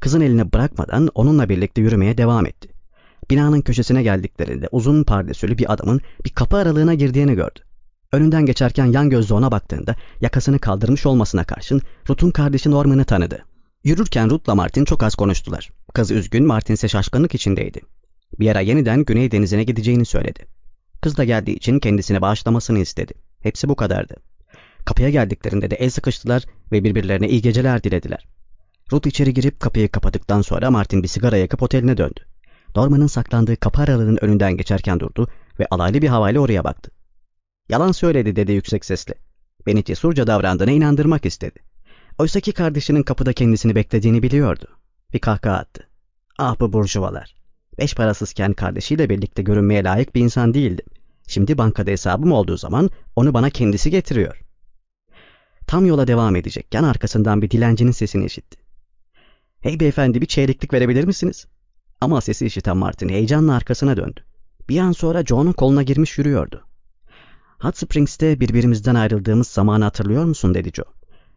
Kızın 0.00 0.20
elini 0.20 0.52
bırakmadan 0.52 1.08
onunla 1.14 1.48
birlikte 1.48 1.80
yürümeye 1.80 2.18
devam 2.18 2.46
etti. 2.46 2.68
Binanın 3.30 3.60
köşesine 3.60 4.02
geldiklerinde 4.02 4.68
uzun 4.72 5.04
pardesülü 5.04 5.58
bir 5.58 5.72
adamın 5.72 6.00
bir 6.24 6.30
kapı 6.30 6.56
aralığına 6.56 6.94
girdiğini 6.94 7.34
gördü. 7.34 7.60
Önünden 8.12 8.46
geçerken 8.46 8.86
yan 8.86 9.10
gözle 9.10 9.34
ona 9.34 9.50
baktığında 9.50 9.96
yakasını 10.20 10.58
kaldırmış 10.58 11.06
olmasına 11.06 11.44
karşın 11.44 11.82
Ruth'un 12.10 12.30
kardeşi 12.30 12.70
Norman'ı 12.70 13.04
tanıdı. 13.04 13.44
Yürürken 13.84 14.30
Ruth'la 14.30 14.54
Martin 14.54 14.84
çok 14.84 15.02
az 15.02 15.14
konuştular. 15.14 15.70
Kız 15.94 16.10
üzgün, 16.10 16.46
Martin 16.46 16.74
ise 16.74 16.88
şaşkınlık 16.88 17.34
içindeydi. 17.34 17.80
Bir 18.40 18.50
ara 18.50 18.60
yeniden 18.60 19.04
Güney 19.04 19.30
Denizi'ne 19.30 19.64
gideceğini 19.64 20.04
söyledi. 20.04 20.46
Kız 21.00 21.16
da 21.16 21.24
geldiği 21.24 21.56
için 21.56 21.78
kendisine 21.78 22.20
bağışlamasını 22.20 22.78
istedi. 22.78 23.12
Hepsi 23.40 23.68
bu 23.68 23.76
kadardı. 23.76 24.14
Kapıya 24.84 25.10
geldiklerinde 25.10 25.70
de 25.70 25.76
el 25.76 25.90
sıkıştılar 25.90 26.44
ve 26.72 26.84
birbirlerine 26.84 27.28
iyi 27.28 27.42
geceler 27.42 27.82
dilediler. 27.82 28.26
Ruth 28.92 29.06
içeri 29.06 29.34
girip 29.34 29.60
kapıyı 29.60 29.88
kapadıktan 29.88 30.42
sonra 30.42 30.70
Martin 30.70 31.02
bir 31.02 31.08
sigara 31.08 31.36
yakıp 31.36 31.62
oteline 31.62 31.96
döndü. 31.96 32.20
Norman'ın 32.76 33.06
saklandığı 33.06 33.56
kapı 33.56 33.80
aralığının 33.82 34.18
önünden 34.20 34.56
geçerken 34.56 35.00
durdu 35.00 35.28
ve 35.60 35.66
alaylı 35.70 36.02
bir 36.02 36.08
havayla 36.08 36.40
oraya 36.40 36.64
baktı. 36.64 36.90
Yalan 37.68 37.92
söyledi 37.92 38.36
dedi 38.36 38.52
yüksek 38.52 38.84
sesle. 38.84 39.14
Beni 39.66 39.84
cesurca 39.84 40.26
davrandığına 40.26 40.70
inandırmak 40.70 41.26
istedi. 41.26 41.58
Oysaki 42.18 42.52
kardeşinin 42.52 43.02
kapıda 43.02 43.32
kendisini 43.32 43.74
beklediğini 43.74 44.22
biliyordu. 44.22 44.66
Bir 45.12 45.18
kahkaha 45.18 45.56
attı. 45.56 45.88
Ah 46.38 46.60
bu 46.60 46.72
burjuvalar. 46.72 47.36
Beş 47.78 47.94
parasızken 47.94 48.52
kardeşiyle 48.52 49.10
birlikte 49.10 49.42
görünmeye 49.42 49.84
layık 49.84 50.14
bir 50.14 50.20
insan 50.20 50.54
değildim. 50.54 50.86
Şimdi 51.28 51.58
bankada 51.58 51.90
hesabım 51.90 52.32
olduğu 52.32 52.56
zaman 52.56 52.90
onu 53.16 53.34
bana 53.34 53.50
kendisi 53.50 53.90
getiriyor. 53.90 54.42
Tam 55.66 55.86
yola 55.86 56.06
devam 56.06 56.36
edecekken 56.36 56.82
arkasından 56.82 57.42
bir 57.42 57.50
dilencinin 57.50 57.90
sesini 57.90 58.24
işitti. 58.24 58.56
Hey 59.60 59.80
beyefendi 59.80 60.20
bir 60.20 60.26
çeyreklik 60.26 60.72
verebilir 60.72 61.04
misiniz? 61.04 61.46
Ama 62.00 62.20
sesi 62.20 62.46
işiten 62.46 62.76
Martin 62.76 63.08
heyecanla 63.08 63.54
arkasına 63.54 63.96
döndü. 63.96 64.20
Bir 64.68 64.78
an 64.78 64.92
sonra 64.92 65.24
John'un 65.24 65.52
koluna 65.52 65.82
girmiş 65.82 66.18
yürüyordu. 66.18 66.64
Hot 67.60 67.76
Springs'te 67.76 68.40
birbirimizden 68.40 68.94
ayrıldığımız 68.94 69.46
zamanı 69.46 69.84
hatırlıyor 69.84 70.24
musun 70.24 70.54
dedi 70.54 70.70
Joe. 70.74 70.92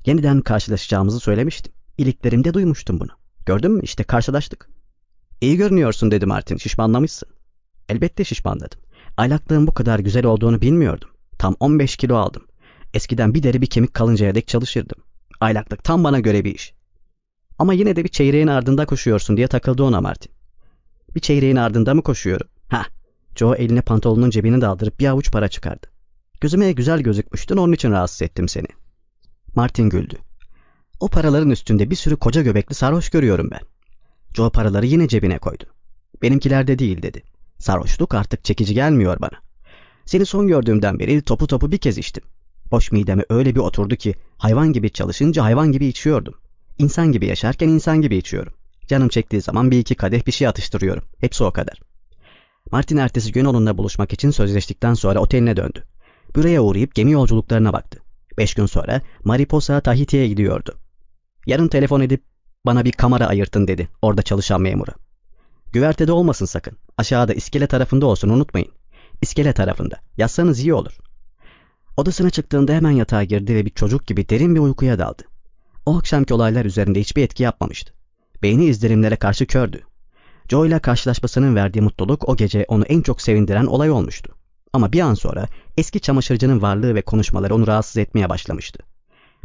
Yeniden 0.05 0.41
karşılaşacağımızı 0.41 1.19
söylemiştim. 1.19 1.73
İliklerimde 1.97 2.53
duymuştum 2.53 2.99
bunu. 2.99 3.11
Gördün 3.45 3.71
mü 3.71 3.81
işte 3.83 4.03
karşılaştık. 4.03 4.69
İyi 5.41 5.57
görünüyorsun 5.57 6.11
dedi 6.11 6.25
Martin 6.25 6.57
şişmanlamışsın. 6.57 7.29
Elbette 7.89 8.23
şişmanladım. 8.23 8.79
Aylaklığın 9.17 9.67
bu 9.67 9.73
kadar 9.73 9.99
güzel 9.99 10.25
olduğunu 10.25 10.61
bilmiyordum. 10.61 11.09
Tam 11.37 11.55
15 11.59 11.97
kilo 11.97 12.15
aldım. 12.15 12.43
Eskiden 12.93 13.33
bir 13.33 13.43
deri 13.43 13.61
bir 13.61 13.67
kemik 13.67 13.93
kalıncaya 13.93 14.35
dek 14.35 14.47
çalışırdım. 14.47 15.03
Aylaklık 15.39 15.83
tam 15.83 16.03
bana 16.03 16.19
göre 16.19 16.45
bir 16.45 16.55
iş. 16.55 16.73
Ama 17.59 17.73
yine 17.73 17.95
de 17.95 18.03
bir 18.03 18.09
çeyreğin 18.09 18.47
ardında 18.47 18.85
koşuyorsun 18.85 19.37
diye 19.37 19.47
takıldı 19.47 19.83
ona 19.83 20.01
Martin. 20.01 20.31
Bir 21.15 21.19
çeyreğin 21.19 21.55
ardında 21.55 21.93
mı 21.93 22.03
koşuyorum? 22.03 22.47
Ha. 22.69 22.85
Joe 23.35 23.55
eline 23.55 23.81
pantolonun 23.81 24.29
cebine 24.29 24.61
daldırıp 24.61 24.99
bir 24.99 25.07
avuç 25.07 25.31
para 25.31 25.47
çıkardı. 25.47 25.87
Gözüme 26.41 26.71
güzel 26.71 27.01
gözükmüştün 27.01 27.57
onun 27.57 27.73
için 27.73 27.91
rahatsız 27.91 28.21
ettim 28.21 28.47
seni. 28.47 28.67
Martin 29.55 29.89
güldü. 29.89 30.15
O 30.99 31.07
paraların 31.07 31.49
üstünde 31.49 31.89
bir 31.89 31.95
sürü 31.95 32.17
koca 32.17 32.41
göbekli 32.41 32.75
sarhoş 32.75 33.09
görüyorum 33.09 33.49
ben. 33.51 33.61
Joe 34.39 34.49
paraları 34.49 34.85
yine 34.85 35.07
cebine 35.07 35.37
koydu. 35.37 35.63
Benimkilerde 36.21 36.79
değil 36.79 37.01
dedi. 37.01 37.23
Sarhoşluk 37.57 38.13
artık 38.13 38.43
çekici 38.43 38.73
gelmiyor 38.73 39.21
bana. 39.21 39.39
Seni 40.05 40.25
son 40.25 40.47
gördüğümden 40.47 40.99
beri 40.99 41.21
topu 41.21 41.47
topu 41.47 41.71
bir 41.71 41.77
kez 41.77 41.97
içtim. 41.97 42.23
Boş 42.71 42.91
mideme 42.91 43.23
öyle 43.29 43.55
bir 43.55 43.59
oturdu 43.59 43.95
ki 43.95 44.15
hayvan 44.37 44.73
gibi 44.73 44.89
çalışınca 44.89 45.43
hayvan 45.43 45.71
gibi 45.71 45.85
içiyordum. 45.85 46.33
İnsan 46.77 47.11
gibi 47.11 47.25
yaşarken 47.25 47.67
insan 47.67 48.01
gibi 48.01 48.17
içiyorum. 48.17 48.53
Canım 48.87 49.09
çektiği 49.09 49.41
zaman 49.41 49.71
bir 49.71 49.79
iki 49.79 49.95
kadeh 49.95 50.27
bir 50.27 50.31
şey 50.31 50.47
atıştırıyorum. 50.47 51.03
Hepsi 51.17 51.43
o 51.43 51.51
kadar. 51.51 51.81
Martin 52.71 52.97
ertesi 52.97 53.31
gün 53.31 53.45
onunla 53.45 53.77
buluşmak 53.77 54.13
için 54.13 54.31
sözleştikten 54.31 54.93
sonra 54.93 55.19
oteline 55.19 55.57
döndü. 55.57 55.83
Buraya 56.35 56.61
uğrayıp 56.61 56.95
gemi 56.95 57.11
yolculuklarına 57.11 57.73
baktı. 57.73 57.99
Beş 58.37 58.53
gün 58.53 58.65
sonra 58.65 59.01
Mariposa 59.23 59.81
Tahiti'ye 59.81 60.27
gidiyordu. 60.27 60.77
Yarın 61.45 61.67
telefon 61.67 62.01
edip 62.01 62.23
bana 62.65 62.85
bir 62.85 62.91
kamera 62.91 63.27
ayırtın 63.27 63.67
dedi 63.67 63.89
orada 64.01 64.21
çalışan 64.21 64.61
memura. 64.61 64.91
Güvertede 65.73 66.11
olmasın 66.11 66.45
sakın. 66.45 66.77
Aşağıda 66.97 67.33
iskele 67.33 67.67
tarafında 67.67 68.05
olsun 68.05 68.29
unutmayın. 68.29 68.71
İskele 69.21 69.53
tarafında. 69.53 69.99
Yazsanız 70.17 70.59
iyi 70.59 70.73
olur. 70.73 70.97
Odasına 71.97 72.29
çıktığında 72.29 72.73
hemen 72.73 72.91
yatağa 72.91 73.23
girdi 73.23 73.55
ve 73.55 73.65
bir 73.65 73.69
çocuk 73.69 74.07
gibi 74.07 74.29
derin 74.29 74.55
bir 74.55 74.59
uykuya 74.59 74.99
daldı. 74.99 75.23
O 75.85 75.97
akşamki 75.97 76.33
olaylar 76.33 76.65
üzerinde 76.65 76.99
hiçbir 76.99 77.23
etki 77.23 77.43
yapmamıştı. 77.43 77.93
Beyni 78.43 78.65
izlenimlere 78.65 79.15
karşı 79.15 79.45
kördü. 79.45 79.81
Joe 80.49 80.65
ile 80.65 80.79
karşılaşmasının 80.79 81.55
verdiği 81.55 81.81
mutluluk 81.81 82.29
o 82.29 82.35
gece 82.35 82.65
onu 82.67 82.83
en 82.83 83.01
çok 83.01 83.21
sevindiren 83.21 83.65
olay 83.65 83.91
olmuştu. 83.91 84.35
Ama 84.73 84.91
bir 84.91 84.99
an 84.99 85.13
sonra 85.13 85.47
eski 85.77 85.99
çamaşırcının 85.99 86.61
varlığı 86.61 86.95
ve 86.95 87.01
konuşmaları 87.01 87.55
onu 87.55 87.67
rahatsız 87.67 87.97
etmeye 87.97 88.29
başlamıştı. 88.29 88.83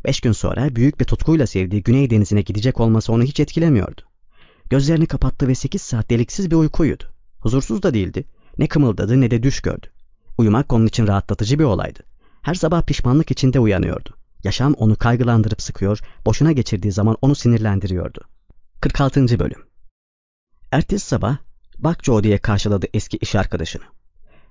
Beş 0.05 0.21
gün 0.21 0.33
sonra 0.33 0.77
büyük 0.77 1.01
bir 1.01 1.05
tutkuyla 1.05 1.47
sevdiği 1.47 1.83
Güney 1.83 2.11
Denizi'ne 2.11 2.43
gidecek 2.43 2.81
olması 2.81 3.13
onu 3.13 3.23
hiç 3.23 3.41
etkilemiyordu. 3.41 4.01
Gözlerini 4.71 5.07
kapattı 5.07 5.49
ve 5.49 5.55
sekiz 5.55 5.83
saat 5.83 6.11
deliksiz 6.11 6.51
bir 6.51 6.57
uyku 6.57 6.83
uyudu. 6.83 7.05
Huzursuz 7.41 7.83
da 7.83 7.95
değildi. 7.95 8.25
Ne 8.59 8.67
kımıldadı 8.67 9.21
ne 9.21 9.31
de 9.31 9.43
düş 9.43 9.61
gördü. 9.61 9.87
Uyumak 10.39 10.73
onun 10.73 10.87
için 10.87 11.07
rahatlatıcı 11.07 11.59
bir 11.59 11.65
olaydı. 11.65 12.01
Her 12.43 12.55
sabah 12.55 12.83
pişmanlık 12.83 13.31
içinde 13.31 13.61
uyanıyordu. 13.61 14.15
Yaşam 14.45 14.75
onu 14.75 14.97
kaygılandırıp 14.97 15.63
sıkıyor, 15.63 16.01
boşuna 16.27 16.53
geçirdiği 16.53 16.93
zaman 16.93 17.17
onu 17.23 17.35
sinirlendiriyordu. 17.35 18.21
46. 18.81 19.39
Bölüm 19.39 19.63
Ertesi 20.73 21.07
sabah 21.07 21.37
Bak 21.79 22.05
Joe 22.05 22.23
diye 22.23 22.39
karşıladı 22.39 22.87
eski 22.95 23.17
iş 23.17 23.35
arkadaşını. 23.35 23.85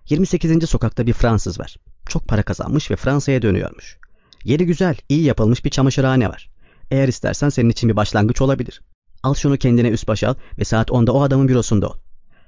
28. 0.10 0.70
sokakta 0.70 1.08
bir 1.08 1.14
Fransız 1.14 1.60
var. 1.60 1.76
Çok 2.06 2.28
para 2.28 2.44
kazanmış 2.44 2.92
ve 2.92 2.96
Fransa'ya 2.96 3.42
dönüyormuş. 3.42 3.98
Yeri 4.44 4.66
güzel, 4.66 4.96
iyi 5.10 5.24
yapılmış 5.24 5.66
bir 5.66 5.70
çamaşırhane 5.70 6.30
var. 6.30 6.50
Eğer 6.92 7.08
istersen 7.08 7.50
senin 7.50 7.70
için 7.70 7.90
bir 7.90 7.96
başlangıç 7.96 8.42
olabilir. 8.42 8.82
Al 9.24 9.34
şunu 9.34 9.58
kendine 9.58 9.90
üst 9.90 10.08
başa 10.08 10.30
al 10.30 10.36
ve 10.60 10.64
saat 10.64 10.90
10'da 10.90 11.12
o 11.12 11.22
adamın 11.22 11.48
bürosunda 11.48 11.88
ol. 11.88 11.98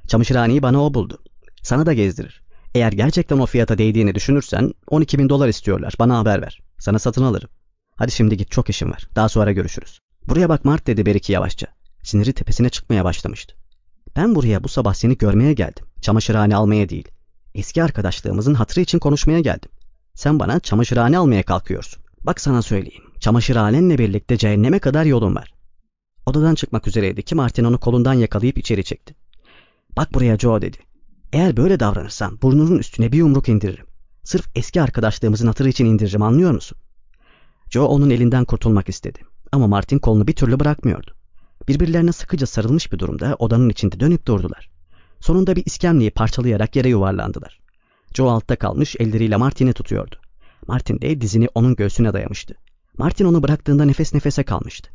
Çamaşırhaneyi 0.08 0.62
bana 0.62 0.86
o 0.86 0.94
buldu. 0.94 1.24
Sana 1.62 1.86
da 1.86 1.94
gezdirir. 1.94 2.42
Eğer 2.76 2.92
gerçekten 2.92 3.38
o 3.38 3.46
fiyata 3.46 3.78
değdiğini 3.78 4.16
düşünürsen 4.16 4.74
12 4.88 5.20
bin 5.20 5.30
dolar 5.30 5.48
istiyorlar. 5.48 5.94
Bana 6.00 6.18
haber 6.18 6.42
ver. 6.42 6.62
Sana 6.80 7.00
satın 7.00 7.24
alırım. 7.24 7.50
Hadi 7.96 8.12
şimdi 8.12 8.38
git 8.38 8.52
çok 8.52 8.70
işim 8.70 8.92
var. 8.92 9.08
Daha 9.16 9.30
sonra 9.30 9.52
görüşürüz. 9.52 10.00
Buraya 10.28 10.50
bak 10.50 10.66
Mart 10.66 10.88
dedi 10.88 11.06
Beriki 11.06 11.34
yavaşça. 11.34 11.68
Siniri 12.04 12.34
tepesine 12.34 12.70
çıkmaya 12.70 13.04
başlamıştı. 13.04 13.56
Ben 14.16 14.36
buraya 14.36 14.64
bu 14.64 14.68
sabah 14.68 14.94
seni 14.94 15.18
görmeye 15.18 15.54
geldim. 15.54 15.86
Çamaşırhane 16.02 16.56
almaya 16.56 16.90
değil. 16.90 17.08
Eski 17.56 17.84
arkadaşlığımızın 17.84 18.54
hatırı 18.54 18.82
için 18.82 19.00
konuşmaya 19.00 19.40
geldim. 19.40 19.70
Sen 20.16 20.40
bana 20.40 20.60
çamaşırhane 20.60 21.18
almaya 21.18 21.44
kalkıyorsun. 21.44 22.04
Bak 22.24 22.42
sana 22.42 22.62
söyleyeyim. 22.62 23.04
Çamaşırhanenle 23.20 23.98
birlikte 23.98 24.38
cehenneme 24.38 24.80
kadar 24.80 25.06
yolun 25.06 25.36
var. 25.36 25.54
Odadan 26.26 26.56
çıkmak 26.56 26.88
üzereydi 26.88 27.24
ki 27.24 27.36
Martin 27.36 27.64
onu 27.64 27.80
kolundan 27.80 28.14
yakalayıp 28.14 28.58
içeri 28.58 28.84
çekti. 28.84 29.16
Bak 29.98 30.14
buraya 30.14 30.38
Joe 30.38 30.62
dedi. 30.62 30.78
Eğer 31.34 31.58
böyle 31.58 31.80
davranırsan 31.80 32.42
burnunun 32.42 32.80
üstüne 32.80 33.12
bir 33.12 33.18
yumruk 33.18 33.50
indiririm. 33.50 33.86
Sırf 34.24 34.48
eski 34.56 34.82
arkadaşlığımızın 34.82 35.48
hatırı 35.48 35.70
için 35.70 35.86
indiririm 35.86 36.22
anlıyor 36.22 36.52
musun? 36.52 36.78
Joe 37.70 37.86
onun 37.86 38.10
elinden 38.10 38.46
kurtulmak 38.46 38.90
istedi. 38.90 39.20
Ama 39.52 39.68
Martin 39.68 40.00
kolunu 40.00 40.28
bir 40.28 40.34
türlü 40.34 40.60
bırakmıyordu. 40.60 41.12
Birbirlerine 41.68 42.12
sıkıca 42.12 42.48
sarılmış 42.48 42.92
bir 42.92 43.00
durumda 43.00 43.36
odanın 43.40 43.70
içinde 43.70 44.00
dönüp 44.00 44.26
durdular. 44.28 44.70
Sonunda 45.20 45.56
bir 45.56 45.66
iskemleyi 45.66 46.12
parçalayarak 46.12 46.76
yere 46.76 46.90
yuvarlandılar. 46.90 47.65
Joe 48.16 48.30
altta 48.30 48.56
kalmış 48.56 48.96
elleriyle 49.00 49.36
Martin'i 49.36 49.74
tutuyordu. 49.74 50.16
Martin 50.68 51.02
de 51.02 51.22
dizini 51.22 51.48
onun 51.56 51.76
göğsüne 51.76 52.14
dayamıştı. 52.14 52.56
Martin 52.98 53.26
onu 53.26 53.44
bıraktığında 53.44 53.86
nefes 53.86 54.14
nefese 54.14 54.44
kalmıştı. 54.44 54.90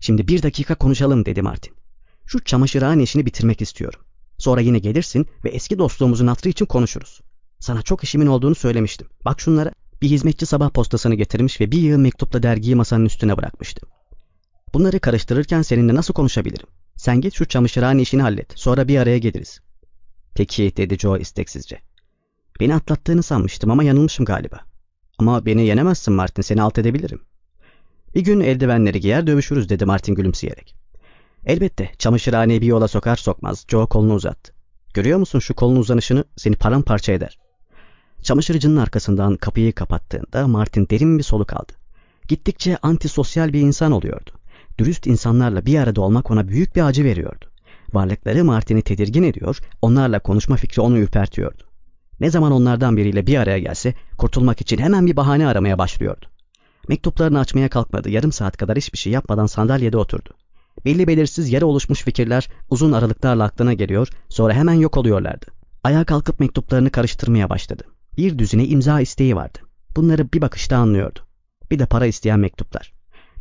Şimdi 0.00 0.28
bir 0.28 0.42
dakika 0.42 0.74
konuşalım 0.74 1.24
dedi 1.24 1.42
Martin. 1.42 1.74
Şu 2.26 2.44
çamaşırhane 2.44 3.02
işini 3.02 3.26
bitirmek 3.26 3.62
istiyorum. 3.62 4.00
Sonra 4.38 4.60
yine 4.60 4.78
gelirsin 4.78 5.26
ve 5.44 5.48
eski 5.48 5.78
dostluğumuzun 5.78 6.26
hatırı 6.26 6.48
için 6.48 6.66
konuşuruz. 6.66 7.20
Sana 7.58 7.82
çok 7.82 8.04
işimin 8.04 8.26
olduğunu 8.26 8.54
söylemiştim. 8.54 9.08
Bak 9.24 9.40
şunlara. 9.40 9.72
Bir 10.02 10.08
hizmetçi 10.08 10.46
sabah 10.46 10.70
postasını 10.70 11.14
getirmiş 11.14 11.60
ve 11.60 11.70
bir 11.72 11.78
yığın 11.78 12.00
mektupla 12.00 12.42
dergiyi 12.42 12.74
masanın 12.74 13.04
üstüne 13.04 13.36
bırakmıştı. 13.36 13.86
Bunları 14.74 15.00
karıştırırken 15.00 15.62
seninle 15.62 15.94
nasıl 15.94 16.14
konuşabilirim? 16.14 16.66
Sen 16.96 17.20
git 17.20 17.34
şu 17.34 17.48
çamaşırhane 17.48 18.02
işini 18.02 18.22
hallet. 18.22 18.52
Sonra 18.54 18.88
bir 18.88 18.98
araya 18.98 19.18
geliriz. 19.18 19.60
Peki 20.34 20.72
dedi 20.76 20.98
Joe 20.98 21.18
isteksizce. 21.18 21.78
Beni 22.60 22.74
atlattığını 22.74 23.22
sanmıştım 23.22 23.70
ama 23.70 23.84
yanılmışım 23.84 24.24
galiba. 24.24 24.60
Ama 25.18 25.46
beni 25.46 25.66
yenemezsin 25.66 26.14
Martin 26.14 26.42
seni 26.42 26.62
alt 26.62 26.78
edebilirim. 26.78 27.20
Bir 28.14 28.20
gün 28.20 28.40
eldivenleri 28.40 29.00
giyer 29.00 29.26
dövüşürüz 29.26 29.68
dedi 29.68 29.84
Martin 29.84 30.14
gülümseyerek. 30.14 30.74
Elbette 31.46 31.90
çamaşırhaneyi 31.98 32.60
bir 32.60 32.66
yola 32.66 32.88
sokar 32.88 33.16
sokmaz 33.16 33.64
Joe 33.68 33.86
kolunu 33.86 34.14
uzattı. 34.14 34.52
Görüyor 34.94 35.18
musun 35.18 35.38
şu 35.38 35.54
kolun 35.54 35.76
uzanışını 35.76 36.24
seni 36.36 36.56
paramparça 36.56 37.12
eder. 37.12 37.38
Çamaşırcının 38.22 38.76
arkasından 38.76 39.36
kapıyı 39.36 39.72
kapattığında 39.72 40.48
Martin 40.48 40.88
derin 40.90 41.18
bir 41.18 41.22
soluk 41.22 41.52
aldı. 41.52 41.72
Gittikçe 42.28 42.76
antisosyal 42.82 43.52
bir 43.52 43.60
insan 43.60 43.92
oluyordu. 43.92 44.30
Dürüst 44.78 45.06
insanlarla 45.06 45.66
bir 45.66 45.78
arada 45.78 46.00
olmak 46.00 46.30
ona 46.30 46.48
büyük 46.48 46.76
bir 46.76 46.82
acı 46.82 47.04
veriyordu. 47.04 47.44
Varlıkları 47.92 48.44
Martin'i 48.44 48.82
tedirgin 48.82 49.22
ediyor, 49.22 49.58
onlarla 49.82 50.18
konuşma 50.18 50.56
fikri 50.56 50.82
onu 50.82 50.98
ürpertiyordu. 50.98 51.62
Ne 52.22 52.30
zaman 52.30 52.52
onlardan 52.52 52.96
biriyle 52.96 53.26
bir 53.26 53.36
araya 53.36 53.58
gelse 53.58 53.94
kurtulmak 54.18 54.60
için 54.60 54.78
hemen 54.78 55.06
bir 55.06 55.16
bahane 55.16 55.46
aramaya 55.46 55.78
başlıyordu. 55.78 56.26
Mektuplarını 56.88 57.38
açmaya 57.38 57.68
kalkmadı, 57.68 58.10
yarım 58.10 58.32
saat 58.32 58.56
kadar 58.56 58.76
hiçbir 58.76 58.98
şey 58.98 59.12
yapmadan 59.12 59.46
sandalyede 59.46 59.96
oturdu. 59.96 60.30
Belli 60.84 61.06
belirsiz 61.06 61.52
yere 61.52 61.64
oluşmuş 61.64 62.02
fikirler 62.02 62.48
uzun 62.70 62.92
aralıklarla 62.92 63.44
aklına 63.44 63.72
geliyor, 63.72 64.08
sonra 64.28 64.54
hemen 64.54 64.74
yok 64.74 64.96
oluyorlardı. 64.96 65.46
Ayağa 65.84 66.04
kalkıp 66.04 66.40
mektuplarını 66.40 66.90
karıştırmaya 66.90 67.50
başladı. 67.50 67.84
Bir 68.16 68.38
düzine 68.38 68.66
imza 68.66 69.00
isteği 69.00 69.36
vardı. 69.36 69.58
Bunları 69.96 70.32
bir 70.32 70.40
bakışta 70.40 70.76
anlıyordu. 70.76 71.20
Bir 71.70 71.78
de 71.78 71.86
para 71.86 72.06
isteyen 72.06 72.40
mektuplar. 72.40 72.92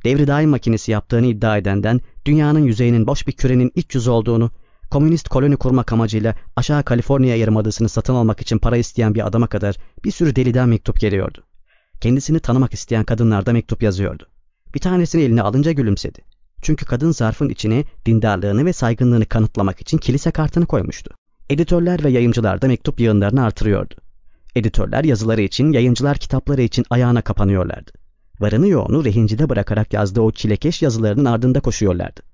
Devri 0.06 0.28
daim 0.28 0.50
makinesi 0.50 0.92
yaptığını 0.92 1.26
iddia 1.26 1.58
edenden, 1.58 2.02
dünyanın 2.26 2.64
yüzeyinin 2.64 3.08
boş 3.08 3.28
bir 3.28 3.32
kürenin 3.32 3.72
iç 3.76 3.96
yüzü 3.96 4.10
olduğunu, 4.10 4.52
komünist 4.92 5.30
koloni 5.30 5.56
kurmak 5.56 5.94
amacıyla 5.94 6.36
aşağı 6.56 6.84
Kaliforniya 6.84 7.36
yarımadasını 7.36 7.90
satın 7.90 8.16
almak 8.16 8.42
için 8.42 8.58
para 8.58 8.78
isteyen 8.78 9.16
bir 9.16 9.28
adama 9.28 9.48
kadar 9.48 9.76
bir 10.06 10.12
sürü 10.12 10.36
deliden 10.36 10.70
mektup 10.70 11.00
geliyordu. 11.00 11.44
Kendisini 12.02 12.40
tanımak 12.40 12.74
isteyen 12.74 13.04
kadınlar 13.04 13.46
da 13.46 13.54
mektup 13.54 13.84
yazıyordu. 13.84 14.28
Bir 14.76 14.80
tanesini 14.80 15.22
eline 15.22 15.42
alınca 15.42 15.72
gülümsedi. 15.72 16.20
Çünkü 16.62 16.86
kadın 16.86 17.12
zarfın 17.12 17.50
içine 17.50 17.84
dindarlığını 18.06 18.66
ve 18.66 18.74
saygınlığını 18.74 19.26
kanıtlamak 19.26 19.82
için 19.82 19.98
kilise 19.98 20.32
kartını 20.32 20.66
koymuştu. 20.66 21.12
Editörler 21.50 22.04
ve 22.04 22.10
yayıncılar 22.10 22.62
da 22.62 22.68
mektup 22.68 23.00
yığınlarını 23.00 23.44
artırıyordu. 23.44 23.96
Editörler 24.56 25.04
yazıları 25.04 25.42
için, 25.42 25.72
yayıncılar 25.72 26.18
kitapları 26.18 26.62
için 26.62 26.86
ayağına 26.90 27.22
kapanıyorlardı. 27.22 27.92
Varını 28.40 28.68
yoğunu 28.68 29.06
rehincide 29.06 29.50
bırakarak 29.50 29.94
yazdığı 29.94 30.22
o 30.22 30.32
çilekeş 30.32 30.82
yazılarının 30.82 31.26
ardında 31.26 31.60
koşuyorlardı. 31.60 32.31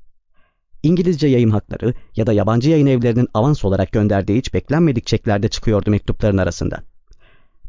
İngilizce 0.84 1.28
yayın 1.28 1.49
hakları 1.49 1.93
ya 2.15 2.28
da 2.28 2.34
yabancı 2.34 2.69
yayın 2.69 2.86
evlerinin 2.86 3.28
avans 3.34 3.65
olarak 3.65 3.91
gönderdiği 3.91 4.38
hiç 4.38 4.53
beklenmedik 4.53 5.07
çeklerde 5.07 5.47
çıkıyordu 5.47 5.91
mektupların 5.91 6.38
arasından. 6.38 6.80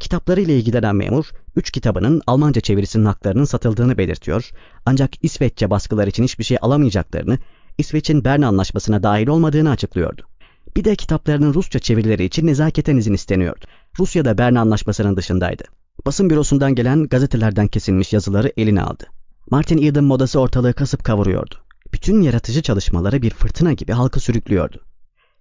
Kitaplarıyla 0.01 0.55
ilgilenen 0.55 0.97
memur, 0.97 1.31
üç 1.57 1.71
kitabının 1.71 2.23
Almanca 2.27 2.61
çevirisinin 2.61 3.05
haklarının 3.05 3.45
satıldığını 3.45 3.99
belirtiyor, 3.99 4.51
ancak 4.87 5.25
İsveççe 5.25 5.71
baskılar 5.71 6.07
için 6.07 6.25
hiçbir 6.25 6.45
şey 6.45 6.59
alamayacaklarını, 6.61 7.39
İsveç'in 7.79 8.25
Bern 8.25 8.43
Anlaşması'na 8.43 9.03
dahil 9.03 9.29
olmadığını 9.29 9.71
açıklıyordu. 9.71 10.23
Bir 10.77 10.85
de 10.85 10.97
kitaplarının 10.97 11.55
Rusça 11.55 11.79
çevirileri 11.79 12.25
için 12.25 12.47
nezaketen 12.47 12.97
izin 12.97 13.15
isteniyordu. 13.15 13.65
Rusya 13.99 14.25
da 14.25 14.39
Bern 14.39 14.55
Anlaşması'nın 14.55 15.17
dışındaydı. 15.17 15.65
Basın 16.07 16.31
bürosundan 16.31 16.75
gelen 16.75 17.09
gazetelerden 17.09 17.69
kesilmiş 17.69 18.13
yazıları 18.13 18.53
eline 18.57 18.83
aldı. 18.83 19.05
Martin 19.51 19.83
Eden 19.83 20.05
modası 20.05 20.41
ortalığı 20.41 20.73
kasıp 20.73 21.05
kavuruyordu. 21.05 21.55
Bütün 21.93 22.23
yaratıcı 22.23 22.63
çalışmaları 22.63 23.23
bir 23.23 23.31
fırtına 23.31 23.73
gibi 23.73 23.93
halkı 23.93 24.21
sürüklüyordu. 24.21 24.85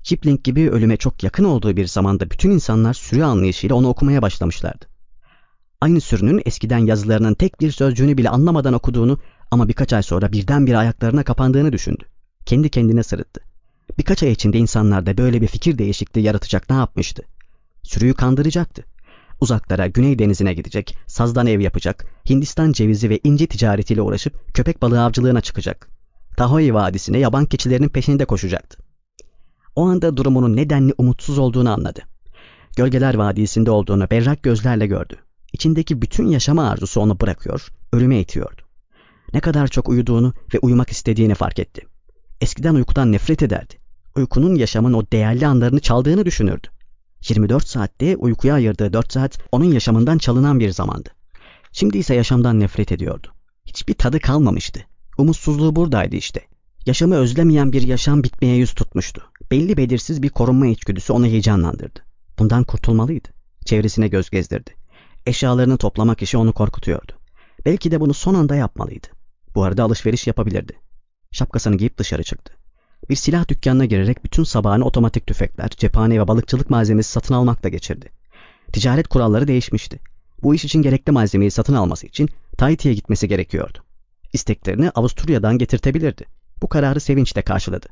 Kipling 0.04 0.43
gibi 0.43 0.70
ölüme 0.70 0.98
çok 0.98 1.24
yakın 1.24 1.43
olduğu 1.43 1.78
bir 1.78 1.88
zamanda 1.88 2.30
bütün 2.30 2.52
insanlar 2.52 2.93
sürü 2.93 3.24
anlayışıyla 3.24 3.76
onu 3.76 3.88
okumaya 3.88 4.22
başlamışlardı. 4.22 4.86
Aynı 5.82 6.02
sürünün 6.02 6.41
eskiden 6.45 6.78
yazılarının 6.78 7.34
tek 7.34 7.62
bir 7.62 7.72
sözcüğünü 7.72 8.18
bile 8.18 8.30
anlamadan 8.30 8.74
okuduğunu 8.74 9.20
ama 9.52 9.68
birkaç 9.68 9.93
ay 9.93 10.04
sonra 10.04 10.32
birdenbire 10.32 10.78
ayaklarına 10.78 11.24
kapandığını 11.24 11.74
düşündü. 11.74 12.04
Kendi 12.45 12.70
kendine 12.70 13.04
sırıttı. 13.04 13.41
Birkaç 13.98 14.24
ay 14.24 14.32
içinde 14.32 14.58
insanlarda 14.58 15.18
böyle 15.18 15.41
bir 15.41 15.48
fikir 15.48 15.78
değişikliği 15.78 16.22
yaratacak 16.22 16.70
ne 16.70 16.76
yapmıştı? 16.76 17.24
Sürüyü 17.84 18.14
kandıracaktı. 18.14 18.84
Uzaklara 19.41 19.88
Güney 19.88 20.20
Denizi'ne 20.20 20.54
gidecek, 20.54 20.98
sazdan 21.08 21.48
ev 21.48 21.60
yapacak, 21.60 22.06
Hindistan 22.30 22.72
cevizi 22.72 23.10
ve 23.10 23.20
inci 23.24 23.48
ticaretiyle 23.48 24.02
uğraşıp 24.02 24.56
köpek 24.56 24.82
balığı 24.82 25.04
avcılığına 25.04 25.41
çıkacak. 25.41 25.97
Tahoe 26.38 26.73
Vadisi'ne 26.73 27.17
yaban 27.17 27.45
keçilerinin 27.45 27.89
peşinde 27.89 28.25
koşacaktı. 28.25 28.77
O 29.75 29.85
anda 29.85 30.17
durumunun 30.17 30.55
nedenli 30.55 30.93
umutsuz 30.97 31.38
olduğunu 31.38 31.69
anladı. 31.69 32.01
Gölgeler 32.75 33.13
Vadisi'nde 33.13 33.71
olduğunu 33.71 34.09
berrak 34.11 34.43
gözlerle 34.43 34.88
gördü. 34.88 35.15
İçindeki 35.53 36.01
bütün 36.01 36.27
yaşama 36.27 36.69
arzusu 36.69 37.01
onu 37.01 37.19
bırakıyor, 37.19 37.67
ölüme 37.93 38.19
itiyordu. 38.19 38.61
Ne 39.33 39.39
kadar 39.39 39.67
çok 39.67 39.89
uyuduğunu 39.89 40.33
ve 40.53 40.59
uyumak 40.59 40.89
istediğini 40.89 41.35
fark 41.35 41.59
etti. 41.59 41.81
Eskiden 42.41 42.75
uykudan 42.75 43.11
nefret 43.11 43.43
ederdi. 43.43 43.73
Uykunun 44.15 44.55
yaşamın 44.55 44.93
o 44.93 45.03
değerli 45.11 45.47
anlarını 45.47 45.79
çaldığını 45.79 46.25
düşünürdü. 46.25 46.67
24 47.29 47.67
saatte 47.67 48.17
uykuya 48.17 48.53
ayırdığı 48.53 48.93
4 48.93 49.13
saat 49.13 49.39
onun 49.51 49.71
yaşamından 49.71 50.17
çalınan 50.17 50.59
bir 50.59 50.69
zamandı. 50.69 51.09
Şimdi 51.71 51.97
ise 51.97 52.15
yaşamdan 52.15 52.59
nefret 52.59 52.91
ediyordu. 52.91 53.27
Hiçbir 53.65 53.93
tadı 53.93 54.19
kalmamıştı. 54.19 54.79
Umutsuzluğu 55.18 55.76
buradaydı 55.76 56.15
işte. 56.15 56.41
Yaşamı 56.86 57.15
özlemeyen 57.15 57.72
bir 57.72 57.82
yaşam 57.82 58.24
bitmeye 58.24 58.55
yüz 58.55 58.74
tutmuştu. 58.74 59.24
Belli 59.51 59.78
belirsiz 59.78 60.24
bir 60.24 60.30
korunma 60.30 60.68
içgüdüsü 60.68 61.13
onu 61.13 61.26
heyecanlandırdı. 61.26 61.99
Bundan 62.39 62.63
kurtulmalıydı. 62.63 63.28
Çevresine 63.65 64.07
göz 64.07 64.30
gezdirdi. 64.30 64.72
Eşyalarını 65.26 65.78
toplamak 65.78 66.22
işi 66.22 66.38
onu 66.38 66.53
korkutuyordu. 66.53 67.11
Belki 67.65 67.91
de 67.91 67.99
bunu 67.99 68.13
son 68.13 68.34
anda 68.34 68.55
yapmalıydı. 68.55 69.07
Bu 69.55 69.63
arada 69.63 69.84
alışveriş 69.84 70.28
yapabilirdi. 70.28 70.74
Şapkasını 71.32 71.78
giyip 71.78 71.97
dışarı 71.97 72.24
çıktı. 72.24 72.53
Bir 73.09 73.15
silah 73.15 73.47
dükkanına 73.47 73.86
girerek 73.86 74.24
bütün 74.24 74.43
sabahını 74.43 74.86
otomatik 74.86 75.28
tüfekler, 75.28 75.70
cephane 75.70 76.20
ve 76.20 76.28
balıkçılık 76.28 76.70
malzemesi 76.70 77.11
satın 77.11 77.34
almakla 77.34 77.70
geçirdi. 77.70 78.09
Ticaret 78.74 79.07
kuralları 79.07 79.47
değişmişti. 79.47 79.99
Bu 80.43 80.55
iş 80.55 80.65
için 80.65 80.82
gerekli 80.82 81.11
malzemeyi 81.11 81.51
satın 81.51 81.74
alması 81.74 82.07
için 82.07 82.30
Tahiti'ye 82.57 82.93
gitmesi 82.93 83.28
gerekiyordu. 83.28 83.86
İsteklerini 84.38 84.89
Avusturya'dan 84.89 85.57
getirtebilirdi. 85.57 86.25
Bu 86.61 86.69
kararı 86.69 86.99
sevinçle 86.99 87.41
karşıladı. 87.41 87.88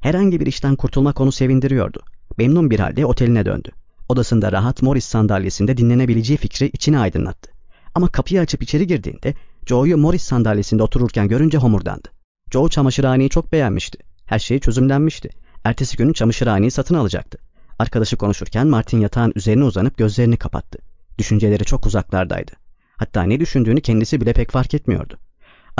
Herhangi 0.00 0.40
bir 0.40 0.46
işten 0.46 0.76
kurtulmak 0.76 1.20
onu 1.20 1.32
sevindiriyordu. 1.32 2.02
Memnun 2.38 2.70
bir 2.70 2.80
halde 2.80 3.06
oteline 3.06 3.46
döndü. 3.46 3.70
Odasında 4.08 4.52
rahat 4.52 4.82
Morris 4.82 5.04
sandalyesinde 5.04 5.76
dinlenebileceği 5.76 6.36
fikri 6.36 6.66
içine 6.66 6.98
aydınlattı. 6.98 7.50
Ama 7.94 8.08
kapıyı 8.08 8.40
açıp 8.40 8.62
içeri 8.62 8.86
girdiğinde 8.86 9.34
Joe'yu 9.66 9.96
Morris 9.96 10.22
sandalyesinde 10.22 10.82
otururken 10.82 11.28
görünce 11.28 11.58
homurdandı. 11.58 12.08
Joe 12.52 12.68
çamaşırhaneyi 12.68 13.30
çok 13.30 13.52
beğenmişti. 13.52 13.98
Her 14.26 14.38
şey 14.38 14.58
çözümlenmişti. 14.58 15.30
Ertesi 15.64 15.96
gün 15.96 16.12
çamaşırhaneyi 16.12 16.70
satın 16.70 16.94
alacaktı. 16.94 17.38
Arkadaşı 17.78 18.16
konuşurken 18.16 18.66
Martin 18.66 19.00
yatağın 19.00 19.32
üzerine 19.36 19.64
uzanıp 19.64 19.98
gözlerini 19.98 20.36
kapattı. 20.36 20.78
Düşünceleri 21.18 21.64
çok 21.64 21.86
uzaklardaydı. 21.86 22.52
Hatta 22.96 23.22
ne 23.22 23.40
düşündüğünü 23.40 23.80
kendisi 23.80 24.20
bile 24.20 24.32
pek 24.32 24.50
fark 24.50 24.74
etmiyordu. 24.74 25.18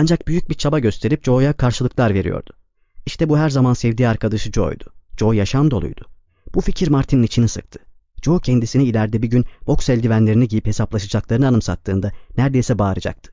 Ancak 0.00 0.28
büyük 0.28 0.50
bir 0.50 0.54
çaba 0.54 0.78
gösterip 0.78 1.24
Joe'ya 1.24 1.52
karşılıklar 1.52 2.14
veriyordu. 2.14 2.50
İşte 3.06 3.28
bu 3.28 3.38
her 3.38 3.50
zaman 3.50 3.74
sevdiği 3.74 4.08
arkadaşı 4.08 4.52
Joe'ydu. 4.52 4.84
Joe 5.18 5.32
yaşam 5.32 5.70
doluydu. 5.70 6.06
Bu 6.54 6.60
fikir 6.60 6.88
Martin'in 6.88 7.22
içini 7.22 7.48
sıktı. 7.48 7.78
Joe 8.22 8.40
kendisini 8.40 8.84
ileride 8.84 9.22
bir 9.22 9.30
gün 9.30 9.44
boks 9.66 9.88
eldivenlerini 9.88 10.48
giyip 10.48 10.66
hesaplaşacaklarını 10.66 11.48
anımsattığında 11.48 12.12
neredeyse 12.36 12.78
bağıracaktı. 12.78 13.32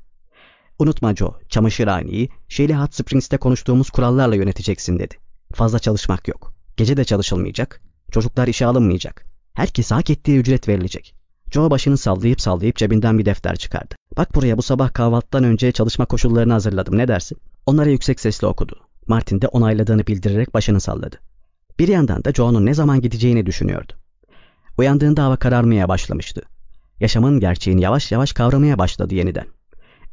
Unutma 0.79 1.15
Joe, 1.15 1.39
çamaşırhaneyi 1.49 2.29
Shelly 2.47 2.73
Hot 2.73 2.93
Springs'te 2.93 3.37
konuştuğumuz 3.37 3.89
kurallarla 3.89 4.35
yöneteceksin 4.35 4.99
dedi. 4.99 5.15
Fazla 5.53 5.79
çalışmak 5.79 6.27
yok. 6.27 6.53
Gece 6.77 6.97
de 6.97 7.03
çalışılmayacak. 7.03 7.81
Çocuklar 8.11 8.47
işe 8.47 8.65
alınmayacak. 8.65 9.25
Herkese 9.53 9.95
hak 9.95 10.09
ettiği 10.09 10.39
ücret 10.39 10.67
verilecek. 10.67 11.15
Joe 11.51 11.71
başını 11.71 11.97
sallayıp 11.97 12.41
sallayıp 12.41 12.75
cebinden 12.75 13.19
bir 13.19 13.25
defter 13.25 13.55
çıkardı. 13.55 13.95
Bak 14.17 14.35
buraya 14.35 14.57
bu 14.57 14.61
sabah 14.61 14.93
kahvaltıdan 14.93 15.43
önce 15.43 15.71
çalışma 15.71 16.05
koşullarını 16.05 16.53
hazırladım 16.53 16.97
ne 16.97 17.07
dersin? 17.07 17.37
Onlara 17.65 17.89
yüksek 17.89 18.19
sesle 18.19 18.47
okudu. 18.47 18.79
Martin 19.07 19.41
de 19.41 19.47
onayladığını 19.47 20.07
bildirerek 20.07 20.53
başını 20.53 20.79
salladı. 20.79 21.15
Bir 21.79 21.87
yandan 21.87 22.23
da 22.23 22.31
Joe'nun 22.31 22.65
ne 22.65 22.73
zaman 22.73 23.01
gideceğini 23.01 23.45
düşünüyordu. 23.45 23.93
Uyandığında 24.77 25.23
hava 25.23 25.35
kararmaya 25.35 25.89
başlamıştı. 25.89 26.41
Yaşamın 26.99 27.39
gerçeğini 27.39 27.81
yavaş 27.81 28.11
yavaş 28.11 28.33
kavramaya 28.33 28.77
başladı 28.77 29.15
yeniden. 29.15 29.45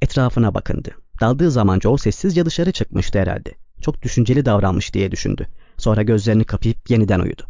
Etrafına 0.02 0.54
bakındı. 0.54 0.90
Daldığı 1.20 1.50
zaman 1.50 1.80
Joe 1.80 1.98
sessizce 1.98 2.46
dışarı 2.46 2.72
çıkmıştı 2.72 3.18
herhalde. 3.18 3.54
Çok 3.80 4.02
düşünceli 4.02 4.44
davranmış 4.44 4.94
diye 4.94 5.10
düşündü. 5.10 5.46
Sonra 5.76 6.02
gözlerini 6.02 6.44
kapayıp 6.44 6.90
yeniden 6.90 7.20
uyudu. 7.20 7.42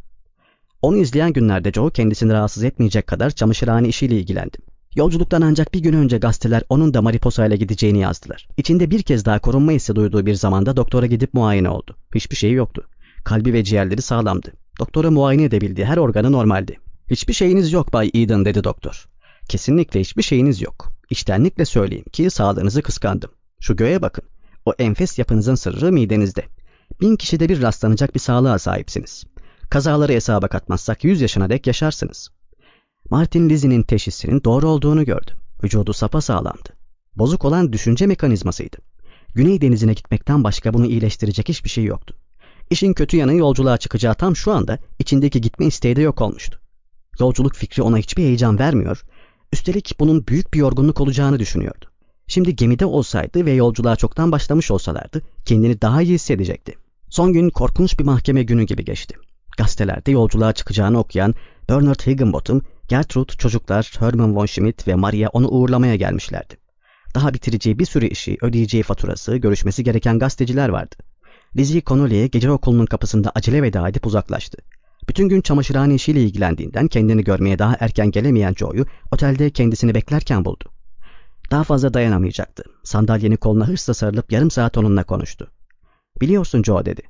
Onu 0.83 0.97
izleyen 0.97 1.33
günlerde 1.33 1.73
Joe 1.73 1.91
kendisini 1.91 2.33
rahatsız 2.33 2.65
etmeyecek 2.65 3.07
kadar 3.07 3.31
çamaşırhane 3.31 3.89
işiyle 3.89 4.19
ilgilendi. 4.19 4.57
Yolculuktan 4.97 5.43
ancak 5.43 5.75
bir 5.75 5.81
gün 5.81 5.93
önce 5.93 6.19
gazeteler 6.19 6.63
onun 6.69 6.95
da 6.95 7.03
Mariposa 7.03 7.47
ile 7.47 7.57
gideceğini 7.57 7.99
yazdılar. 7.99 8.49
İçinde 8.57 8.91
bir 8.91 9.03
kez 9.03 9.25
daha 9.25 9.39
korunma 9.39 9.73
hissi 9.73 9.97
duyduğu 9.97 10.27
bir 10.27 10.35
zamanda 10.35 10.77
doktora 10.77 11.07
gidip 11.07 11.35
muayene 11.35 11.69
oldu. 11.69 11.97
Hiçbir 12.15 12.37
şeyi 12.37 12.55
yoktu. 12.55 12.87
Kalbi 13.25 13.53
ve 13.53 13.65
ciğerleri 13.65 14.03
sağlamdı. 14.03 14.53
Doktora 14.81 15.11
muayene 15.11 15.45
edebildiği 15.45 15.87
her 15.87 15.97
organı 15.97 16.33
normaldi. 16.33 16.79
Hiçbir 17.11 17.33
şeyiniz 17.33 17.73
yok 17.73 17.93
Bay 17.93 18.11
Eden 18.15 18.45
dedi 18.45 18.65
doktor. 18.65 19.09
Kesinlikle 19.49 20.01
hiçbir 20.01 20.23
şeyiniz 20.23 20.63
yok. 20.63 20.93
İçtenlikle 21.11 21.65
söyleyeyim 21.65 22.05
ki 22.13 22.31
sağlığınızı 22.31 22.83
kıskandım. 22.83 23.31
Şu 23.61 23.77
göğe 23.77 24.03
bakın. 24.03 24.25
O 24.67 24.73
enfes 24.79 25.19
yapınızın 25.19 25.55
sırrı 25.55 25.93
midenizde. 25.93 26.43
Bin 27.01 27.17
kişide 27.17 27.49
bir 27.49 27.63
rastlanacak 27.63 28.15
bir 28.15 28.21
sağlığa 28.21 28.59
sahipsiniz. 28.59 29.25
Kazaları 29.71 30.13
hesaba 30.13 30.49
katmazsak 30.49 31.05
100 31.05 31.21
yaşına 31.21 31.51
dek 31.51 31.67
yaşarsınız. 31.67 32.31
Martin 33.13 33.51
Lizzie'nin 33.51 33.83
teşhisinin 33.83 34.45
doğru 34.45 34.69
olduğunu 34.69 35.05
gördü. 35.05 35.31
Vücudu 35.65 35.93
sapasağlamdı. 35.93 36.69
Bozuk 37.17 37.45
olan 37.45 37.73
düşünce 37.73 38.07
mekanizmasıydı. 38.07 38.77
Güney 39.35 39.61
denizine 39.61 39.93
gitmekten 39.93 40.45
başka 40.45 40.75
bunu 40.75 40.87
iyileştirecek 40.87 41.49
hiçbir 41.49 41.71
şey 41.71 41.85
yoktu. 41.85 42.17
İşin 42.71 42.93
kötü 42.93 43.17
yanı 43.17 43.35
yolculuğa 43.35 43.77
çıkacağı 43.77 44.15
tam 44.15 44.37
şu 44.37 44.53
anda 44.53 44.79
içindeki 44.99 45.41
gitme 45.41 45.67
isteği 45.67 45.97
de 45.97 46.01
yok 46.03 46.21
olmuştu. 46.21 46.61
Yolculuk 47.21 47.55
fikri 47.55 47.83
ona 47.83 47.97
hiçbir 47.97 48.23
heyecan 48.23 48.59
vermiyor, 48.59 49.03
üstelik 49.53 49.97
bunun 50.01 50.27
büyük 50.27 50.55
bir 50.55 50.59
yorgunluk 50.59 51.01
olacağını 51.01 51.39
düşünüyordu. 51.39 51.87
Şimdi 52.27 52.57
gemide 52.57 52.87
olsaydı 52.87 53.47
ve 53.47 53.53
yolculuğa 53.53 53.97
çoktan 53.97 54.33
başlamış 54.33 54.71
olsalardı 54.71 55.23
kendini 55.45 55.81
daha 55.81 56.03
iyi 56.03 56.15
hissedecekti. 56.15 56.75
Son 57.09 57.33
gün 57.33 57.51
korkunç 57.51 57.99
bir 57.99 58.05
mahkeme 58.05 58.43
günü 58.43 58.63
gibi 58.63 58.85
geçti. 58.85 59.15
Gazetelerde 59.59 60.11
yolculuğa 60.11 60.53
çıkacağını 60.53 60.99
okuyan 60.99 61.35
Bernard 61.69 62.01
Higginbottom, 62.01 62.63
Gertrude, 62.93 63.33
çocuklar, 63.33 63.93
Herman 63.99 64.37
von 64.37 64.47
Schmidt 64.47 64.89
ve 64.89 64.95
Maria 64.95 65.29
onu 65.33 65.49
uğurlamaya 65.49 65.97
gelmişlerdi. 65.97 66.57
Daha 67.15 67.35
bitireceği 67.35 67.79
bir 67.79 67.85
sürü 67.85 68.07
işi, 68.07 68.37
ödeyeceği 68.43 68.83
faturası, 68.83 69.37
görüşmesi 69.37 69.85
gereken 69.85 70.19
gazeteciler 70.19 70.69
vardı. 70.69 70.95
Lizzie 71.57 71.83
Connolly'e 71.87 72.27
gece 72.27 72.51
okulunun 72.51 72.87
kapısında 72.87 73.33
acele 73.35 73.63
veda 73.63 73.89
edip 73.89 74.07
uzaklaştı. 74.07 74.59
Bütün 75.09 75.29
gün 75.29 75.41
çamaşırhane 75.41 75.95
işiyle 75.95 76.23
ilgilendiğinden 76.23 76.89
kendini 76.89 77.25
görmeye 77.25 77.59
daha 77.59 77.77
erken 77.81 78.11
gelemeyen 78.11 78.55
Joe'yu 78.55 78.87
otelde 79.13 79.51
kendisini 79.51 79.95
beklerken 79.95 80.45
buldu. 80.45 80.65
Daha 81.51 81.65
fazla 81.65 81.95
dayanamayacaktı. 81.95 82.65
Sandalyenin 82.85 83.37
koluna 83.37 83.69
hırsla 83.69 83.95
sarılıp 83.95 84.33
yarım 84.33 84.51
saat 84.51 84.79
onunla 84.79 85.05
konuştu. 85.05 85.51
Biliyorsun 86.21 86.63
Joe 86.63 86.85
dedi. 86.85 87.03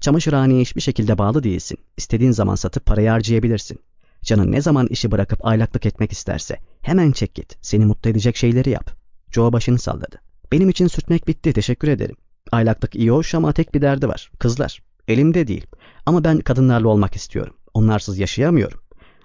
Çamaşırhaneye 0.00 0.60
hiçbir 0.60 0.80
şekilde 0.80 1.18
bağlı 1.18 1.42
değilsin. 1.42 1.78
İstediğin 1.96 2.32
zaman 2.32 2.54
satıp 2.54 2.86
parayı 2.86 3.10
harcayabilirsin. 3.10 3.80
Canın 4.26 4.52
ne 4.52 4.60
zaman 4.60 4.86
işi 4.86 5.10
bırakıp 5.10 5.46
aylaklık 5.46 5.86
etmek 5.86 6.12
isterse 6.12 6.56
hemen 6.80 7.12
çek 7.12 7.34
git. 7.34 7.56
Seni 7.62 7.86
mutlu 7.86 8.10
edecek 8.10 8.36
şeyleri 8.36 8.70
yap. 8.70 8.90
Joe 9.30 9.52
başını 9.52 9.78
salladı. 9.78 10.20
Benim 10.52 10.68
için 10.68 10.86
sürtmek 10.86 11.28
bitti 11.28 11.52
teşekkür 11.52 11.88
ederim. 11.88 12.16
Aylaklık 12.52 12.94
iyi 12.94 13.10
hoş 13.10 13.34
ama 13.34 13.52
tek 13.52 13.74
bir 13.74 13.82
derdi 13.82 14.08
var. 14.08 14.30
Kızlar. 14.38 14.82
Elimde 15.08 15.46
değil. 15.46 15.66
Ama 16.06 16.24
ben 16.24 16.38
kadınlarla 16.38 16.88
olmak 16.88 17.16
istiyorum. 17.16 17.54
Onlarsız 17.74 18.18
yaşayamıyorum. 18.18 18.80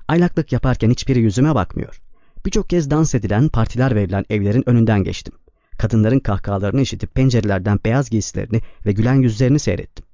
Aylaklık 0.07 0.51
yaparken 0.51 0.89
hiçbiri 0.89 1.19
yüzüme 1.19 1.55
bakmıyor. 1.55 2.01
Birçok 2.45 2.69
kez 2.69 2.89
dans 2.89 3.15
edilen, 3.15 3.49
partiler 3.49 3.95
verilen 3.95 4.25
evlerin 4.29 4.69
önünden 4.69 5.03
geçtim. 5.03 5.33
Kadınların 5.77 6.19
kahkahalarını 6.19 6.81
işitip 6.81 7.15
pencerelerden 7.15 7.79
beyaz 7.85 8.09
giysilerini 8.09 8.61
ve 8.85 8.91
gülen 8.91 9.21
yüzlerini 9.21 9.59
seyrettim. 9.59 10.05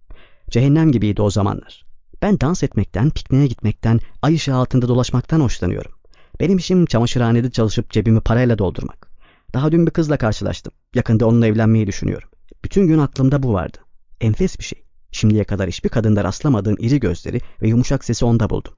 Cehennem 0.50 0.92
gibiydi 0.92 1.22
o 1.22 1.30
zamanlar. 1.30 1.87
Ben 2.22 2.40
dans 2.40 2.64
etmekten, 2.64 3.10
pikniğe 3.10 3.48
gitmekten, 3.48 4.00
ay 4.22 4.36
ışığı 4.36 4.56
altında 4.56 4.88
dolaşmaktan 4.88 5.40
hoşlanıyorum. 5.40 5.92
Benim 6.40 6.58
işim 6.58 6.86
çamaşırhanede 6.86 7.52
çalışıp 7.52 7.92
cebimi 7.92 8.22
parayla 8.22 8.58
doldurmak. 8.58 9.12
Daha 9.54 9.72
dün 9.72 9.86
bir 9.86 9.92
kızla 9.92 10.18
karşılaştım. 10.18 10.74
Yakında 10.96 11.28
onunla 11.28 11.48
evlenmeyi 11.48 11.88
düşünüyorum. 11.88 12.30
Bütün 12.64 12.88
gün 12.88 13.00
aklımda 13.00 13.44
bu 13.44 13.54
vardı. 13.54 13.78
Enfes 14.22 14.60
bir 14.60 14.64
şey. 14.64 14.84
Şimdiye 15.12 15.44
kadar 15.44 15.68
hiçbir 15.68 15.90
kadında 15.90 16.24
rastlamadığım 16.24 16.76
iri 16.80 17.00
gözleri 17.00 17.42
ve 17.62 17.68
yumuşak 17.68 18.06
sesi 18.06 18.26
onda 18.26 18.50
buldum. 18.50 18.74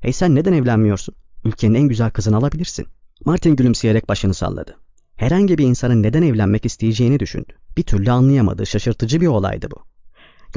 Hey 0.00 0.12
sen 0.12 0.34
neden 0.34 0.52
evlenmiyorsun? 0.52 1.14
Ülkenin 1.44 1.74
en 1.74 1.88
güzel 1.88 2.10
kızını 2.10 2.36
alabilirsin. 2.36 2.86
Martin 3.24 3.56
gülümseyerek 3.56 4.08
başını 4.08 4.34
salladı. 4.34 4.76
Herhangi 5.16 5.58
bir 5.58 5.64
insanın 5.64 6.02
neden 6.02 6.22
evlenmek 6.22 6.66
isteyeceğini 6.66 7.20
düşündü. 7.20 7.52
Bir 7.76 7.82
türlü 7.82 8.10
anlayamadığı 8.10 8.66
şaşırtıcı 8.66 9.20
bir 9.20 9.26
olaydı 9.26 9.68
bu. 9.70 9.95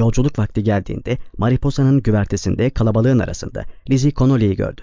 Yolculuk 0.00 0.38
vakti 0.38 0.62
geldiğinde 0.64 1.18
Mariposa'nın 1.38 2.02
güvertesinde 2.02 2.70
kalabalığın 2.70 3.18
arasında 3.18 3.64
Lizzie 3.90 4.12
Connolly'yi 4.12 4.56
gördü. 4.56 4.80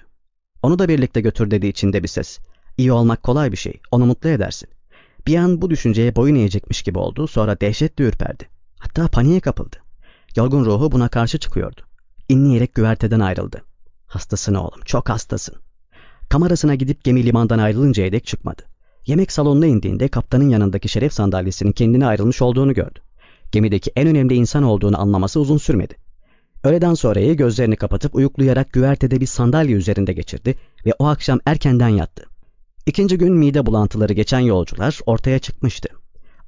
Onu 0.64 0.80
da 0.80 0.88
birlikte 0.88 1.22
götür 1.22 1.52
dediği 1.52 1.70
içinde 1.70 2.04
bir 2.04 2.08
ses. 2.08 2.40
İyi 2.78 2.92
olmak 2.92 3.24
kolay 3.24 3.52
bir 3.52 3.58
şey, 3.58 3.80
onu 3.92 4.06
mutlu 4.06 4.30
edersin. 4.30 4.70
Bir 5.28 5.36
an 5.36 5.62
bu 5.62 5.70
düşünceye 5.70 6.16
boyun 6.16 6.36
eğecekmiş 6.36 6.82
gibi 6.82 7.00
oldu, 7.00 7.28
sonra 7.28 7.62
dehşetle 7.62 8.04
ürperdi. 8.04 8.44
Hatta 8.80 9.08
paniğe 9.08 9.40
kapıldı. 9.40 9.76
Yorgun 10.36 10.66
ruhu 10.66 10.92
buna 10.92 11.10
karşı 11.10 11.38
çıkıyordu. 11.38 11.82
İnleyerek 12.30 12.76
güverteden 12.76 13.20
ayrıldı. 13.20 13.62
Hastasın 14.08 14.54
oğlum, 14.54 14.82
çok 14.86 15.10
hastasın. 15.10 15.56
Kamerasına 16.30 16.76
gidip 16.76 17.04
gemi 17.04 17.26
limandan 17.26 17.60
ayrılıncaya 17.60 18.12
dek 18.12 18.26
çıkmadı. 18.26 18.62
Yemek 19.06 19.32
salonuna 19.32 19.66
indiğinde 19.66 20.08
kaptanın 20.08 20.50
yanındaki 20.50 20.90
şeref 20.90 21.14
sandalyesinin 21.14 21.72
kendine 21.72 22.06
ayrılmış 22.06 22.42
olduğunu 22.42 22.74
gördü. 22.74 23.00
Gemideki 23.52 23.92
en 23.96 24.08
önemli 24.08 24.34
insan 24.34 24.64
olduğunu 24.64 25.02
anlaması 25.02 25.40
uzun 25.40 25.58
sürmedi. 25.58 25.96
Öğleden 26.64 26.94
sonrayı 26.94 27.38
gözlerini 27.38 27.76
kapatıp 27.76 28.16
uyuklayarak 28.16 28.74
güvertede 28.74 29.22
bir 29.22 29.26
sandalye 29.26 29.76
üzerinde 29.76 30.14
geçirdi 30.14 30.56
ve 30.86 30.94
o 31.00 31.06
akşam 31.06 31.40
erkenden 31.46 31.90
yattı. 31.90 32.26
İkinci 32.86 33.18
gün 33.18 33.34
mide 33.34 33.66
bulantıları 33.66 34.14
geçen 34.14 34.40
yolcular 34.40 35.00
ortaya 35.06 35.40
çıkmıştı. 35.40 35.90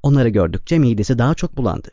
Onları 0.02 0.28
gördükçe 0.28 0.78
midesi 0.78 1.18
daha 1.18 1.34
çok 1.34 1.56
bulandı. 1.56 1.88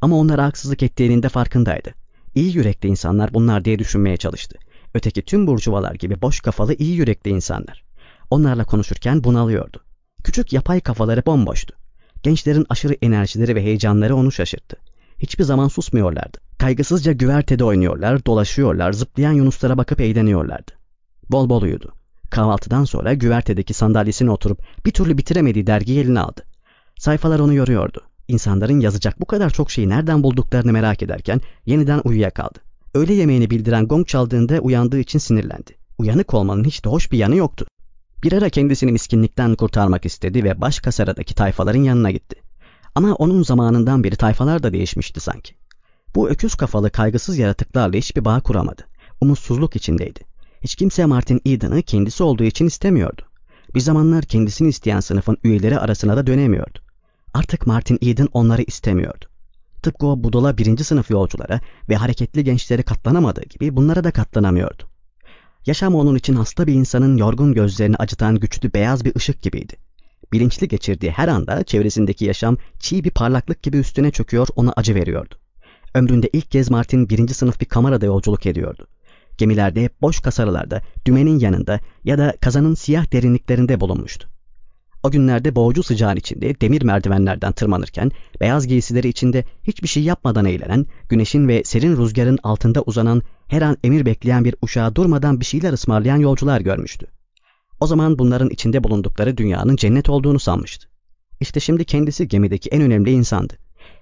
Ama 0.00 0.18
onlara 0.18 0.44
haksızlık 0.44 0.82
ettiğinin 0.82 1.22
de 1.22 1.28
farkındaydı. 1.28 1.94
İyi 2.34 2.56
yürekli 2.56 2.88
insanlar 2.88 3.34
bunlar 3.34 3.64
diye 3.64 3.78
düşünmeye 3.78 4.16
çalıştı. 4.16 4.58
Öteki 4.94 5.22
tüm 5.22 5.46
burcuvalar 5.46 5.94
gibi 5.94 6.22
boş 6.22 6.40
kafalı 6.40 6.74
iyi 6.74 6.96
yürekli 6.96 7.30
insanlar. 7.30 7.84
Onlarla 8.30 8.64
konuşurken 8.64 9.24
bunalıyordu. 9.24 9.84
Küçük 10.24 10.52
yapay 10.52 10.80
kafaları 10.80 11.26
bomboştu. 11.26 11.74
Gençlerin 12.22 12.66
aşırı 12.68 12.96
enerjileri 13.02 13.54
ve 13.54 13.62
heyecanları 13.62 14.16
onu 14.16 14.32
şaşırttı. 14.32 14.76
Hiçbir 15.18 15.44
zaman 15.44 15.68
susmuyorlardı. 15.68 16.38
Kaygısızca 16.58 17.12
güvertede 17.12 17.64
oynuyorlar, 17.64 18.26
dolaşıyorlar, 18.26 18.92
zıplayan 18.92 19.32
yunuslara 19.32 19.78
bakıp 19.78 20.00
eğleniyorlardı. 20.00 20.72
Bol 21.30 21.48
bol 21.48 21.62
uyudu. 21.62 21.92
Kahvaltıdan 22.30 22.84
sonra 22.84 23.14
güvertedeki 23.14 23.74
sandalyesine 23.74 24.30
oturup 24.30 24.62
bir 24.86 24.90
türlü 24.90 25.18
bitiremediği 25.18 25.66
dergiyi 25.66 26.00
eline 26.00 26.20
aldı. 26.20 26.42
Sayfalar 26.98 27.38
onu 27.38 27.54
yoruyordu. 27.54 28.00
İnsanların 28.28 28.80
yazacak 28.80 29.20
bu 29.20 29.26
kadar 29.26 29.50
çok 29.50 29.70
şeyi 29.70 29.88
nereden 29.88 30.22
bulduklarını 30.22 30.72
merak 30.72 31.02
ederken 31.02 31.40
yeniden 31.66 32.00
uyuyakaldı. 32.04 32.58
Öğle 32.94 33.14
yemeğini 33.14 33.50
bildiren 33.50 33.86
gong 33.86 34.06
çaldığında 34.06 34.58
uyandığı 34.58 34.98
için 34.98 35.18
sinirlendi. 35.18 35.76
Uyanık 35.98 36.34
olmanın 36.34 36.64
hiç 36.64 36.84
de 36.84 36.88
hoş 36.88 37.12
bir 37.12 37.18
yanı 37.18 37.36
yoktu. 37.36 37.66
Bir 38.22 38.32
ara 38.32 38.48
kendisini 38.48 38.92
miskinlikten 38.92 39.54
kurtarmak 39.54 40.06
istedi 40.06 40.44
ve 40.44 40.60
baş 40.60 40.80
kasaradaki 40.80 41.34
tayfaların 41.34 41.82
yanına 41.82 42.10
gitti. 42.10 42.42
Ama 42.94 43.14
onun 43.14 43.42
zamanından 43.42 44.04
beri 44.04 44.16
tayfalar 44.16 44.62
da 44.62 44.72
değişmişti 44.72 45.20
sanki. 45.20 45.54
Bu 46.14 46.30
öküz 46.30 46.54
kafalı 46.54 46.90
kaygısız 46.90 47.38
yaratıklarla 47.38 47.96
hiçbir 47.96 48.24
bağ 48.24 48.40
kuramadı. 48.40 48.82
Umutsuzluk 49.20 49.76
içindeydi. 49.76 50.20
Hiç 50.60 50.74
kimse 50.74 51.06
Martin 51.06 51.40
Eden'ı 51.44 51.82
kendisi 51.82 52.22
olduğu 52.22 52.44
için 52.44 52.66
istemiyordu. 52.66 53.22
Bir 53.74 53.80
zamanlar 53.80 54.24
kendisini 54.24 54.68
isteyen 54.68 55.00
sınıfın 55.00 55.36
üyeleri 55.44 55.78
arasına 55.78 56.16
da 56.16 56.26
dönemiyordu. 56.26 56.78
Artık 57.34 57.66
Martin 57.66 57.98
Eden 58.02 58.28
onları 58.32 58.62
istemiyordu. 58.62 59.24
Tıpkı 59.82 60.06
o 60.06 60.24
budala 60.24 60.58
birinci 60.58 60.84
sınıf 60.84 61.10
yolculara 61.10 61.60
ve 61.88 61.96
hareketli 61.96 62.44
gençlere 62.44 62.82
katlanamadığı 62.82 63.44
gibi 63.44 63.76
bunlara 63.76 64.04
da 64.04 64.10
katlanamıyordu. 64.10 64.91
Yaşam 65.66 65.94
onun 65.94 66.16
için 66.16 66.34
hasta 66.34 66.66
bir 66.66 66.74
insanın 66.74 67.16
yorgun 67.16 67.54
gözlerini 67.54 67.96
acıtan 67.96 68.36
güçlü 68.36 68.74
beyaz 68.74 69.04
bir 69.04 69.16
ışık 69.16 69.42
gibiydi. 69.42 69.76
Bilinçli 70.32 70.68
geçirdiği 70.68 71.10
her 71.10 71.28
anda 71.28 71.64
çevresindeki 71.64 72.24
yaşam 72.24 72.56
çiğ 72.78 73.04
bir 73.04 73.10
parlaklık 73.10 73.62
gibi 73.62 73.76
üstüne 73.76 74.10
çöküyor 74.10 74.48
ona 74.56 74.72
acı 74.76 74.94
veriyordu. 74.94 75.34
Ömründe 75.94 76.30
ilk 76.32 76.50
kez 76.50 76.70
Martin 76.70 77.08
birinci 77.08 77.34
sınıf 77.34 77.60
bir 77.60 77.66
kamerada 77.66 78.06
yolculuk 78.06 78.46
ediyordu. 78.46 78.86
Gemilerde, 79.38 79.90
boş 80.02 80.20
kasarılarda, 80.20 80.82
dümenin 81.06 81.38
yanında 81.38 81.80
ya 82.04 82.18
da 82.18 82.34
kazanın 82.40 82.74
siyah 82.74 83.12
derinliklerinde 83.12 83.80
bulunmuştu. 83.80 84.31
O 85.02 85.10
günlerde 85.10 85.54
boğucu 85.54 85.82
sıcağın 85.82 86.16
içinde 86.16 86.60
demir 86.60 86.82
merdivenlerden 86.82 87.52
tırmanırken 87.52 88.10
beyaz 88.40 88.66
giysileri 88.66 89.08
içinde 89.08 89.44
hiçbir 89.64 89.88
şey 89.88 90.02
yapmadan 90.02 90.44
eğlenen, 90.44 90.86
güneşin 91.08 91.48
ve 91.48 91.64
serin 91.64 91.96
rüzgarın 91.96 92.38
altında 92.42 92.82
uzanan, 92.82 93.22
her 93.48 93.62
an 93.62 93.76
emir 93.84 94.06
bekleyen 94.06 94.44
bir 94.44 94.54
uşağa 94.62 94.94
durmadan 94.96 95.40
bir 95.40 95.44
şeyler 95.44 95.72
ısmarlayan 95.72 96.16
yolcular 96.16 96.60
görmüştü. 96.60 97.06
O 97.80 97.86
zaman 97.86 98.18
bunların 98.18 98.50
içinde 98.50 98.84
bulundukları 98.84 99.36
dünyanın 99.36 99.76
cennet 99.76 100.08
olduğunu 100.08 100.38
sanmıştı. 100.38 100.88
İşte 101.40 101.60
şimdi 101.60 101.84
kendisi 101.84 102.28
gemideki 102.28 102.68
en 102.70 102.82
önemli 102.82 103.10
insandı. 103.10 103.54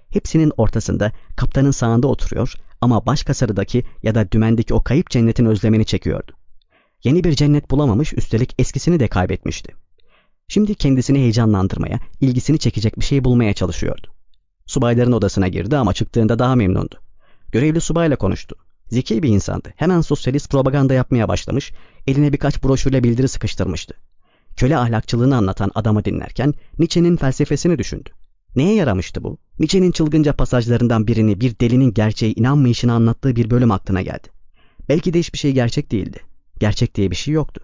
Hepsinin 0.09 0.51
ortasında 0.57 1.11
kaptanın 1.35 1.71
sağında 1.71 2.07
oturuyor 2.07 2.53
ama 2.81 3.05
baş 3.05 3.23
kasarıdaki 3.23 3.83
ya 4.03 4.15
da 4.15 4.31
dümendeki 4.31 4.73
o 4.73 4.83
kayıp 4.83 5.09
cennetin 5.09 5.45
özlemini 5.45 5.85
çekiyordu. 5.85 6.31
Yeni 7.03 7.23
bir 7.23 7.33
cennet 7.33 7.71
bulamamış 7.71 8.13
üstelik 8.13 8.55
eskisini 8.59 8.99
de 8.99 9.07
kaybetmişti. 9.07 9.73
Şimdi 10.51 10.75
kendisini 10.75 11.17
heyecanlandırmaya, 11.19 11.99
ilgisini 12.21 12.59
çekecek 12.59 12.99
bir 12.99 13.05
şey 13.05 13.23
bulmaya 13.23 13.53
çalışıyordu. 13.53 14.07
Subayların 14.65 15.11
odasına 15.11 15.47
girdi 15.47 15.77
ama 15.77 15.93
çıktığında 15.93 16.39
daha 16.39 16.55
memnundu. 16.55 16.95
Görevli 17.51 17.81
subayla 17.81 18.15
konuştu. 18.15 18.55
Zeki 18.87 19.23
bir 19.23 19.29
insandı. 19.29 19.73
Hemen 19.75 20.01
sosyalist 20.01 20.51
propaganda 20.51 20.93
yapmaya 20.93 21.27
başlamış, 21.27 21.71
eline 22.07 22.33
birkaç 22.33 22.63
broşürle 22.63 23.03
bildiri 23.03 23.27
sıkıştırmıştı. 23.27 23.93
Köle 24.55 24.77
ahlakçılığını 24.77 25.35
anlatan 25.35 25.71
adamı 25.75 26.05
dinlerken 26.05 26.53
Nietzsche'nin 26.79 27.17
felsefesini 27.17 27.77
düşündü. 27.77 28.09
Neye 28.55 28.75
yaramıştı 28.75 29.23
bu? 29.23 29.37
Nietzsche'nin 29.59 29.91
çılgınca 29.91 30.33
pasajlarından 30.33 31.07
birini 31.07 31.39
bir 31.39 31.59
delinin 31.59 31.93
gerçeğe 31.93 32.33
inanmayışını 32.33 32.93
anlattığı 32.93 33.35
bir 33.35 33.49
bölüm 33.49 33.71
aklına 33.71 34.01
geldi. 34.01 34.27
Belki 34.89 35.13
de 35.13 35.19
hiçbir 35.19 35.39
şey 35.39 35.51
gerçek 35.51 35.91
değildi. 35.91 36.19
Gerçek 36.59 36.95
diye 36.95 37.11
bir 37.11 37.15
şey 37.15 37.33
yoktu. 37.33 37.61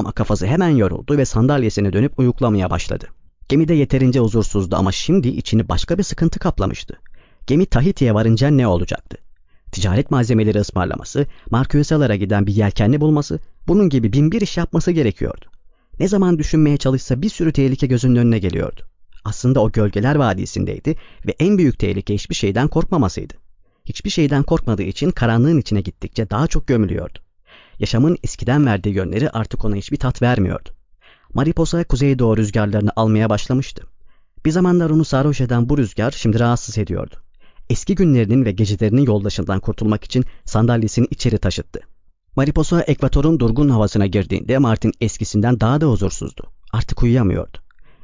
Ama 0.00 0.12
kafası 0.12 0.46
hemen 0.46 0.68
yoruldu 0.68 1.16
ve 1.16 1.24
sandalyesine 1.24 1.92
dönüp 1.92 2.18
uyuklamaya 2.18 2.70
başladı. 2.70 3.06
Gemide 3.48 3.74
yeterince 3.74 4.20
huzursuzdu 4.20 4.76
ama 4.76 4.92
şimdi 4.92 5.28
içini 5.28 5.68
başka 5.68 5.98
bir 5.98 6.02
sıkıntı 6.02 6.38
kaplamıştı. 6.38 6.94
Gemi 7.46 7.66
Tahiti'ye 7.66 8.14
varınca 8.14 8.48
ne 8.48 8.66
olacaktı? 8.66 9.16
Ticaret 9.72 10.10
malzemeleri 10.10 10.58
ısmarlaması, 10.58 11.26
Marküesalara 11.50 12.16
giden 12.16 12.46
bir 12.46 12.54
yelkenli 12.54 13.00
bulması, 13.00 13.38
bunun 13.68 13.88
gibi 13.88 14.12
bin 14.12 14.32
bir 14.32 14.40
iş 14.40 14.56
yapması 14.56 14.90
gerekiyordu. 14.90 15.46
Ne 15.98 16.08
zaman 16.08 16.38
düşünmeye 16.38 16.76
çalışsa 16.76 17.22
bir 17.22 17.28
sürü 17.28 17.52
tehlike 17.52 17.86
gözünün 17.86 18.16
önüne 18.16 18.38
geliyordu. 18.38 18.80
Aslında 19.24 19.60
o 19.60 19.72
gölgeler 19.72 20.14
vadisindeydi 20.14 20.96
ve 21.26 21.34
en 21.38 21.58
büyük 21.58 21.78
tehlike 21.78 22.14
hiçbir 22.14 22.34
şeyden 22.34 22.68
korkmamasıydı. 22.68 23.34
Hiçbir 23.84 24.10
şeyden 24.10 24.42
korkmadığı 24.42 24.82
için 24.82 25.10
karanlığın 25.10 25.58
içine 25.58 25.80
gittikçe 25.80 26.30
daha 26.30 26.46
çok 26.46 26.66
gömülüyordu. 26.66 27.18
Yaşamın 27.80 28.18
eskiden 28.22 28.66
verdiği 28.66 28.94
yönleri 28.94 29.30
artık 29.30 29.64
ona 29.64 29.76
hiçbir 29.76 29.96
tat 29.96 30.22
vermiyordu. 30.22 30.68
Mariposa 31.34 31.84
kuzeydoğu 31.84 32.36
rüzgarlarını 32.36 32.90
almaya 32.96 33.30
başlamıştı. 33.30 33.82
Bir 34.44 34.50
zamanlar 34.50 34.90
onu 34.90 35.04
sarhoş 35.04 35.40
eden 35.40 35.68
bu 35.68 35.78
rüzgar 35.78 36.10
şimdi 36.10 36.40
rahatsız 36.40 36.78
ediyordu. 36.78 37.14
Eski 37.70 37.94
günlerinin 37.94 38.44
ve 38.44 38.52
gecelerinin 38.52 39.02
yoldaşından 39.02 39.60
kurtulmak 39.60 40.04
için 40.04 40.24
sandalyesini 40.44 41.06
içeri 41.10 41.38
taşıttı. 41.38 41.80
Mariposa 42.36 42.80
ekvatorun 42.82 43.40
durgun 43.40 43.68
havasına 43.68 44.06
girdiğinde 44.06 44.58
Martin 44.58 44.92
eskisinden 45.00 45.60
daha 45.60 45.80
da 45.80 45.86
huzursuzdu. 45.86 46.42
Artık 46.72 47.02
uyuyamıyordu. 47.02 47.58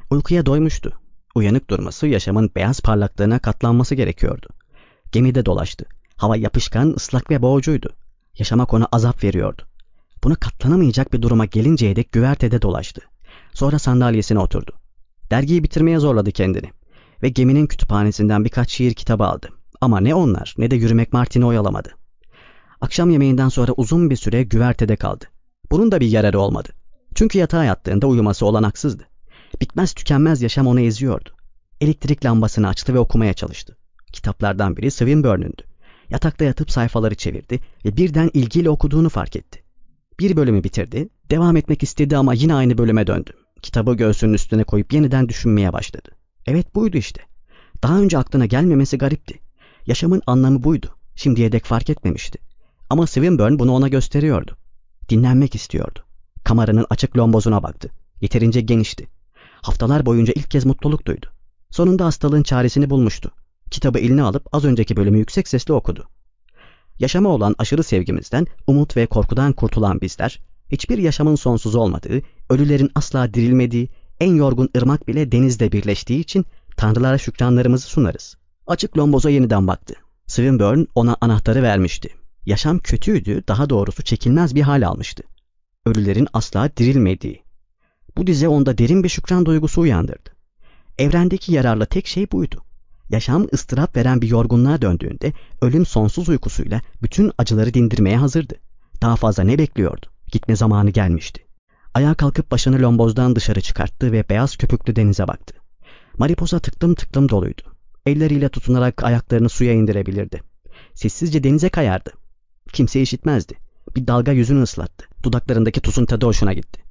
Uykuya 0.09 0.45
doymuştu. 0.45 0.93
Uyanık 1.35 1.69
durması 1.69 2.07
yaşamın 2.07 2.51
beyaz 2.55 2.81
parlaklığına 2.81 3.39
katlanması 3.39 3.95
gerekiyordu. 3.95 4.47
Gemide 5.11 5.45
dolaştı. 5.45 5.85
Hava 6.15 6.37
yapışkan, 6.37 6.93
ıslak 6.97 7.31
ve 7.31 7.41
boğucuydu. 7.41 7.89
Yaşamak 8.39 8.73
ona 8.73 8.87
azap 8.91 9.23
veriyordu. 9.23 9.66
Buna 10.27 10.35
katlanamayacak 10.35 11.13
bir 11.13 11.21
duruma 11.21 11.45
gelinceye 11.45 11.95
dek 11.95 12.11
güvertede 12.11 12.61
dolaştı. 12.61 13.01
Sonra 13.53 13.79
sandalyesine 13.79 14.39
oturdu. 14.39 14.71
Dergiyi 15.31 15.63
bitirmeye 15.63 15.99
zorladı 15.99 16.31
kendini. 16.31 16.71
Ve 17.23 17.29
geminin 17.29 17.67
kütüphanesinden 17.67 18.45
birkaç 18.45 18.71
şiir 18.71 18.93
kitabı 18.93 19.23
aldı. 19.23 19.49
Ama 19.81 19.99
ne 19.99 20.15
onlar 20.15 20.55
ne 20.57 20.71
de 20.71 20.75
yürümek 20.75 21.13
Martin'i 21.13 21.45
oyalamadı. 21.45 21.89
Akşam 22.81 23.09
yemeğinden 23.09 23.49
sonra 23.49 23.71
uzun 23.77 24.09
bir 24.09 24.15
süre 24.15 24.43
güvertede 24.43 24.95
kaldı. 24.95 25.25
Bunun 25.71 25.91
da 25.91 25.99
bir 25.99 26.07
yararı 26.07 26.39
olmadı. 26.39 26.69
Çünkü 27.15 27.37
yatağa 27.37 27.63
yattığında 27.63 28.07
uyuması 28.07 28.45
olanaksızdı. 28.45 29.03
Bitmez 29.61 29.93
tükenmez 29.93 30.41
yaşam 30.41 30.67
onu 30.67 30.79
eziyordu. 30.79 31.29
Elektrik 31.81 32.25
lambasını 32.25 32.67
açtı 32.67 32.93
ve 32.93 32.99
okumaya 32.99 33.33
çalıştı. 33.33 33.77
Kitaplardan 34.13 34.77
biri 34.77 34.91
Swinburne'ündü. 34.91 35.63
Yatakta 36.09 36.45
yatıp 36.45 36.71
sayfaları 36.71 37.15
çevirdi 37.15 37.59
ve 37.85 37.97
birden 37.97 38.31
ilgiyle 38.33 38.69
okuduğunu 38.69 39.09
fark 39.09 39.35
etti. 39.35 39.66
Bir 40.19 40.35
bölümü 40.35 40.63
bitirdi, 40.63 41.09
devam 41.31 41.57
etmek 41.57 41.83
istedi 41.83 42.17
ama 42.17 42.33
yine 42.33 42.53
aynı 42.53 42.77
bölüme 42.77 43.07
döndü. 43.07 43.31
Kitabı 43.61 43.93
göğsünün 43.93 44.33
üstüne 44.33 44.63
koyup 44.63 44.93
yeniden 44.93 45.29
düşünmeye 45.29 45.73
başladı. 45.73 46.09
Evet 46.45 46.75
buydu 46.75 46.97
işte. 46.97 47.21
Daha 47.83 47.99
önce 47.99 48.17
aklına 48.17 48.45
gelmemesi 48.45 48.97
garipti. 48.97 49.39
Yaşamın 49.85 50.21
anlamı 50.27 50.63
buydu. 50.63 50.95
Şimdiye 51.15 51.51
dek 51.51 51.65
fark 51.65 51.89
etmemişti. 51.89 52.39
Ama 52.89 53.07
Swinburne 53.07 53.59
bunu 53.59 53.71
ona 53.71 53.87
gösteriyordu. 53.87 54.57
Dinlenmek 55.09 55.55
istiyordu. 55.55 55.99
Kameranın 56.43 56.85
açık 56.89 57.17
lombozuna 57.17 57.63
baktı. 57.63 57.89
Yeterince 58.21 58.61
genişti. 58.61 59.07
Haftalar 59.61 60.05
boyunca 60.05 60.33
ilk 60.35 60.51
kez 60.51 60.65
mutluluk 60.65 61.05
duydu. 61.05 61.25
Sonunda 61.69 62.05
hastalığın 62.05 62.43
çaresini 62.43 62.89
bulmuştu. 62.89 63.31
Kitabı 63.71 63.99
eline 63.99 64.23
alıp 64.23 64.47
az 64.51 64.65
önceki 64.65 64.95
bölümü 64.95 65.17
yüksek 65.17 65.47
sesle 65.47 65.73
okudu. 65.73 66.07
Yaşama 66.99 67.29
olan 67.29 67.55
aşırı 67.57 67.83
sevgimizden, 67.83 68.47
umut 68.67 68.97
ve 68.97 69.05
korkudan 69.05 69.53
kurtulan 69.53 70.01
bizler, 70.01 70.39
hiçbir 70.71 70.97
yaşamın 70.97 71.35
sonsuz 71.35 71.75
olmadığı, 71.75 72.21
ölülerin 72.49 72.91
asla 72.95 73.33
dirilmediği, 73.33 73.89
en 74.19 74.35
yorgun 74.35 74.69
ırmak 74.77 75.07
bile 75.07 75.31
denizde 75.31 75.71
birleştiği 75.71 76.19
için 76.19 76.45
tanrılara 76.77 77.17
şükranlarımızı 77.17 77.87
sunarız. 77.87 78.35
Açık 78.67 78.97
lomboza 78.97 79.29
yeniden 79.29 79.67
baktı. 79.67 79.93
Swinburne 80.27 80.85
ona 80.95 81.17
anahtarı 81.21 81.63
vermişti. 81.63 82.09
Yaşam 82.45 82.79
kötüydü, 82.79 83.43
daha 83.47 83.69
doğrusu 83.69 84.03
çekilmez 84.03 84.55
bir 84.55 84.61
hal 84.61 84.87
almıştı. 84.87 85.23
Ölülerin 85.85 86.27
asla 86.33 86.69
dirilmediği. 86.77 87.43
Bu 88.17 88.27
dize 88.27 88.47
onda 88.47 88.77
derin 88.77 89.03
bir 89.03 89.09
şükran 89.09 89.45
duygusu 89.45 89.81
uyandırdı. 89.81 90.29
Evrendeki 90.97 91.53
yararlı 91.53 91.85
tek 91.85 92.07
şey 92.07 92.31
buydu. 92.31 92.63
Yaşam 93.09 93.47
ıstırap 93.53 93.95
veren 93.95 94.21
bir 94.21 94.27
yorgunluğa 94.27 94.81
döndüğünde 94.81 95.33
ölüm 95.61 95.85
sonsuz 95.85 96.29
uykusuyla 96.29 96.81
bütün 97.03 97.31
acıları 97.37 97.73
dindirmeye 97.73 98.17
hazırdı. 98.17 98.55
Daha 99.01 99.15
fazla 99.15 99.43
ne 99.43 99.57
bekliyordu? 99.57 100.05
Gitme 100.31 100.55
zamanı 100.55 100.89
gelmişti. 100.89 101.45
Ayağa 101.93 102.13
kalkıp 102.13 102.51
başını 102.51 102.81
lombozdan 102.81 103.35
dışarı 103.35 103.61
çıkarttı 103.61 104.11
ve 104.11 104.29
beyaz 104.29 104.57
köpüklü 104.57 104.95
denize 104.95 105.27
baktı. 105.27 105.53
Mariposa 106.17 106.59
tıklım 106.59 106.95
tıklım 106.95 107.29
doluydu. 107.29 107.61
Elleriyle 108.05 108.49
tutunarak 108.49 109.03
ayaklarını 109.03 109.49
suya 109.49 109.73
indirebilirdi. 109.73 110.41
Sessizce 110.93 111.43
denize 111.43 111.69
kayardı. 111.69 112.11
Kimse 112.73 113.01
işitmezdi. 113.01 113.53
Bir 113.95 114.07
dalga 114.07 114.31
yüzünü 114.31 114.61
ıslattı. 114.61 115.05
Dudaklarındaki 115.23 115.81
tuzun 115.81 116.05
tadı 116.05 116.25
hoşuna 116.25 116.53
gitti. 116.53 116.81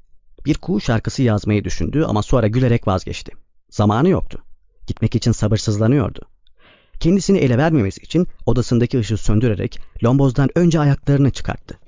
Bir 0.45 0.55
kuğu 0.55 0.81
şarkısı 0.81 1.23
yazmayı 1.23 1.65
düşündü 1.65 2.05
ama 2.05 2.23
sonra 2.23 2.49
gülerek 2.49 2.87
vazgeçti. 2.87 3.33
Zamanı 3.71 4.09
yoktu. 4.09 4.39
Gitmek 4.87 5.15
için 5.15 5.33
sabırsızlanıyordu. 5.33 6.21
Kendisini 7.01 7.39
ele 7.39 7.59
vermemesi 7.59 8.01
için 8.01 8.27
odasındaki 8.47 8.99
ışığı 8.99 9.17
söndürerek 9.17 9.81
lombozdan 10.05 10.49
önce 10.55 10.81
ayaklarını 10.81 11.31
çıkarttı. 11.31 11.79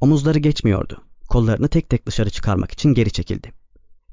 Omuzları 0.00 0.38
geçmiyordu. 0.38 1.02
Kollarını 1.28 1.68
tek 1.68 1.88
tek 1.88 2.06
dışarı 2.06 2.30
çıkarmak 2.30 2.72
için 2.72 2.94
geri 2.94 3.10
çekildi. 3.10 3.52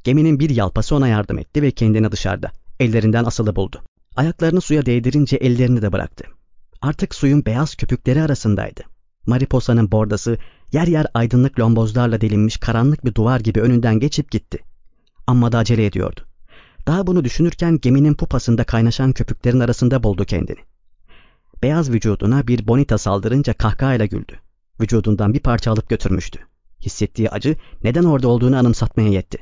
Geminin 0.04 0.40
bir 0.40 0.50
yalpası 0.50 0.96
ona 0.96 1.08
yardım 1.08 1.38
etti 1.40 1.62
ve 1.62 1.72
kendini 1.72 2.12
dışarıda, 2.12 2.52
ellerinden 2.80 3.26
asılı 3.26 3.56
buldu. 3.56 3.82
Ayaklarını 4.16 4.62
suya 4.62 4.86
değdirince 4.86 5.36
ellerini 5.36 5.82
de 5.82 5.92
bıraktı. 5.92 6.24
Artık 6.82 7.16
suyun 7.16 7.46
beyaz 7.46 7.76
köpükleri 7.76 8.22
arasındaydı. 8.22 8.82
Mariposa'nın 9.26 9.92
bordası 9.92 10.38
yer 10.72 10.88
yer 10.88 11.08
aydınlık 11.14 11.60
lombozlarla 11.60 12.22
delinmiş 12.22 12.58
karanlık 12.58 13.06
bir 13.06 13.16
duvar 13.16 13.40
gibi 13.40 13.62
önünden 13.62 14.00
geçip 14.00 14.32
gitti. 14.32 14.58
Amma 15.28 15.52
da 15.52 15.58
acele 15.58 15.86
ediyordu. 15.86 16.29
Daha 16.90 17.08
bunu 17.08 17.24
düşünürken 17.24 17.80
geminin 17.82 18.14
pupasında 18.14 18.64
kaynaşan 18.64 19.12
köpüklerin 19.12 19.60
arasında 19.60 20.04
buldu 20.04 20.26
kendini. 20.26 20.58
Beyaz 21.64 21.92
vücuduna 21.92 22.48
bir 22.48 22.68
bonita 22.68 22.98
saldırınca 22.98 23.54
kahkahayla 23.54 24.06
güldü. 24.06 24.40
Vücudundan 24.82 25.34
bir 25.34 25.40
parça 25.40 25.72
alıp 25.72 25.90
götürmüştü. 25.90 26.40
Hissettiği 26.82 27.30
acı 27.30 27.56
neden 27.84 28.04
orada 28.04 28.28
olduğunu 28.28 28.58
anımsatmaya 28.58 29.10
yetti. 29.10 29.38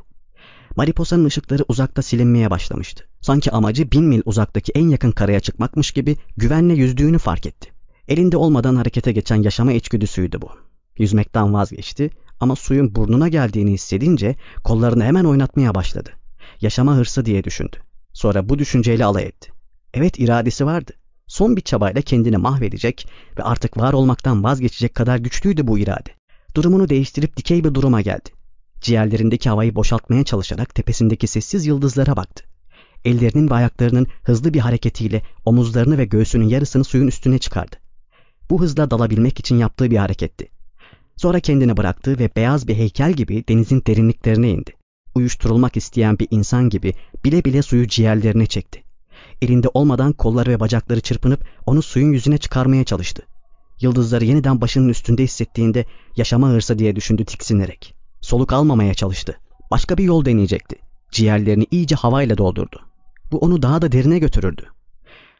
Mariposa'nın 0.75 1.25
ışıkları 1.25 1.65
uzakta 1.67 2.01
silinmeye 2.01 2.49
başlamıştı. 2.49 3.07
Sanki 3.21 3.51
amacı 3.51 3.91
bin 3.91 4.03
mil 4.03 4.21
uzaktaki 4.25 4.71
en 4.71 4.89
yakın 4.89 5.11
karaya 5.11 5.39
çıkmakmış 5.39 5.91
gibi 5.91 6.17
güvenle 6.37 6.73
yüzdüğünü 6.73 7.17
fark 7.17 7.45
etti. 7.45 7.71
Elinde 8.07 8.37
olmadan 8.37 8.75
harekete 8.75 9.11
geçen 9.11 9.43
yaşama 9.43 9.73
içgüdüsüydü 9.73 10.41
bu. 10.41 10.49
Yüzmekten 10.97 11.53
vazgeçti 11.53 12.09
ama 12.39 12.55
suyun 12.55 12.95
burnuna 12.95 13.27
geldiğini 13.27 13.71
hissedince 13.71 14.35
kollarını 14.63 15.03
hemen 15.03 15.23
oynatmaya 15.23 15.75
başladı. 15.75 16.09
Yaşama 16.61 16.95
hırsı 16.95 17.25
diye 17.25 17.43
düşündü. 17.43 17.77
Sonra 18.13 18.49
bu 18.49 18.59
düşünceyle 18.59 19.05
alay 19.05 19.23
etti. 19.23 19.51
Evet 19.93 20.19
iradesi 20.19 20.65
vardı. 20.65 20.91
Son 21.27 21.55
bir 21.55 21.61
çabayla 21.61 22.01
kendini 22.01 22.37
mahvedecek 22.37 23.07
ve 23.37 23.43
artık 23.43 23.77
var 23.77 23.93
olmaktan 23.93 24.43
vazgeçecek 24.43 24.95
kadar 24.95 25.17
güçlüydü 25.17 25.67
bu 25.67 25.79
irade. 25.79 26.09
Durumunu 26.55 26.89
değiştirip 26.89 27.37
dikey 27.37 27.63
bir 27.63 27.73
duruma 27.73 28.01
geldi. 28.01 28.29
Ciğerlerindeki 28.81 29.49
havayı 29.49 29.75
boşaltmaya 29.75 30.23
çalışarak 30.23 30.75
tepesindeki 30.75 31.27
sessiz 31.27 31.65
yıldızlara 31.65 32.15
baktı. 32.15 32.43
Ellerinin 33.05 33.49
ve 33.49 33.53
ayaklarının 33.53 34.07
hızlı 34.23 34.53
bir 34.53 34.59
hareketiyle 34.59 35.21
omuzlarını 35.45 35.97
ve 35.97 36.05
göğsünün 36.05 36.47
yarısını 36.47 36.83
suyun 36.83 37.07
üstüne 37.07 37.37
çıkardı. 37.37 37.75
Bu 38.49 38.61
hızla 38.61 38.91
dalabilmek 38.91 39.39
için 39.39 39.57
yaptığı 39.57 39.91
bir 39.91 39.97
hareketti. 39.97 40.47
Sonra 41.15 41.39
kendini 41.39 41.77
bıraktı 41.77 42.19
ve 42.19 42.29
beyaz 42.35 42.67
bir 42.67 42.75
heykel 42.75 43.13
gibi 43.13 43.47
denizin 43.47 43.83
derinliklerine 43.87 44.49
indi. 44.49 44.76
Uyuşturulmak 45.17 45.77
isteyen 45.77 46.19
bir 46.19 46.27
insan 46.31 46.69
gibi 46.69 46.93
bile 47.25 47.45
bile 47.45 47.61
suyu 47.61 47.87
ciğerlerine 47.87 48.45
çekti. 48.45 48.83
Elinde 49.41 49.67
olmadan 49.73 50.13
kolları 50.13 50.49
ve 50.49 50.59
bacakları 50.59 51.01
çırpınıp 51.01 51.47
onu 51.65 51.81
suyun 51.81 52.11
yüzüne 52.11 52.37
çıkarmaya 52.37 52.83
çalıştı. 52.83 53.23
Yıldızları 53.81 54.25
yeniden 54.25 54.61
başının 54.61 54.89
üstünde 54.89 55.23
hissettiğinde 55.23 55.85
yaşama 56.17 56.49
hırsı 56.49 56.79
diye 56.79 56.95
düşündü 56.95 57.25
tiksinerek. 57.25 57.95
Soluk 58.21 58.53
almamaya 58.53 58.93
çalıştı. 58.93 59.37
Başka 59.71 59.97
bir 59.97 60.03
yol 60.03 60.25
deneyecekti. 60.25 60.75
Ciğerlerini 61.11 61.67
iyice 61.71 61.95
havayla 61.95 62.37
doldurdu. 62.37 62.81
Bu 63.31 63.37
onu 63.37 63.61
daha 63.61 63.81
da 63.81 63.91
derine 63.91 64.19
götürürdü. 64.19 64.65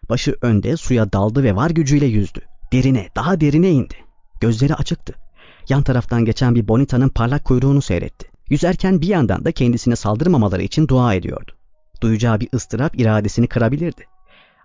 Başı 0.09 0.35
önde 0.41 0.77
suya 0.77 1.13
daldı 1.13 1.43
ve 1.43 1.55
var 1.55 1.69
gücüyle 1.69 2.05
yüzdü. 2.05 2.41
Derine, 2.73 3.09
daha 3.15 3.41
derine 3.41 3.71
indi. 3.71 3.95
Gözleri 4.41 4.75
açıktı. 4.75 5.13
Yan 5.69 5.83
taraftan 5.83 6.25
geçen 6.25 6.55
bir 6.55 6.67
bonitanın 6.67 7.09
parlak 7.09 7.45
kuyruğunu 7.45 7.81
seyretti. 7.81 8.36
Yüzerken 8.49 9.01
bir 9.01 9.07
yandan 9.07 9.45
da 9.45 9.51
kendisine 9.51 9.95
saldırmamaları 9.95 10.63
için 10.63 10.87
dua 10.87 11.13
ediyordu. 11.13 11.51
Duyacağı 12.01 12.39
bir 12.39 12.49
ıstırap 12.53 12.99
iradesini 12.99 13.47
kırabilirdi. 13.47 14.05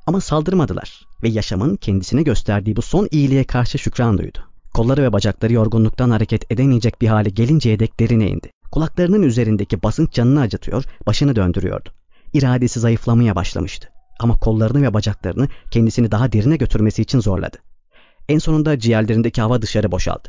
Ama 0.07 0.20
saldırmadılar 0.20 1.07
ve 1.22 1.28
yaşamın 1.28 1.76
kendisine 1.76 2.22
gösterdiği 2.22 2.76
bu 2.76 2.83
son 2.83 3.09
iyiliğe 3.11 3.45
karşı 3.45 3.78
şükran 3.78 4.18
duydu. 4.18 4.39
Kolları 4.74 5.03
ve 5.03 5.12
bacakları 5.12 5.53
yorgunluktan 5.53 6.11
hareket 6.11 6.53
edemeyecek 6.53 7.03
bir 7.03 7.09
hale 7.09 7.30
gelinceye 7.30 7.78
dek 7.78 8.01
derine 8.01 8.28
indi. 8.30 8.51
Kulaklarının 8.72 9.22
üzerindeki 9.22 9.83
basınç 9.83 10.12
canını 10.12 10.41
acıtıyor, 10.41 10.85
başını 11.07 11.37
döndürüyordu. 11.37 11.89
İradesi 12.33 12.80
zayıflamaya 12.80 13.37
başlamıştı. 13.37 13.89
Ama 14.20 14.39
kollarını 14.39 14.83
ve 14.83 14.95
bacaklarını 14.95 15.49
kendisini 15.70 16.11
daha 16.11 16.33
derine 16.33 16.57
götürmesi 16.57 17.03
için 17.03 17.20
zorladı. 17.20 17.57
En 18.28 18.39
sonunda 18.39 18.78
ciğerlerindeki 18.78 19.41
hava 19.41 19.62
dışarı 19.62 19.93
boşaldı. 19.93 20.28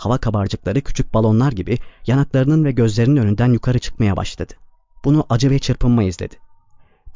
Hava 0.00 0.18
kabarcıkları 0.18 0.80
küçük 0.80 1.14
balonlar 1.14 1.52
gibi 1.52 1.78
yanaklarının 2.06 2.64
ve 2.64 2.72
gözlerinin 2.72 3.16
önünden 3.16 3.52
yukarı 3.52 3.78
çıkmaya 3.78 4.16
başladı. 4.16 4.52
Bunu 5.04 5.26
acı 5.28 5.50
ve 5.50 5.58
çırpınma 5.58 6.02
izledi. 6.02 6.36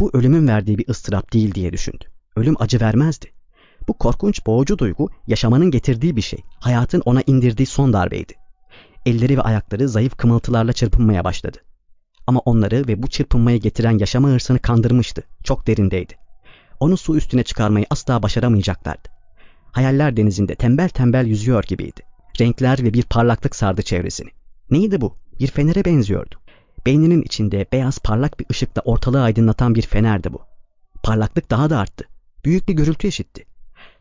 Bu 0.01 0.11
ölümün 0.13 0.49
verdiği 0.49 0.79
bir 0.79 0.89
ıstırap 0.89 1.33
değil 1.33 1.55
diye 1.55 1.73
düşündü. 1.73 2.05
Ölüm 2.37 2.55
acı 2.59 2.81
vermezdi. 2.81 3.27
Bu 3.89 3.99
korkunç 3.99 4.47
boğucu 4.47 4.79
duygu 4.79 5.09
yaşamanın 5.27 5.71
getirdiği 5.71 6.17
bir 6.17 6.21
şey. 6.21 6.39
Hayatın 6.61 7.03
ona 7.05 7.23
indirdiği 7.27 7.67
son 7.67 7.93
darbeydi. 7.93 8.33
Elleri 9.07 9.37
ve 9.37 9.43
ayakları 9.43 9.89
zayıf 9.89 10.17
kımıltılarla 10.17 10.73
çırpınmaya 10.73 11.25
başladı. 11.25 11.59
Ama 12.27 12.41
onları 12.41 12.89
ve 12.89 13.03
bu 13.03 13.09
çırpınmayı 13.09 13.61
getiren 13.61 13.99
yaşama 13.99 14.29
hırsını 14.29 14.59
kandırmıştı. 14.59 15.23
Çok 15.45 15.67
derindeydi. 15.67 16.15
Onu 16.81 16.97
su 16.97 17.17
üstüne 17.17 17.43
çıkarmayı 17.43 17.87
asla 17.91 18.23
başaramayacaklardı. 18.23 19.09
Hayaller 19.73 20.17
denizinde 20.17 20.55
tembel 20.55 20.89
tembel 20.89 21.27
yüzüyor 21.27 21.65
gibiydi. 21.69 22.14
Renkler 22.41 22.83
ve 22.83 22.95
bir 22.95 23.03
parlaklık 23.03 23.57
sardı 23.57 23.83
çevresini. 23.83 24.31
Neydi 24.71 25.01
bu? 25.01 25.17
Bir 25.41 25.47
fenere 25.47 25.85
benziyordu. 25.85 26.35
Beyninin 26.87 27.23
içinde 27.23 27.67
beyaz 27.73 27.99
parlak 27.99 28.41
bir 28.41 28.47
ışıkla 28.51 28.83
ortalığı 28.85 29.23
aydınlatan 29.23 29.75
bir 29.75 29.83
fenerdi 29.83 30.33
bu. 30.33 30.43
Parlaklık 31.03 31.51
daha 31.51 31.71
da 31.71 31.79
arttı. 31.79 32.05
Büyük 32.45 32.69
bir 32.69 32.75
gürültü 32.75 33.09
işitti. 33.09 33.45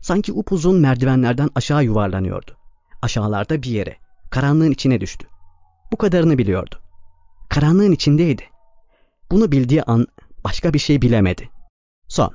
Sanki 0.00 0.32
upuzun 0.32 0.80
merdivenlerden 0.80 1.50
aşağı 1.54 1.84
yuvarlanıyordu. 1.84 2.56
Aşağılarda 3.02 3.62
bir 3.62 3.70
yere, 3.70 3.96
karanlığın 4.30 4.70
içine 4.70 5.00
düştü. 5.00 5.26
Bu 5.92 5.96
kadarını 5.96 6.38
biliyordu. 6.38 6.74
Karanlığın 7.48 7.92
içindeydi. 7.92 8.42
Bunu 9.30 9.52
bildiği 9.52 9.82
an 9.82 10.06
başka 10.44 10.74
bir 10.74 10.78
şey 10.78 11.02
bilemedi. 11.02 11.48
Son. 12.08 12.34